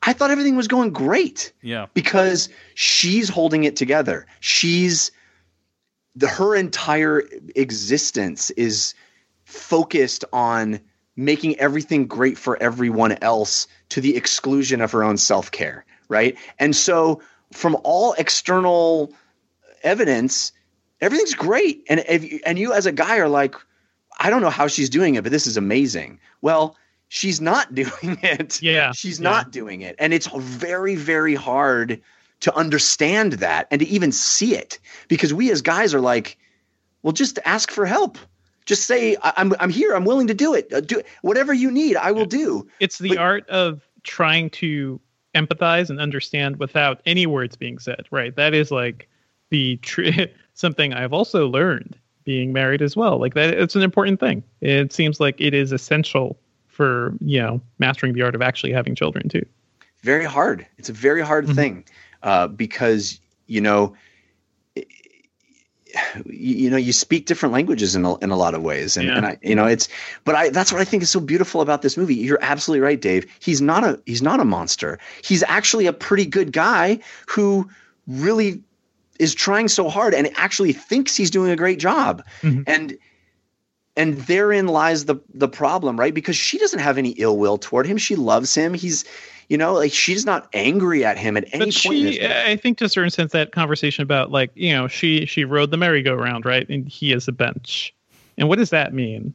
[0.02, 1.86] I thought everything was going great Yeah.
[1.94, 4.26] because she's holding it together.
[4.40, 5.12] She's
[6.16, 7.22] the her entire
[7.54, 8.94] existence is
[9.44, 10.80] focused on
[11.14, 16.36] making everything great for everyone else to the exclusion of her own self-care, right?
[16.58, 17.22] And so
[17.52, 19.12] from all external
[19.82, 20.52] evidence,
[21.00, 21.84] everything's great.
[21.88, 23.54] And if you, and you as a guy are like,
[24.18, 26.18] I don't know how she's doing it, but this is amazing.
[26.40, 26.76] Well,
[27.08, 28.60] she's not doing it.
[28.62, 28.92] Yeah.
[28.92, 29.96] She's not doing it.
[29.98, 32.00] And it's very, very hard
[32.40, 36.38] to understand that and to even see it because we as guys are like,
[37.02, 38.18] well, just ask for help.
[38.66, 39.94] Just say, I- I'm, I'm here.
[39.94, 40.72] I'm willing to do it.
[40.72, 41.96] Uh, Do whatever you need.
[41.96, 42.68] I will do.
[42.80, 45.00] It's the art of trying to
[45.34, 48.34] empathize and understand without any words being said, right?
[48.36, 49.08] That is like
[49.50, 50.02] the tr-
[50.54, 53.18] something I've also learned being married as well.
[53.20, 54.42] Like that, it's an important thing.
[54.60, 56.36] It seems like it is essential
[56.66, 59.46] for you know mastering the art of actually having children too.
[60.02, 60.66] very hard.
[60.76, 61.84] It's a very hard thing
[62.26, 63.94] uh, because you know,
[66.26, 69.06] you, you know, you speak different languages in a, in a lot of ways, and,
[69.06, 69.16] Yeah.
[69.16, 69.88] and I, you know, it's.
[70.24, 72.16] But I that's what I think is so beautiful about this movie.
[72.16, 73.24] You're absolutely right, Dave.
[73.40, 74.98] He's not a he's not a monster.
[75.22, 76.98] He's actually a pretty good guy
[77.28, 77.70] who
[78.06, 78.62] really
[79.18, 82.22] is trying so hard and actually thinks he's doing a great job.
[82.42, 82.98] And
[83.96, 86.14] and therein lies the the problem, right?
[86.14, 87.96] Because she doesn't have any ill will toward him.
[87.96, 88.74] She loves him.
[88.74, 89.04] He's,
[89.48, 91.74] you know, like she's not angry at him at any But point.
[91.74, 92.26] she.
[92.26, 95.70] I think, to a certain sense, that conversation about like you know she she rode
[95.70, 97.94] the merry-go-round, right, and he is a bench,
[98.38, 99.34] and what does that mean?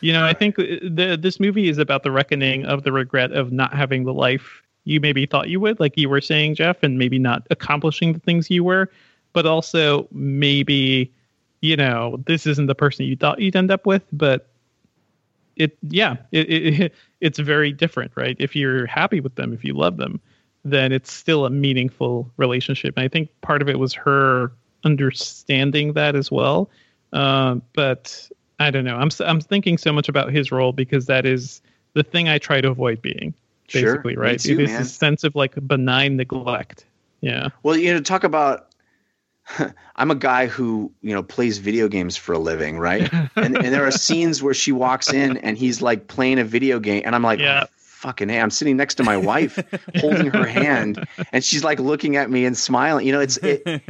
[0.00, 3.32] You know, I think uh, the this movie is about the reckoning of the regret
[3.32, 6.82] of not having the life you maybe thought you would, like you were saying, Jeff,
[6.82, 8.90] and maybe not accomplishing the things you were,
[9.32, 11.12] but also maybe
[11.62, 14.48] you know this isn't the person you thought you'd end up with, but
[15.56, 18.36] it yeah it, it it's very different right?
[18.38, 20.20] If you're happy with them if you love them
[20.64, 22.94] then it's still a meaningful relationship.
[22.96, 24.52] And i think part of it was her
[24.84, 26.70] understanding that as well.
[27.12, 28.28] Uh, but
[28.58, 28.96] i don't know.
[28.96, 31.62] I'm i'm thinking so much about his role because that is
[31.94, 33.34] the thing i try to avoid being
[33.72, 34.40] basically me right?
[34.40, 34.82] too, it is man.
[34.82, 36.86] this sense of like benign neglect.
[37.20, 37.48] Yeah.
[37.62, 38.68] Well, you know, talk about.
[39.96, 43.12] I'm a guy who you know plays video games for a living, right?
[43.36, 46.78] and, and there are scenes where she walks in and he's like playing a video
[46.80, 47.66] game, and I'm like, Yeah.
[47.76, 49.58] fucking hey, I'm sitting next to my wife,
[49.96, 53.06] holding her hand, and she's like looking at me and smiling.
[53.06, 53.82] You know, it's it.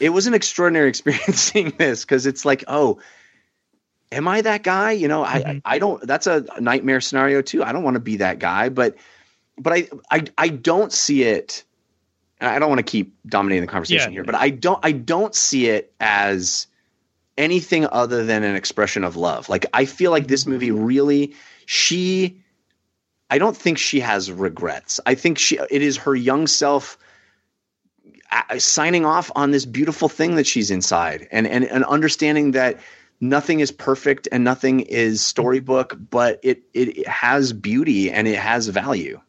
[0.00, 3.00] It was an extraordinary experience seeing this because it's like, oh,
[4.10, 4.92] am I that guy?
[4.92, 6.04] You know, I I I don't.
[6.06, 7.62] That's a nightmare scenario too.
[7.62, 8.96] I don't want to be that guy, but
[9.58, 11.64] but I I I don't see it.
[12.42, 14.16] And I don't want to keep dominating the conversation Yeah.
[14.16, 16.66] here, but I don't I don't see it as
[17.38, 19.48] anything other than an expression of love.
[19.48, 21.34] Like I feel like this movie really
[21.66, 22.40] she
[23.30, 25.00] I don't think she has regrets.
[25.06, 26.98] I think she it is her young self
[28.32, 32.80] uh, signing off on this beautiful thing that she's inside and and, and understanding that
[33.20, 38.66] nothing is perfect and nothing is storybook but it it has beauty and it has
[38.66, 39.20] value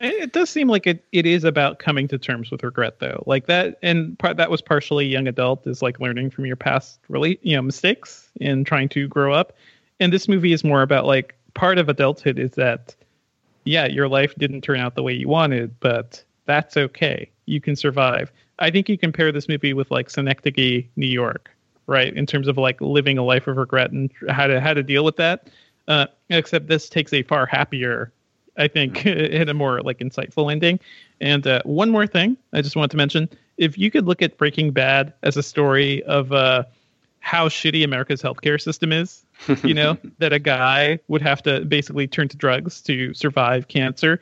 [0.00, 3.22] It, does seem like it, it is about coming to terms with regret, though.
[3.26, 7.00] Like that, and part that was partially young adult is like learning from your past,
[7.08, 9.52] really, you know, mistakes and trying to grow up.
[10.00, 12.94] And this movie is more about like part of adulthood is that,
[13.64, 17.30] yeah, your life didn't turn out the way you wanted, but that's okay.
[17.44, 18.32] You can survive.
[18.58, 21.50] I think you compare this movie with like Synecdoche, New York,
[21.86, 22.14] right?
[22.14, 25.04] In terms of like living a life of regret and how to how to deal
[25.04, 25.48] with that.
[25.88, 28.12] Uh, except this takes a far happier
[28.60, 30.78] I think it had a more like insightful ending.
[31.20, 34.38] And uh, one more thing I just wanted to mention: if you could look at
[34.38, 36.64] Breaking Bad as a story of uh,
[37.20, 39.24] how shitty America's healthcare system is,
[39.64, 44.20] you know, that a guy would have to basically turn to drugs to survive cancer.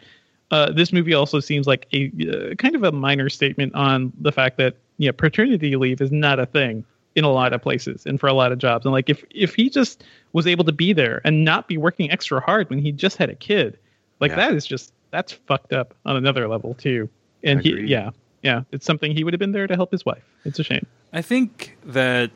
[0.51, 4.33] Uh, this movie also seems like a uh, kind of a minor statement on the
[4.33, 6.85] fact that you know paternity leave is not a thing
[7.15, 8.87] in a lot of places and for a lot of jobs.
[8.87, 12.11] And like if if he just was able to be there and not be working
[12.11, 13.79] extra hard when he just had a kid,
[14.21, 14.37] like Yeah.
[14.37, 17.09] that is just that's fucked up on another level too.
[17.45, 18.11] And he yeah
[18.43, 20.25] yeah it's something he would have been there to help his wife.
[20.45, 20.87] It's a shame.
[21.13, 22.31] I think that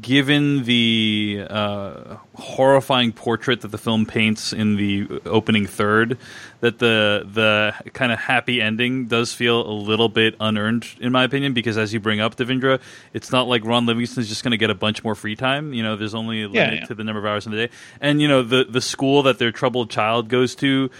[0.00, 6.18] given the uh, horrifying portrait that the film paints in the opening third,
[6.60, 11.24] that the the kind of happy ending does feel a little bit unearned, in my
[11.24, 11.54] opinion.
[11.54, 12.80] Because as you bring up, Devindra,
[13.12, 15.72] it's not like Ron Livingston's just going to get a bunch more free time.
[15.72, 16.86] You know, there's only a limit yeah.
[16.86, 19.38] to the number of hours in the day, and you know the the school that
[19.38, 20.90] their troubled child goes to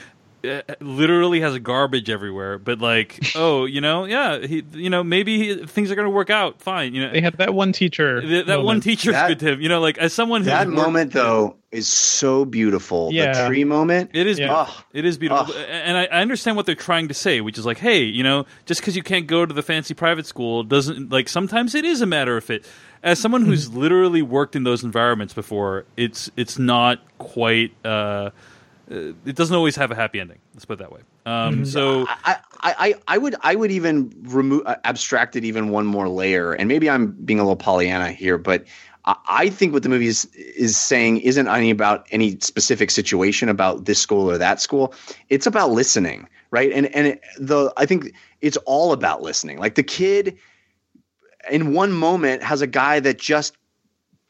[0.80, 2.58] literally has garbage everywhere.
[2.58, 6.10] But like, oh, you know, yeah, he, you know, maybe he, things are going to
[6.10, 6.94] work out fine.
[6.94, 8.20] You know, They had that one teacher.
[8.20, 8.84] Th- that one moment.
[8.84, 9.60] teacher's That- good to him.
[9.60, 13.10] You know, like as someone who's that worked- moment though is so beautiful.
[13.12, 13.32] Yeah.
[13.42, 14.10] The tree moment.
[14.14, 14.38] It is.
[14.38, 14.46] Yeah.
[14.64, 14.84] Beautiful.
[14.92, 17.78] It is beautiful, and I, I understand what they're trying to say, which is like,
[17.78, 21.28] hey, you know, just because you can't go to the fancy private school doesn't like.
[21.28, 22.64] Sometimes it is a matter of fit.
[23.02, 23.78] As someone who's Mm-hmm.
[23.78, 27.72] literally worked in those environments before, it's it's not quite.
[27.84, 28.30] Uh, uh,
[28.88, 30.38] it doesn't always have a happy ending.
[30.54, 31.00] Let's put it that way.
[31.24, 35.70] Um, So I, I, I, I would I would even remove uh, abstract it even
[35.70, 38.64] one more layer, and maybe I'm being a little Pollyanna here, but
[39.04, 43.48] I, I think what the movie is is saying isn't any about any specific situation
[43.48, 44.94] about this school or that school.
[45.28, 46.72] It's about listening, right?
[46.72, 49.58] And and it, the I think it's all about listening.
[49.58, 50.36] Like the kid,
[51.50, 53.56] in one moment, has a guy that just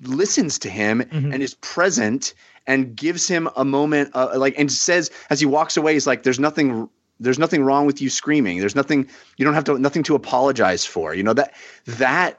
[0.03, 1.01] listens to him
[1.33, 2.35] and is present
[2.67, 6.23] and gives him a moment uh, like and says as he walks away he's like
[6.23, 6.89] there's nothing
[7.21, 10.85] there's nothing wrong with you screaming there's nothing you don't have to nothing to apologize
[10.85, 11.55] for you know that
[11.87, 12.39] that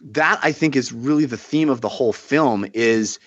[0.00, 3.18] that i think is really the theme of the whole film is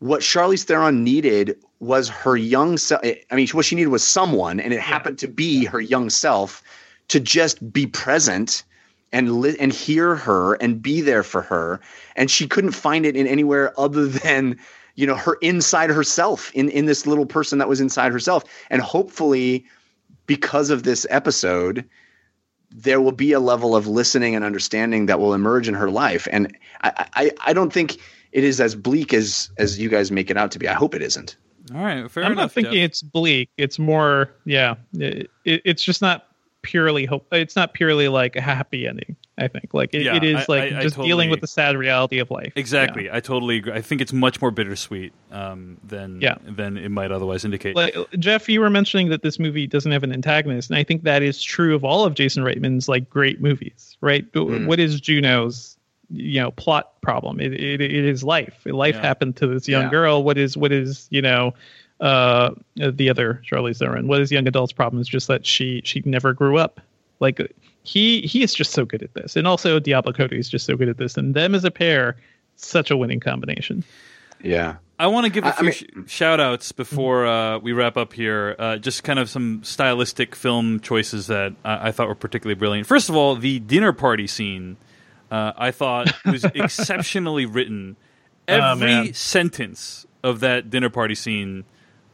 [0.00, 3.02] what Charlize Theron needed was her young self.
[3.04, 6.62] I mean, what she needed was someone, and it happened to be her young self
[7.08, 8.64] to just be present
[9.12, 11.80] and li- and hear her and be there for her.
[12.16, 14.58] And she couldn't find it in anywhere other than
[14.98, 18.42] you know her inside herself, in in this little person that was inside herself.
[18.68, 19.64] And hopefully,
[20.26, 21.84] because of this episode,
[22.72, 26.26] there will be a level of listening and understanding that will emerge in her life.
[26.32, 26.52] And
[26.82, 27.98] I, I, I don't think
[28.32, 30.66] it is as bleak as as you guys make it out to be.
[30.66, 31.36] I hope it isn't.
[31.72, 32.42] all right, fair I'm enough.
[32.42, 32.84] not thinking Jeff.
[32.90, 33.50] it's bleak.
[33.56, 34.74] It's more, yeah.
[34.94, 36.27] It, it, it's just not
[36.62, 37.26] purely hope.
[37.32, 39.16] It's not purely like a happy ending.
[39.40, 41.40] I think like it, Yeah, it is I- like I- I just totally- dealing with
[41.40, 42.52] the sad reality of life.
[42.56, 43.72] Exactly, I totally agree.
[43.72, 46.34] I think it's much more bittersweet um, than Yeah.
[46.44, 47.76] than it might otherwise indicate.
[47.76, 51.04] Like, Jeff, you were mentioning that this movie doesn't have an antagonist, and I think
[51.04, 54.30] that is true of all of Jason Reitman's like great movies, right?
[54.32, 54.66] Mm.
[54.66, 55.76] What is Juno's
[56.10, 57.38] you know plot problem?
[57.38, 58.62] It it, it is life.
[58.64, 59.02] Life Yeah.
[59.02, 59.90] happened to this young Yeah.
[59.90, 60.24] girl.
[60.24, 61.54] What is what is you know
[62.00, 64.06] uh the other Charlize Theron?
[64.08, 65.00] What is young adult's problem?
[65.00, 66.80] Is just that she she never grew up.
[67.20, 67.40] Like
[67.82, 70.76] he he is just so good at this, and also Diablo Cody is just so
[70.76, 72.16] good at this, and them as a pair,
[72.56, 73.82] such a winning combination.
[74.42, 74.76] Yeah.
[75.00, 77.72] I want to give a I- I few mean- sh- shout outs before uh, we
[77.72, 78.54] wrap up here.
[78.58, 82.86] Uh, just kind of some stylistic film choices that I, I thought were particularly brilliant.
[82.88, 84.76] First of all, the dinner party scene
[85.30, 87.96] uh, I thought was exceptionally written.
[88.48, 89.14] Oh, Every man.
[89.14, 91.64] sentence of that dinner party scene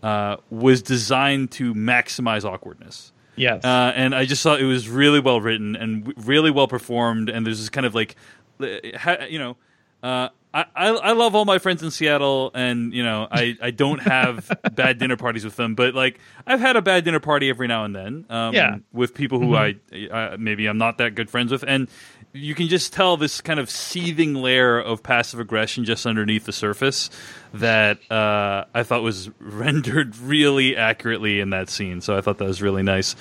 [0.04, 3.10] uh, was designed to maximize awkwardness.
[3.36, 3.64] Yes.
[3.64, 7.28] Uh, and I just thought it was really well written and w- really well performed.
[7.30, 8.14] And there's this kind of like,
[8.60, 9.56] you know,
[10.02, 13.70] uh, I, I I love all my friends in Seattle, and you know, I, I
[13.72, 17.48] don't have bad dinner parties with them, but like I've had a bad dinner party
[17.50, 18.24] every now and then.
[18.30, 18.76] Um, Yeah.
[18.92, 19.74] with people who I,
[20.12, 21.88] I maybe I'm not that good friends with, and
[22.36, 26.52] you can just tell this kind of seething layer of passive aggression just underneath the
[26.52, 27.08] surface
[27.52, 32.00] that uh, I thought was rendered really accurately in that scene.
[32.00, 33.14] So I thought that was really nice.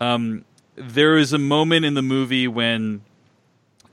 [0.00, 0.44] Um,
[0.74, 3.02] there is a moment in the movie when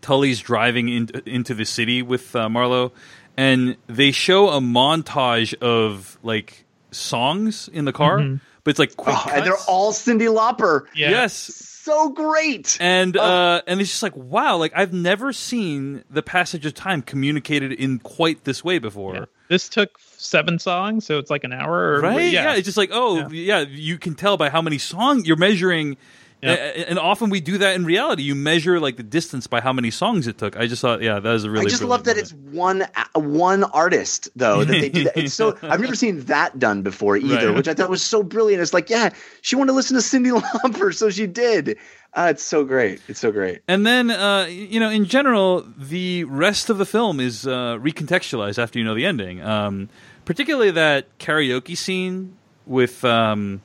[0.01, 2.91] Tully's driving in, into the city with uh, Marlowe,
[3.37, 8.39] and they show a montage of like songs in the car, Mhm.
[8.63, 10.85] but it's like quick Oh, and they're all Cyndi Lauper.
[10.95, 11.11] Yeah.
[11.11, 12.77] Yes, So great.
[12.80, 17.01] and uh, and it's just like wow, like I've never seen the passage of time
[17.01, 19.15] communicated in quite this way before.
[19.15, 19.26] Yeah.
[19.49, 21.95] This took seven songs, so it's like an hour.
[21.95, 22.31] Or, Right?
[22.31, 22.43] Yeah.
[22.43, 22.55] Yeah.
[22.55, 23.60] It's just like, oh, yeah.
[23.60, 25.97] you can tell by how many songs you're measuring.
[26.44, 26.53] Yeah.
[26.53, 28.24] a- And often we do that in reality.
[28.24, 30.57] You measure like the distance by how many songs it took.
[30.57, 31.65] I just thought, yeah, that was a really.
[31.65, 35.18] I just love that brilliant it's one one artist though that they do that.
[35.18, 37.56] It's so I've never seen that done before either, Right.
[37.56, 38.61] which I thought was so brilliant.
[38.61, 39.11] It's like, yeah,
[39.41, 41.78] she wanted to listen to Cyndi Lauper, so she did.
[42.15, 43.02] Uh, it's so great.
[43.07, 43.61] It's so great.
[43.68, 48.60] And then, uh, you know, in general, the rest of the film is uh, recontextualized
[48.61, 49.41] after you know the ending.
[49.41, 49.90] Um,
[50.26, 52.38] particularly that karaoke scene
[52.68, 53.03] with.
[53.06, 53.61] Um,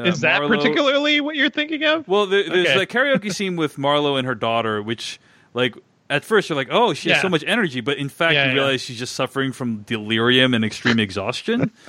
[0.00, 2.06] uh, Is that Marlowe- particularly what you're thinking of?
[2.08, 2.78] Well, there, there's Okay.
[2.78, 5.20] that karaoke scene with Marlo and her daughter, which,
[5.54, 5.76] like,
[6.10, 8.48] at first you're like, oh, she has so much energy, but in fact, Yeah, you
[8.50, 8.54] yeah.
[8.62, 11.70] realize she's just suffering from delirium and extreme exhaustion.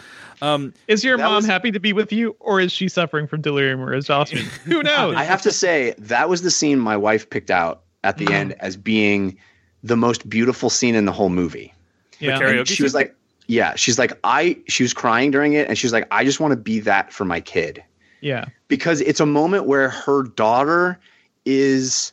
[0.42, 3.40] Um, Is your mom was- happy to be with you, or is she suffering from
[3.40, 4.40] delirium or exhaustion?
[4.66, 5.16] Who knows?
[5.16, 8.26] I have to say that was the scene my wife picked out at Mm-hmm.
[8.26, 9.38] the end as being
[9.82, 11.74] the most beautiful scene in the whole movie.
[12.20, 12.38] yeah.
[12.38, 13.16] karaoke And she was like,
[13.48, 14.58] yeah, she's like, I.
[14.68, 17.14] She was crying during it, and she was like, I just want to be that
[17.14, 17.82] for my kid.
[18.26, 18.46] Yeah.
[18.68, 21.00] because it's a moment where her daughter
[21.46, 22.12] is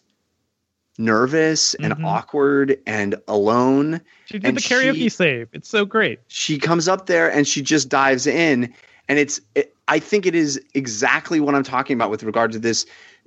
[0.98, 2.04] nervous and Mhm.
[2.04, 4.00] awkward and alone.
[4.26, 5.48] She did the karaoke she- save.
[5.52, 6.20] It's so great.
[6.28, 8.72] She comes up there and she just dives in,
[9.08, 9.40] and it's.
[9.54, 12.86] It, I think it is exactly what I'm talking about with regard to this.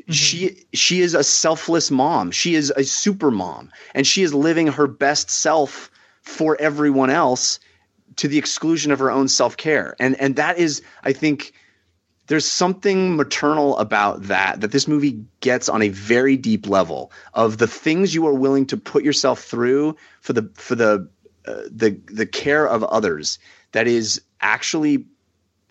[0.09, 2.31] She she is a selfless mom.
[2.31, 5.89] She is a super mom, and she is living her best self
[6.21, 7.59] for everyone else
[8.17, 11.53] to the exclusion of her own self care, and and that is, I think,
[12.27, 17.57] there's something maternal about that that this movie gets on a very deep level of
[17.57, 21.07] the things you are willing to put yourself through for the for the
[21.47, 23.39] uh, the the care of others
[23.73, 25.05] that is actually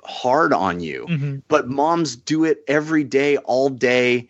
[0.05, 1.07] hard on you.
[1.09, 1.37] Mm-hmm.
[1.49, 4.29] but moms do it every day all day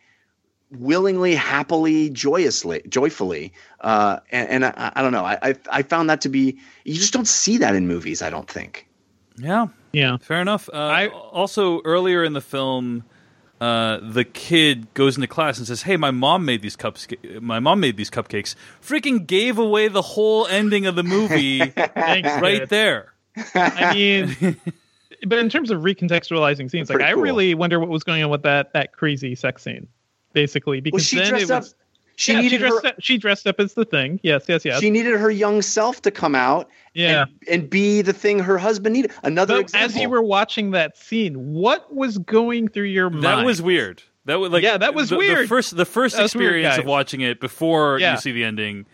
[0.71, 3.53] willingly happily joyously joyfully.
[3.81, 5.25] Uh, and, and I, I don't know.
[5.25, 8.31] I, I i found that to be you just don't see that in movies i
[8.31, 8.89] don't think
[9.37, 9.67] Yeah.
[9.93, 10.17] Yeah.
[10.19, 10.69] Fair enough.
[10.73, 13.05] Uh, also, earlier in the film,
[13.61, 17.07] uh, the kid goes into class and says, "Hey, my mom made these cups.
[17.41, 22.29] My mom made these cupcakes." Freaking gave away the whole ending of the movie Thanks,
[22.41, 22.69] right dude.
[22.69, 23.13] there.
[23.55, 24.57] I mean,
[25.27, 28.31] but in terms of recontextualizing scenes, like Pretty I really wonder what was going on
[28.31, 29.87] with that that crazy sex scene,
[30.33, 30.81] basically.
[30.81, 31.75] Because she then dressed it up- was,
[32.17, 34.21] she yeah, needed dressed her- up, she dressed up as the thing.
[34.23, 34.81] Yes, yes, yes.
[34.81, 37.23] she needed her young self to come out Yeah.
[37.23, 37.31] and,
[37.63, 40.97] and be the thing her husband needed another but example as you were watching that
[40.97, 43.25] scene, what was going through your mind?
[43.25, 44.03] That was weird.
[44.27, 45.49] That was like Yeah, that was the, The weird.
[45.49, 48.13] first the first That was weird, experience of watching it before Yeah.
[48.15, 48.87] you see the ending,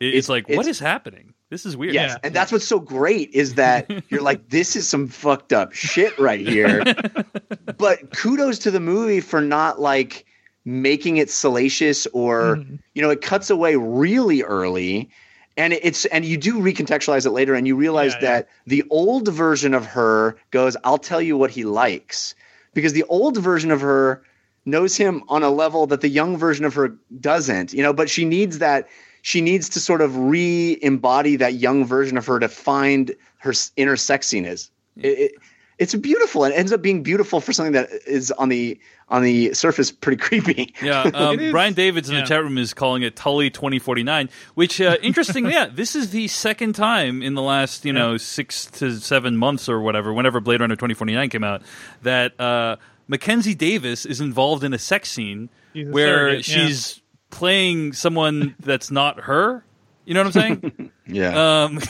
[0.00, 1.34] it- it's, like, what it's- is happening?
[1.50, 1.94] This is weird.
[1.94, 5.72] Yes, and that's what's so great is that you're like, this is some fucked up
[5.72, 6.84] shit right here.
[7.76, 10.26] but kudos to the movie for not like
[10.64, 12.76] making it salacious or Mm-hmm.
[12.94, 15.10] you know, it cuts away really early.
[15.56, 18.30] And it's and you do recontextualize it later, and you realize Yeah, yeah.
[18.30, 22.34] that the old version of her goes, "I'll tell you what he likes,"
[22.72, 24.22] because the old version of her
[24.64, 27.74] knows him on a level that the young version of her doesn't.
[27.74, 28.88] You know, but she needs that.
[29.22, 33.96] She needs to sort of re-embody that young version of her to find her inner
[33.96, 34.70] sexiness.
[34.96, 35.32] It, it,
[35.80, 36.44] it's beautiful.
[36.44, 38.78] and It ends up being beautiful for something that is on the
[39.08, 40.74] on the surface pretty creepy.
[40.82, 42.20] Yeah, um, Brian Davids in yeah.
[42.20, 46.28] the chat room is calling it Tully 2049, which, uh, interestingly, yeah, this is the
[46.28, 50.60] second time in the last, you know, six to seven months or whatever, whenever Blade
[50.60, 51.62] Runner 2049 came out,
[52.02, 52.76] that uh,
[53.08, 56.66] Mackenzie Davis is involved in a sex scene She's a where surrogate, yeah.
[56.66, 59.64] she's playing someone that's not her.
[60.04, 60.90] You know what I'm saying?
[61.06, 61.64] Yeah.
[61.64, 61.80] um,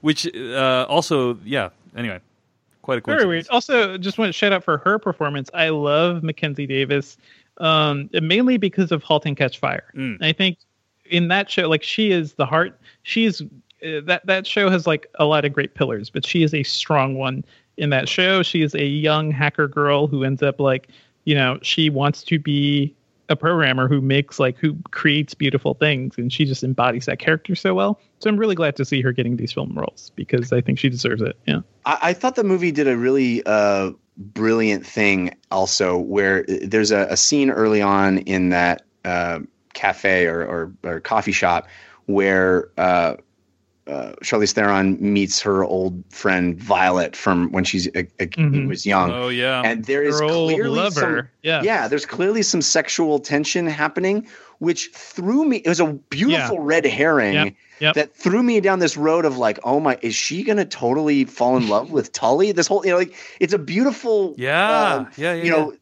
[0.00, 2.20] which uh, also, yeah, anyway,
[2.98, 3.48] quite a Very weird.
[3.50, 5.48] Also, just want to shout out for her performance.
[5.54, 7.16] I love Mackenzie Davis,
[7.58, 9.92] um, mainly because of *Halt and Catch Fire*.
[9.94, 10.18] Mm.
[10.20, 10.58] I think
[11.04, 12.80] in that show, like she is the heart.
[13.02, 16.52] She's uh, that that show has like a lot of great pillars, but she is
[16.52, 17.44] a strong one
[17.76, 18.42] in that show.
[18.42, 20.88] She is a young hacker girl who ends up like
[21.24, 22.94] you know she wants to be
[23.30, 27.54] a programmer who makes like who creates beautiful things and she just embodies that character
[27.54, 27.98] so well.
[28.18, 30.90] So i'm really glad to see her getting these film roles because i think she
[30.90, 31.60] deserves it yeah.
[31.86, 36.90] I, I thought the movie did a really uh, brilliant thing also where uh, there's
[36.90, 39.40] a, a scene early on in that uh,
[39.72, 41.66] cafe or, or, or coffee shop
[42.06, 43.16] where uh,
[43.90, 48.68] uh, Charlize Theron meets her old friend Violet from when she's a, a, Mhm.
[48.68, 49.10] was young.
[49.10, 49.62] Oh, yeah.
[49.64, 51.00] and there is Her old clearly lover.
[51.00, 51.62] some Yeah.
[51.62, 54.26] yeah there's clearly some sexual tension happening
[54.58, 56.72] which threw me it was a beautiful Yeah.
[56.74, 57.94] red herring Yep, yep.
[57.94, 61.56] that threw me down this road of like oh my is she gonna totally fall
[61.56, 65.34] in love with tully this whole you know like it's a beautiful Yeah, um, yeah,
[65.34, 65.76] yeah, you know uh,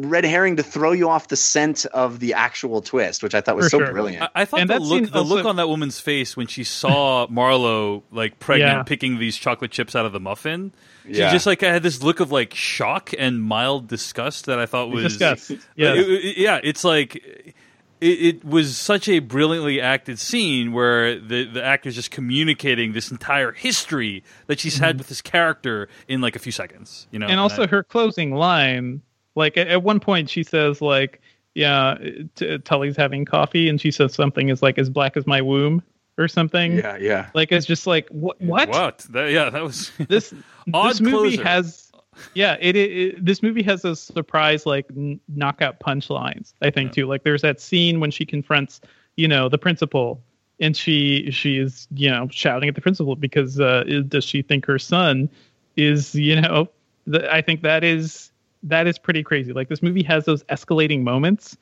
[0.00, 3.56] red herring to throw you off the scent of the actual twist which i thought
[3.56, 3.92] was For so sure.
[3.92, 5.98] brilliant I, I thought And the that look, scene the look also- on that woman's
[6.00, 8.82] face when she saw Marlowe like pregnant, Yeah.
[8.82, 10.72] picking these chocolate chips out of the muffin.
[11.06, 11.30] She Yeah.
[11.32, 14.90] just like I had this look of like shock and mild disgust that I thought
[14.90, 15.50] was Disgust.
[15.76, 15.94] Yeah.
[15.94, 16.60] It- it- yeah.
[16.62, 17.54] It's like it,
[18.00, 23.52] it was such a brilliantly acted scene where the the actor's just communicating this entire
[23.52, 27.06] history that she's had with this character in like a few seconds.
[27.10, 27.30] You know, Mm-hmm.
[27.30, 29.02] and also I- her closing line
[29.34, 31.20] like at, at one point she says like
[31.54, 31.96] yeah
[32.34, 35.82] t- tully's having coffee and she says something is like as black as my womb
[36.18, 36.76] or something.
[36.76, 37.30] Yeah yeah.
[37.34, 38.68] Like it's just like what what?
[38.68, 38.98] what?
[39.10, 40.34] That, yeah, that was this
[40.74, 41.48] Odd this movie closer.
[41.48, 41.92] has
[42.34, 46.92] yeah it, it, it- this movie has a surprise like n- knockout punchlines i think
[46.92, 47.06] too.
[47.06, 48.80] Like there's that scene when she confronts
[49.16, 50.22] you know the principal
[50.60, 54.42] and she she is you know shouting at the principal because uh is- does she
[54.42, 55.28] think her son
[55.76, 56.68] is you know
[57.06, 58.30] the, i think that is
[58.62, 61.56] that is pretty crazy like this movie has those escalating moments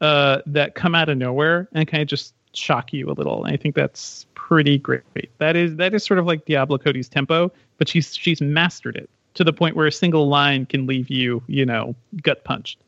[0.00, 3.52] uh that come out of nowhere and kind of just shock you a little and
[3.54, 5.04] i think that's pretty great
[5.38, 9.08] that is that is sort of like diablo cody's tempo but she's she's mastered it
[9.34, 12.78] to the point where a single line can leave you you know gut punched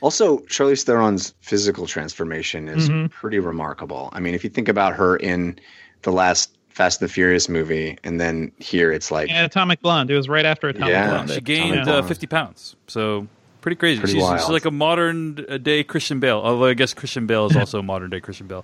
[0.00, 3.10] Also, Charlize Theron's physical transformation is Mhm.
[3.10, 4.10] pretty remarkable.
[4.12, 5.58] I mean, if you think about her in
[6.02, 10.10] the last Fast and the Furious movie, and then here it's like, and atomic blonde
[10.10, 12.76] it was right after atomic Yeah, blonde she gained uh, 50 pounds.
[12.86, 13.26] So
[13.62, 14.00] pretty crazy.
[14.00, 16.38] Pretty she's, she's like a modern uh, day Christian Bale.
[16.38, 18.62] Although I guess Christian Bale is also a modern day Christian Bale.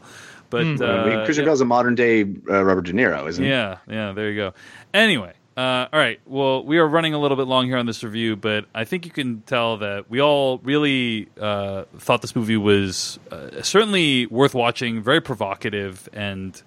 [0.51, 0.83] But Hmm.
[0.83, 1.49] I mean, uh, Christian yeah.
[1.49, 3.49] Bale's a modern day uh, Robert De Niro, isn't he?
[3.49, 4.53] Yeah, yeah, there you go.
[4.93, 6.21] Anyway, uh, all right.
[6.27, 9.07] Well, we are running a little bit long here on this review, but I think
[9.07, 14.55] you can tell that we all really uh, thought this movie was uh, certainly worth
[14.55, 16.63] watching, very provocative, and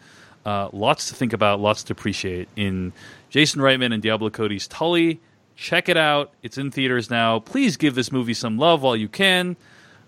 [0.46, 2.94] uh, lots to think about, lots to appreciate in
[3.30, 5.20] Jason Reitman and Diablo Cody's Tully.
[5.56, 6.32] Check it out.
[6.44, 7.40] It's in theaters now.
[7.40, 9.56] Please give this movie some love while you can.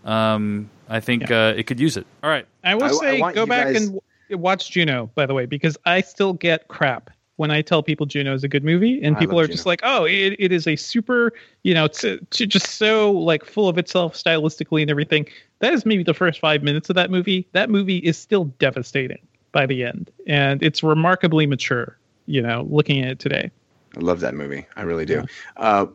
[0.06, 2.06] Um, I think uh, it could use it.
[2.24, 2.46] All right.
[2.64, 4.00] I will I- I say, go back guys- and
[4.42, 8.34] watch Juno, by the way, because I still get crap when I tell people Juno
[8.34, 9.54] is a good movie, and I people are Juno.
[9.54, 11.34] just like, "Oh, it, it is a super,
[11.64, 15.28] you know, it's, it's just so like full of itself stylistically and everything."
[15.60, 17.48] That is maybe the first five minutes of that movie.
[17.52, 19.20] That movie is still devastating
[19.58, 21.98] by the end, and it's remarkably mature.
[22.28, 23.50] You know, looking at it today.
[23.96, 24.68] I love that movie.
[24.76, 25.24] I really do.
[25.56, 25.88] Uh,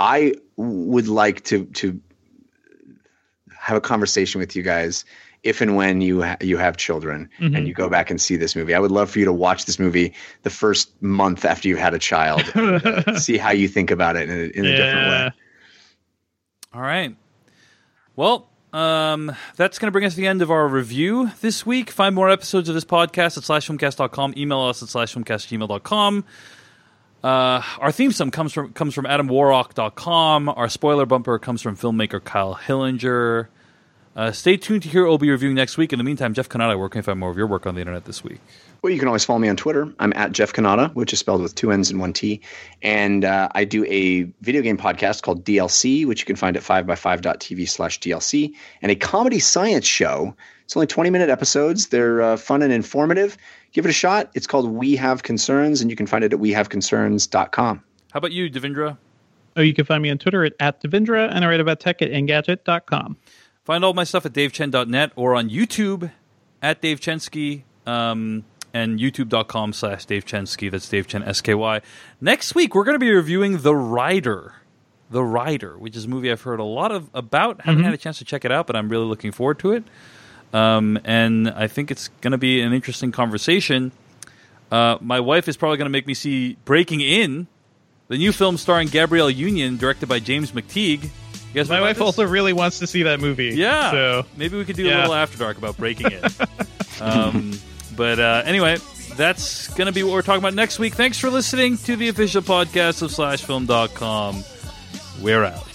[0.00, 2.00] I would like to to
[3.56, 5.04] have a conversation with you guys
[5.44, 7.56] if and when you ha- you have children Mhm.
[7.56, 8.74] and you go back and see this movie.
[8.74, 10.12] I would love for you to watch this movie
[10.42, 14.16] the first month after you've had a child, and, uh, see how you think about
[14.16, 15.32] it in a, in a different way.
[16.72, 17.14] All right.
[18.16, 21.90] Well, um, that's going to bring us to the end of our review this week.
[21.90, 24.34] Find more episodes of this podcast at slashfilmcast.com.
[24.36, 26.24] Email us at slashfilmcast@gmail.com.
[27.22, 30.48] Uh, our theme song comes from comes from AdamWarrock.com.
[30.48, 33.46] Our spoiler bumper comes from filmmaker Kyle Hillinger.
[34.16, 35.92] Uh, stay tuned to hear what we'll be reviewing next week.
[35.92, 37.80] In the meantime, Jeff Cannata, where can I find more of your work on the
[37.80, 38.40] internet this week?
[38.84, 39.90] Well, you can always follow me on Twitter.
[39.98, 42.42] I'm at Jeff Cannata, which is spelled with two N's and one T.
[42.82, 46.62] And uh, I do a video game podcast called DLC, which you can find at
[46.62, 48.52] 5by5.tv slash DLC,
[48.82, 50.36] and a comedy science show.
[50.64, 51.86] It's only 20 minute episodes.
[51.86, 53.38] They're uh, fun and informative.
[53.72, 54.30] Give it a shot.
[54.34, 57.82] It's called We Have Concerns, and you can find it at wehaveconcerns.com.
[58.12, 58.98] How about you, Devindra?
[59.56, 62.02] Oh, you can find me on Twitter at, at Devindra, and I write about tech
[62.02, 63.16] at Engadget.com.
[63.64, 66.12] Find all my stuff at davechen.net or on YouTube
[66.60, 68.44] at Dave Chensky um,
[68.74, 70.70] and youtube.com slash Dave Chensky.
[70.70, 71.80] That's Dave Chen, S-K-Y.
[72.20, 74.54] Next week, we're going to be reviewing The Rider.
[75.10, 77.60] The Rider, which is a movie I've heard a lot of about.
[77.62, 79.84] Haven't had a chance to check it out, but I'm really looking forward to it.
[80.52, 83.92] Um, and I think it's going to be an interesting conversation.
[84.72, 87.46] Uh, my wife is probably going to make me see Breaking In,
[88.08, 91.10] the new film starring Gabrielle Union, directed by James McTeigue.
[91.54, 92.04] My wife this?
[92.04, 93.54] also really wants to see that movie.
[93.54, 93.92] Yeah.
[93.92, 96.40] So maybe we could do a little after dark about breaking it.
[97.00, 97.52] um,
[97.96, 98.78] but uh, anyway,
[99.16, 100.94] that's going to be what we're talking about next week.
[100.94, 104.44] Thanks for listening to the official podcast of SlashFilm.com.
[105.22, 105.73] We're out.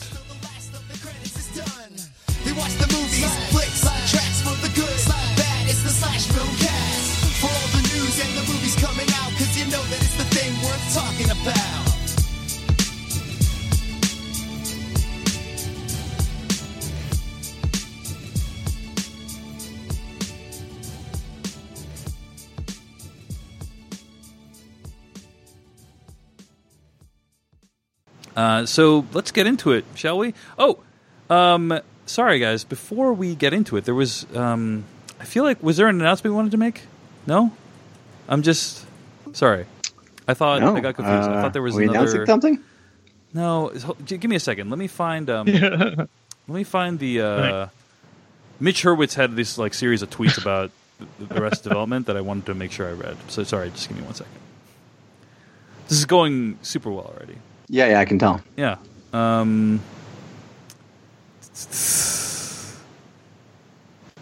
[28.35, 30.33] Uh, so let's get into it, shall we?
[30.57, 30.79] Oh,
[31.29, 32.63] um, sorry guys.
[32.63, 34.25] Before we get into it, there was.
[34.35, 34.85] Um,
[35.19, 36.81] I feel like was there an announcement we wanted to make?
[37.27, 37.51] No,
[38.27, 38.85] I'm just
[39.33, 39.65] sorry.
[40.27, 41.29] I thought No, I got confused.
[41.29, 41.99] I uh, thought there was we another.
[41.99, 42.59] announcing something?
[43.33, 44.69] No, is- hold- j- give me a second.
[44.69, 45.29] Let me find.
[45.29, 46.07] Um, let
[46.47, 47.21] me find the.
[47.21, 47.69] Uh, Right.
[48.61, 50.71] Mitch Hurwitz had this like series of tweets about
[51.19, 53.15] the, the Arrested Development that I wanted to make sure I read.
[53.29, 54.33] So sorry, just give me one second.
[55.87, 57.37] This is going super well already.
[57.69, 58.41] Yeah, yeah, I can tell.
[58.57, 58.77] Yeah.
[59.13, 59.79] Um,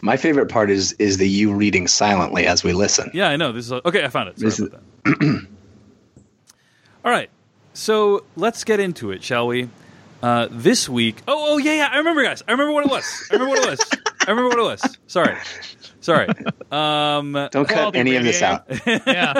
[0.02, 3.10] My favorite part is is the you reading silently as we listen.
[3.14, 3.52] yeah, I know.
[3.52, 4.04] This is okay.
[4.06, 4.40] I found it.
[4.40, 5.48] Sorry This about that.
[7.06, 7.30] All right.
[7.74, 9.70] So let's get into it, shall we?
[10.22, 11.18] Uh, this week.
[11.28, 11.90] Oh, oh yeah, yeah.
[11.92, 12.44] I remember, guys.
[12.48, 13.28] I remember what it was.
[13.32, 13.80] I remember what it was.
[14.28, 14.98] I remember what it was.
[15.08, 15.36] Sorry.
[16.02, 16.28] Sorry.
[16.70, 18.66] Um, Don't cut any of this out.
[18.86, 19.40] yeah,